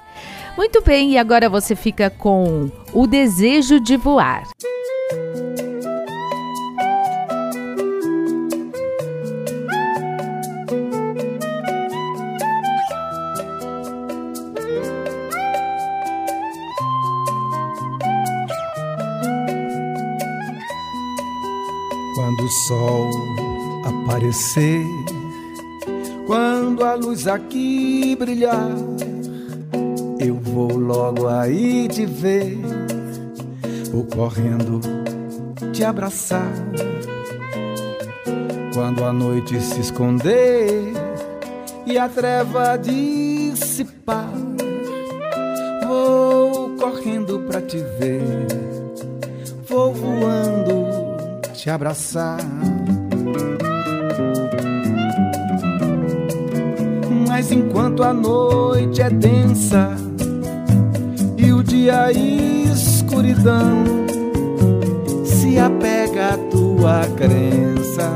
Muito 0.55 0.81
bem, 0.83 1.11
e 1.11 1.17
agora 1.17 1.49
você 1.49 1.75
fica 1.75 2.09
com 2.09 2.69
O 2.93 3.07
Desejo 3.07 3.79
de 3.79 3.97
Voar. 3.97 4.47
Quando 22.33 22.45
o 22.45 22.49
sol 22.49 23.09
aparecer, 23.85 24.83
quando 26.25 26.83
a 26.83 26.95
luz 26.95 27.27
aqui 27.27 28.15
brilhar, 28.15 28.71
eu 30.19 30.33
vou 30.39 30.75
logo 30.75 31.27
aí 31.27 31.87
te 31.87 32.07
ver, 32.07 32.57
vou 33.91 34.05
correndo 34.05 34.81
te 35.73 35.83
abraçar. 35.83 36.51
Quando 38.73 39.03
a 39.03 39.13
noite 39.13 39.61
se 39.61 39.81
esconder 39.81 40.91
e 41.85 41.99
a 41.99 42.09
treva 42.09 42.77
dissipar, 42.77 44.33
vou 45.87 46.71
correndo 46.77 47.41
pra 47.41 47.61
te 47.61 47.77
ver, 47.77 48.42
te 51.63 51.69
abraçar. 51.69 52.39
Mas 57.25 57.53
enquanto 57.53 58.03
a 58.03 58.13
noite 58.13 59.01
é 59.01 59.09
densa 59.09 59.95
e 61.37 61.53
o 61.53 61.63
dia 61.63 62.11
escuridão, 62.11 63.85
se 65.23 65.57
apega 65.57 66.33
à 66.33 66.37
tua 66.51 67.07
crença, 67.15 68.11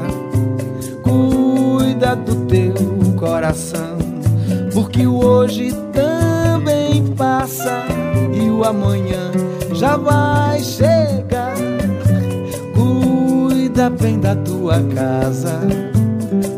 cuida 1.02 2.18
do 2.18 2.48
teu 2.48 2.74
coração, 3.16 3.98
porque 4.74 5.08
o 5.08 5.24
hoje 5.24 5.74
também 5.94 7.02
passa 7.16 7.86
e 8.34 8.50
o 8.50 8.66
amanhã 8.66 9.32
já 9.72 9.96
vai 9.96 10.60
chegar 10.60 11.27
Cuida 13.88 14.04
bem 14.04 14.20
da 14.20 14.36
tua 14.36 14.84
casa, 14.94 15.62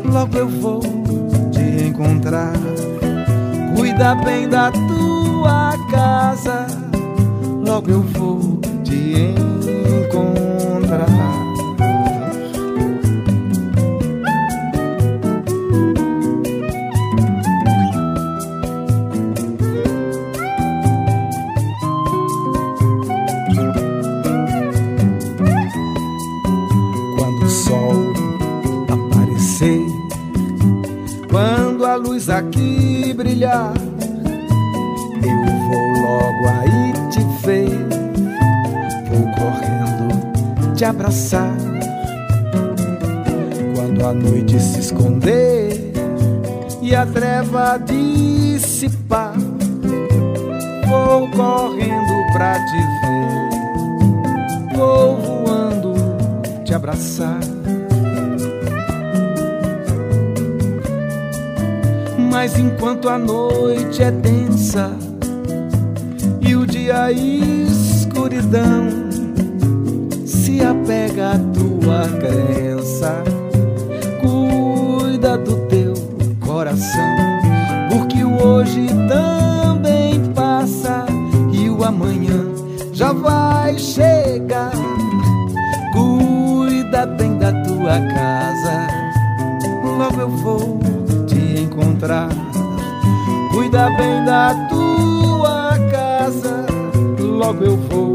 logo 0.04 0.36
eu 0.36 0.48
vou 0.48 0.80
te 1.52 1.86
encontrar. 1.86 2.54
Cuida 3.76 4.16
bem 4.16 4.48
da 4.48 4.72
tua 4.72 5.74
casa, 5.92 6.66
logo 7.64 7.88
eu 7.88 8.02
vou 8.02 8.49
abraçar. 40.90 41.56
Quando 43.74 44.04
a 44.04 44.12
noite 44.12 44.60
se 44.60 44.80
esconder 44.80 45.92
e 46.82 46.94
a 46.94 47.06
treva 47.06 47.78
dissipar, 47.78 49.34
vou 50.88 51.28
correndo 51.30 52.32
pra 52.32 52.54
te 52.66 52.76
ver, 53.00 53.50
vou 54.76 55.16
voando 55.16 55.94
te 56.64 56.74
abraçar. 56.74 57.38
Mas 62.30 62.58
enquanto 62.58 63.08
a 63.08 63.18
noite 63.18 64.02
é 64.02 64.10
densa 64.10 64.90
e 66.40 66.56
o 66.56 66.66
dia 66.66 67.12
escuridão 67.12 68.99
se 70.70 70.76
apega 70.76 71.32
à 71.32 71.38
tua 71.38 72.06
crença, 72.20 73.24
cuida 74.20 75.36
do 75.38 75.56
teu 75.66 75.94
coração, 76.40 77.16
porque 77.90 78.22
o 78.22 78.40
hoje 78.42 78.86
também 79.08 80.24
passa 80.32 81.04
e 81.52 81.68
o 81.68 81.82
amanhã 81.82 82.46
já 82.92 83.12
vai 83.12 83.76
chegar. 83.78 84.70
Cuida 85.92 87.06
bem 87.06 87.36
da 87.38 87.52
tua 87.62 87.98
casa, 88.14 88.86
logo 89.98 90.20
eu 90.20 90.28
vou 90.28 90.78
encontrar. 91.60 92.28
Cuida 93.52 93.90
bem 93.96 94.24
da 94.24 94.54
tua 94.68 95.76
casa, 95.90 96.66
logo 97.18 97.64
eu 97.64 97.76
vou 97.76 98.09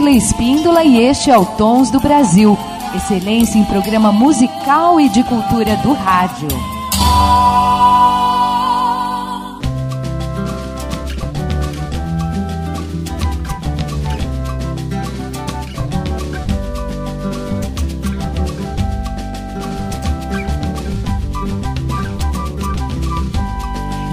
Sheila 0.00 0.16
Espíndola 0.16 0.82
e 0.82 0.98
este 0.98 1.30
é 1.30 1.36
o 1.36 1.44
Tons 1.44 1.90
do 1.90 2.00
Brasil. 2.00 2.58
Excelência 2.94 3.58
em 3.58 3.64
programa 3.64 4.10
musical 4.10 4.98
e 4.98 5.10
de 5.10 5.22
cultura 5.22 5.76
do 5.76 5.92
rádio. 5.92 6.48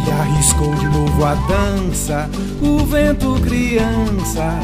E 0.05 0.11
arriscou 0.11 0.75
de 0.75 0.89
novo 0.89 1.23
a 1.23 1.33
dança, 1.33 2.29
o 2.61 2.85
vento 2.85 3.39
criança 3.41 4.59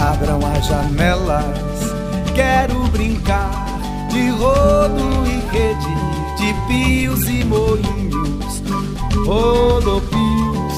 abram 0.00 0.40
as 0.46 0.66
janelas. 0.66 1.58
Quero 2.34 2.86
brincar 2.88 3.66
de 4.10 4.30
rodo 4.30 5.26
e 5.26 5.40
rede, 5.50 5.94
de 6.36 6.54
pios 6.66 7.28
e 7.28 7.44
moinhos, 7.44 8.62
rodopios, 9.26 10.74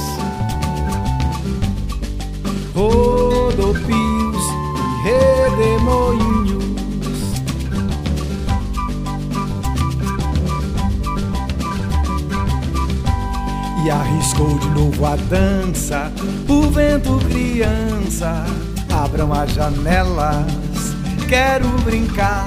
rodopios 2.75 4.45
e 5.05 5.09
redemoinhos. 5.09 6.61
E 13.85 13.91
arriscou 13.91 14.59
de 14.59 14.69
novo 14.71 15.07
a 15.07 15.17
dança, 15.17 16.13
o 16.49 16.71
vento 16.71 17.19
criança 17.29 18.45
abram 19.05 19.33
as 19.33 19.53
janelas. 19.53 20.45
Quero 21.29 21.69
brincar 21.85 22.47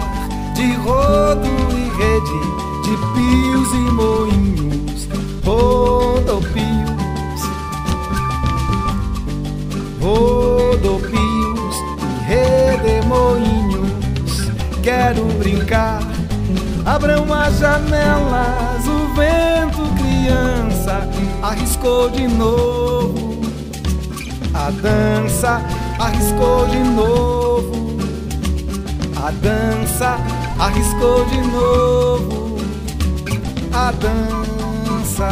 de 0.53 0.73
rodo 0.73 1.47
e 1.71 1.89
rede, 1.97 2.39
de 2.83 2.97
pios 3.13 3.73
e 3.73 3.91
moinhos, 3.91 5.07
rodopios, 5.43 6.51
rodopios 9.99 11.75
e 11.99 12.01
redemoinhos. 12.27 14.51
Quero 14.83 15.23
brincar, 15.39 16.03
abram 16.85 17.33
as 17.33 17.57
janelas, 17.57 18.85
o 18.85 19.07
vento 19.15 19.89
criança 19.95 21.09
arriscou 21.41 22.09
de 22.09 22.27
novo 22.27 23.41
a 24.53 24.69
dança 24.69 25.61
arriscou 26.03 26.67
de 26.67 26.79
novo. 26.79 27.97
A 29.15 29.31
dança 29.31 30.17
arriscou 30.59 31.25
de 31.25 31.37
novo. 31.47 32.57
A 33.71 33.91
dança. 33.91 35.29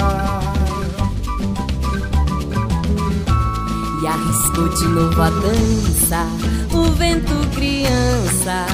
E 4.01 4.07
arriscou 4.07 4.69
de 4.69 4.87
novo 4.87 5.21
a 5.21 5.29
dança. 5.29 6.25
O 6.73 6.83
vento 6.93 7.33
criança, 7.53 8.65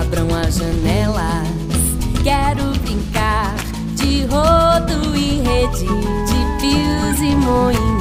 abram 0.00 0.28
as 0.34 0.56
janelas. 0.56 1.46
Quero 2.24 2.72
brincar 2.80 3.54
de 3.94 4.24
rodo 4.24 5.16
e 5.16 5.40
rede, 5.42 5.86
de 5.86 6.40
pios 6.60 7.20
e 7.20 7.36
moinhos. 7.36 7.96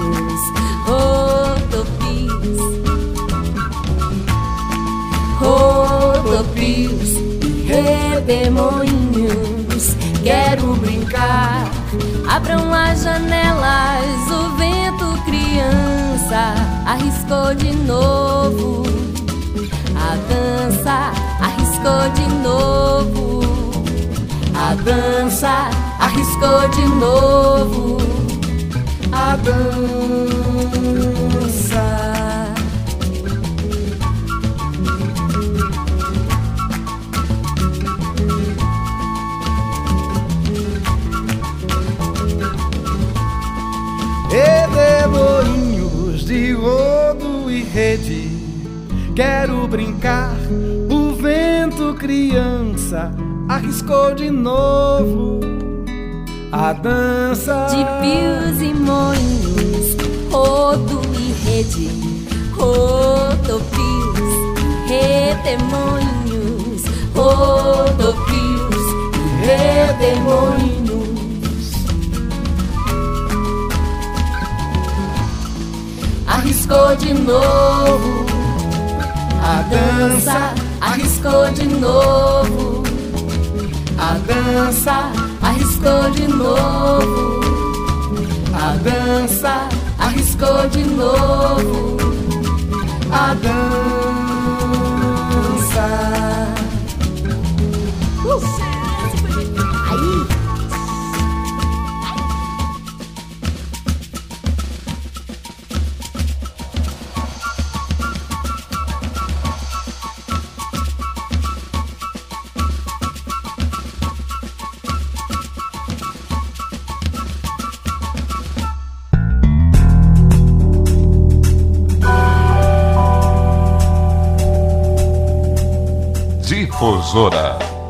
Rodopios 0.87 1.94
rodopios 5.45 7.09
e 7.41 7.67
redemoinhos. 7.67 9.95
Quero 10.23 10.73
brincar, 10.77 11.69
abram 12.27 12.73
as 12.73 13.03
janelas, 13.03 14.31
o 14.31 14.49
vento 14.57 15.21
criança 15.25 16.55
arriscou 16.85 17.53
de 17.53 17.71
novo. 17.85 18.83
A 19.95 20.15
dança 20.29 21.11
arriscou 21.41 22.09
de 22.15 22.27
novo. 22.43 23.43
A 24.55 24.73
dança 24.75 25.69
arriscou 25.99 26.67
de 26.69 26.85
novo. 26.95 27.14
Criança 52.05 53.11
arriscou 53.49 54.13
de 54.13 54.29
novo 54.29 55.39
a 56.51 56.71
dança 56.71 57.65
de 57.65 57.83
pios 57.99 58.61
e 58.61 58.71
moinhos, 58.75 59.97
rodo 60.31 61.01
e 61.19 61.33
rede, 61.43 61.89
rodopios, 62.53 63.63
redemoinhos, 64.87 66.83
rodopios 67.15 68.85
e 69.17 69.47
redemoinhos. 69.47 70.85
arriscou 76.27 76.95
de 76.97 77.15
novo. 77.15 78.25
A 79.41 79.61
dança 79.63 80.64
arriscou 81.25 81.51
de 81.53 81.67
novo. 81.67 82.83
A 83.97 84.13
dança 84.27 85.11
arriscou 85.41 86.11
de 86.11 86.27
novo. 86.27 87.39
A 88.53 88.75
dança 88.77 89.67
arriscou 89.97 90.69
de 90.69 90.83
novo. 90.83 91.97
A 93.11 93.33
dança. 93.33 93.65
Uh! 98.23 98.54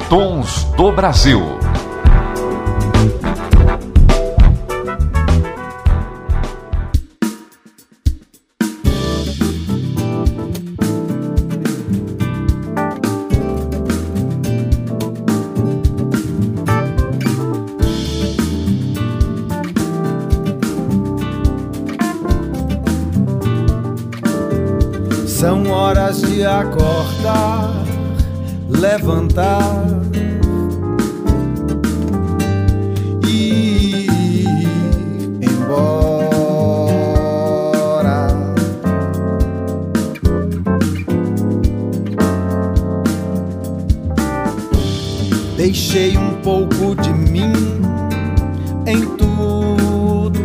Tons 0.07 0.65
do 0.77 0.91
Brasil. 0.91 1.41
São 25.25 25.67
horas 25.71 26.21
de 26.21 26.45
acordar, 26.45 27.84
levantar 28.79 29.85
e 33.27 34.05
ir 34.05 35.39
embora. 35.41 36.67
Deixei 45.57 46.17
um 46.17 46.33
pouco 46.41 46.95
de 47.01 47.13
mim 47.13 47.53
em 48.85 49.05
tudo. 49.17 50.39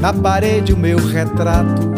Na 0.00 0.12
parede 0.12 0.72
o 0.72 0.76
meu 0.76 0.98
retrato 0.98 1.97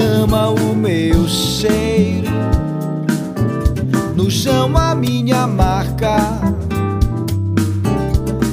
cama 0.00 0.48
o 0.48 0.74
meu 0.74 1.28
cheiro, 1.28 2.30
no 4.16 4.30
chão 4.30 4.74
a 4.74 4.94
minha 4.94 5.46
marca, 5.46 6.16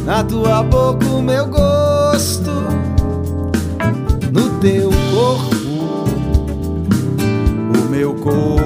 na 0.03 0.25
tua 0.25 0.61
boca 0.63 1.05
o 1.05 1.21
meu 1.21 1.47
gosto, 1.47 2.51
no 4.29 4.59
teu 4.59 4.89
corpo 5.13 5.55
o 7.73 7.89
meu 7.89 8.13
corpo 8.15 8.56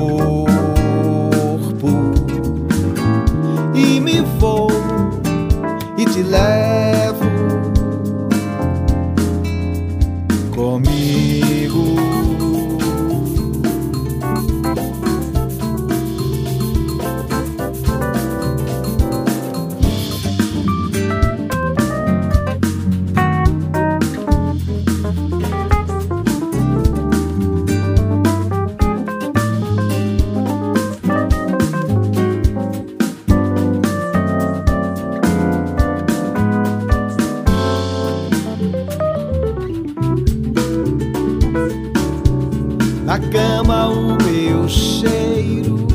Na 43.11 43.19
cama 43.19 43.87
o 43.89 44.17
meu 44.23 44.69
cheiro, 44.69 45.85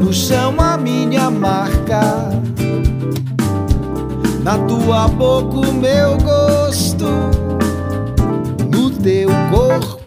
no 0.00 0.12
chão 0.12 0.54
a 0.60 0.76
minha 0.76 1.28
marca, 1.32 2.30
na 4.40 4.56
tua 4.56 5.08
boca 5.08 5.68
o 5.68 5.74
meu 5.74 6.16
gosto, 6.18 7.06
no 8.70 8.88
teu 9.02 9.30
corpo 9.50 9.97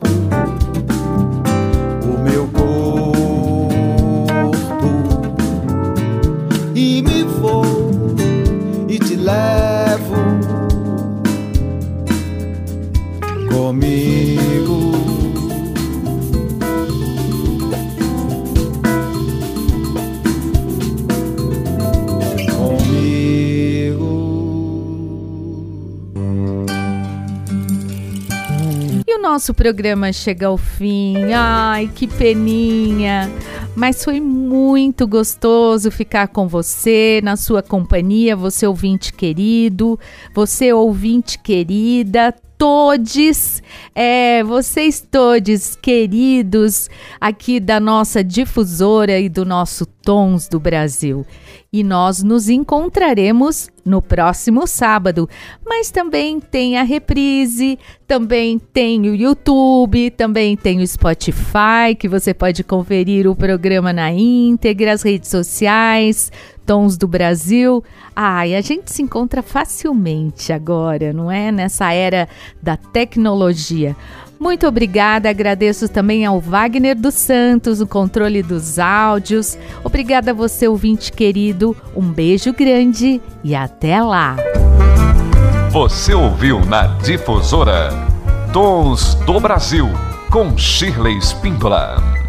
nosso 29.31 29.53
programa 29.53 30.11
chega 30.11 30.47
ao 30.47 30.57
fim. 30.57 31.31
Ai, 31.33 31.89
que 31.95 32.05
peninha. 32.05 33.31
Mas 33.73 34.03
foi 34.03 34.19
muito 34.19 35.07
gostoso 35.07 35.89
ficar 35.89 36.27
com 36.27 36.49
você, 36.49 37.21
na 37.23 37.37
sua 37.37 37.63
companhia, 37.63 38.35
você 38.35 38.67
ouvinte 38.67 39.13
querido, 39.13 39.97
você 40.33 40.73
ouvinte 40.73 41.39
querida, 41.39 42.35
todes, 42.57 43.63
é, 43.95 44.43
vocês 44.43 44.99
todos 44.99 45.77
queridos 45.77 46.89
aqui 47.19 47.61
da 47.61 47.79
nossa 47.79 48.21
difusora 48.21 49.17
e 49.17 49.29
do 49.29 49.45
nosso 49.45 49.85
Tons 49.85 50.49
do 50.49 50.59
Brasil. 50.59 51.25
E 51.73 51.85
nós 51.85 52.21
nos 52.21 52.49
encontraremos 52.49 53.69
no 53.85 54.01
próximo 54.01 54.67
sábado. 54.67 55.29
Mas 55.65 55.89
também 55.89 56.37
tem 56.37 56.77
a 56.77 56.83
reprise, 56.83 57.79
também 58.05 58.59
tem 58.59 59.09
o 59.09 59.15
YouTube, 59.15 60.11
também 60.11 60.57
tem 60.57 60.81
o 60.81 60.85
Spotify, 60.85 61.95
que 61.97 62.09
você 62.09 62.33
pode 62.33 62.61
conferir 62.61 63.25
o 63.25 63.33
programa 63.33 63.93
na 63.93 64.11
íntegra, 64.11 64.91
as 64.91 65.01
redes 65.01 65.29
sociais, 65.29 66.29
Tons 66.65 66.97
do 66.97 67.07
Brasil. 67.07 67.81
Ai, 68.13 68.53
a 68.53 68.59
gente 68.59 68.91
se 68.91 69.01
encontra 69.01 69.41
facilmente 69.41 70.51
agora, 70.51 71.13
não 71.13 71.31
é? 71.31 71.53
Nessa 71.53 71.93
era 71.93 72.27
da 72.61 72.75
tecnologia. 72.75 73.95
Muito 74.41 74.65
obrigada, 74.65 75.29
agradeço 75.29 75.87
também 75.87 76.25
ao 76.25 76.39
Wagner 76.39 76.99
dos 76.99 77.13
Santos, 77.13 77.79
o 77.79 77.85
controle 77.85 78.41
dos 78.41 78.79
áudios. 78.79 79.55
Obrigada 79.83 80.31
a 80.31 80.33
você, 80.33 80.67
ouvinte 80.67 81.11
querido. 81.11 81.77
Um 81.95 82.11
beijo 82.11 82.51
grande 82.51 83.21
e 83.43 83.53
até 83.53 84.01
lá. 84.01 84.35
Você 85.69 86.15
ouviu 86.15 86.59
na 86.65 86.87
Difusora 86.87 87.91
Tons 88.51 89.13
do 89.27 89.39
Brasil 89.39 89.87
com 90.31 90.57
Shirley 90.57 91.21
Spíndola. 91.21 92.20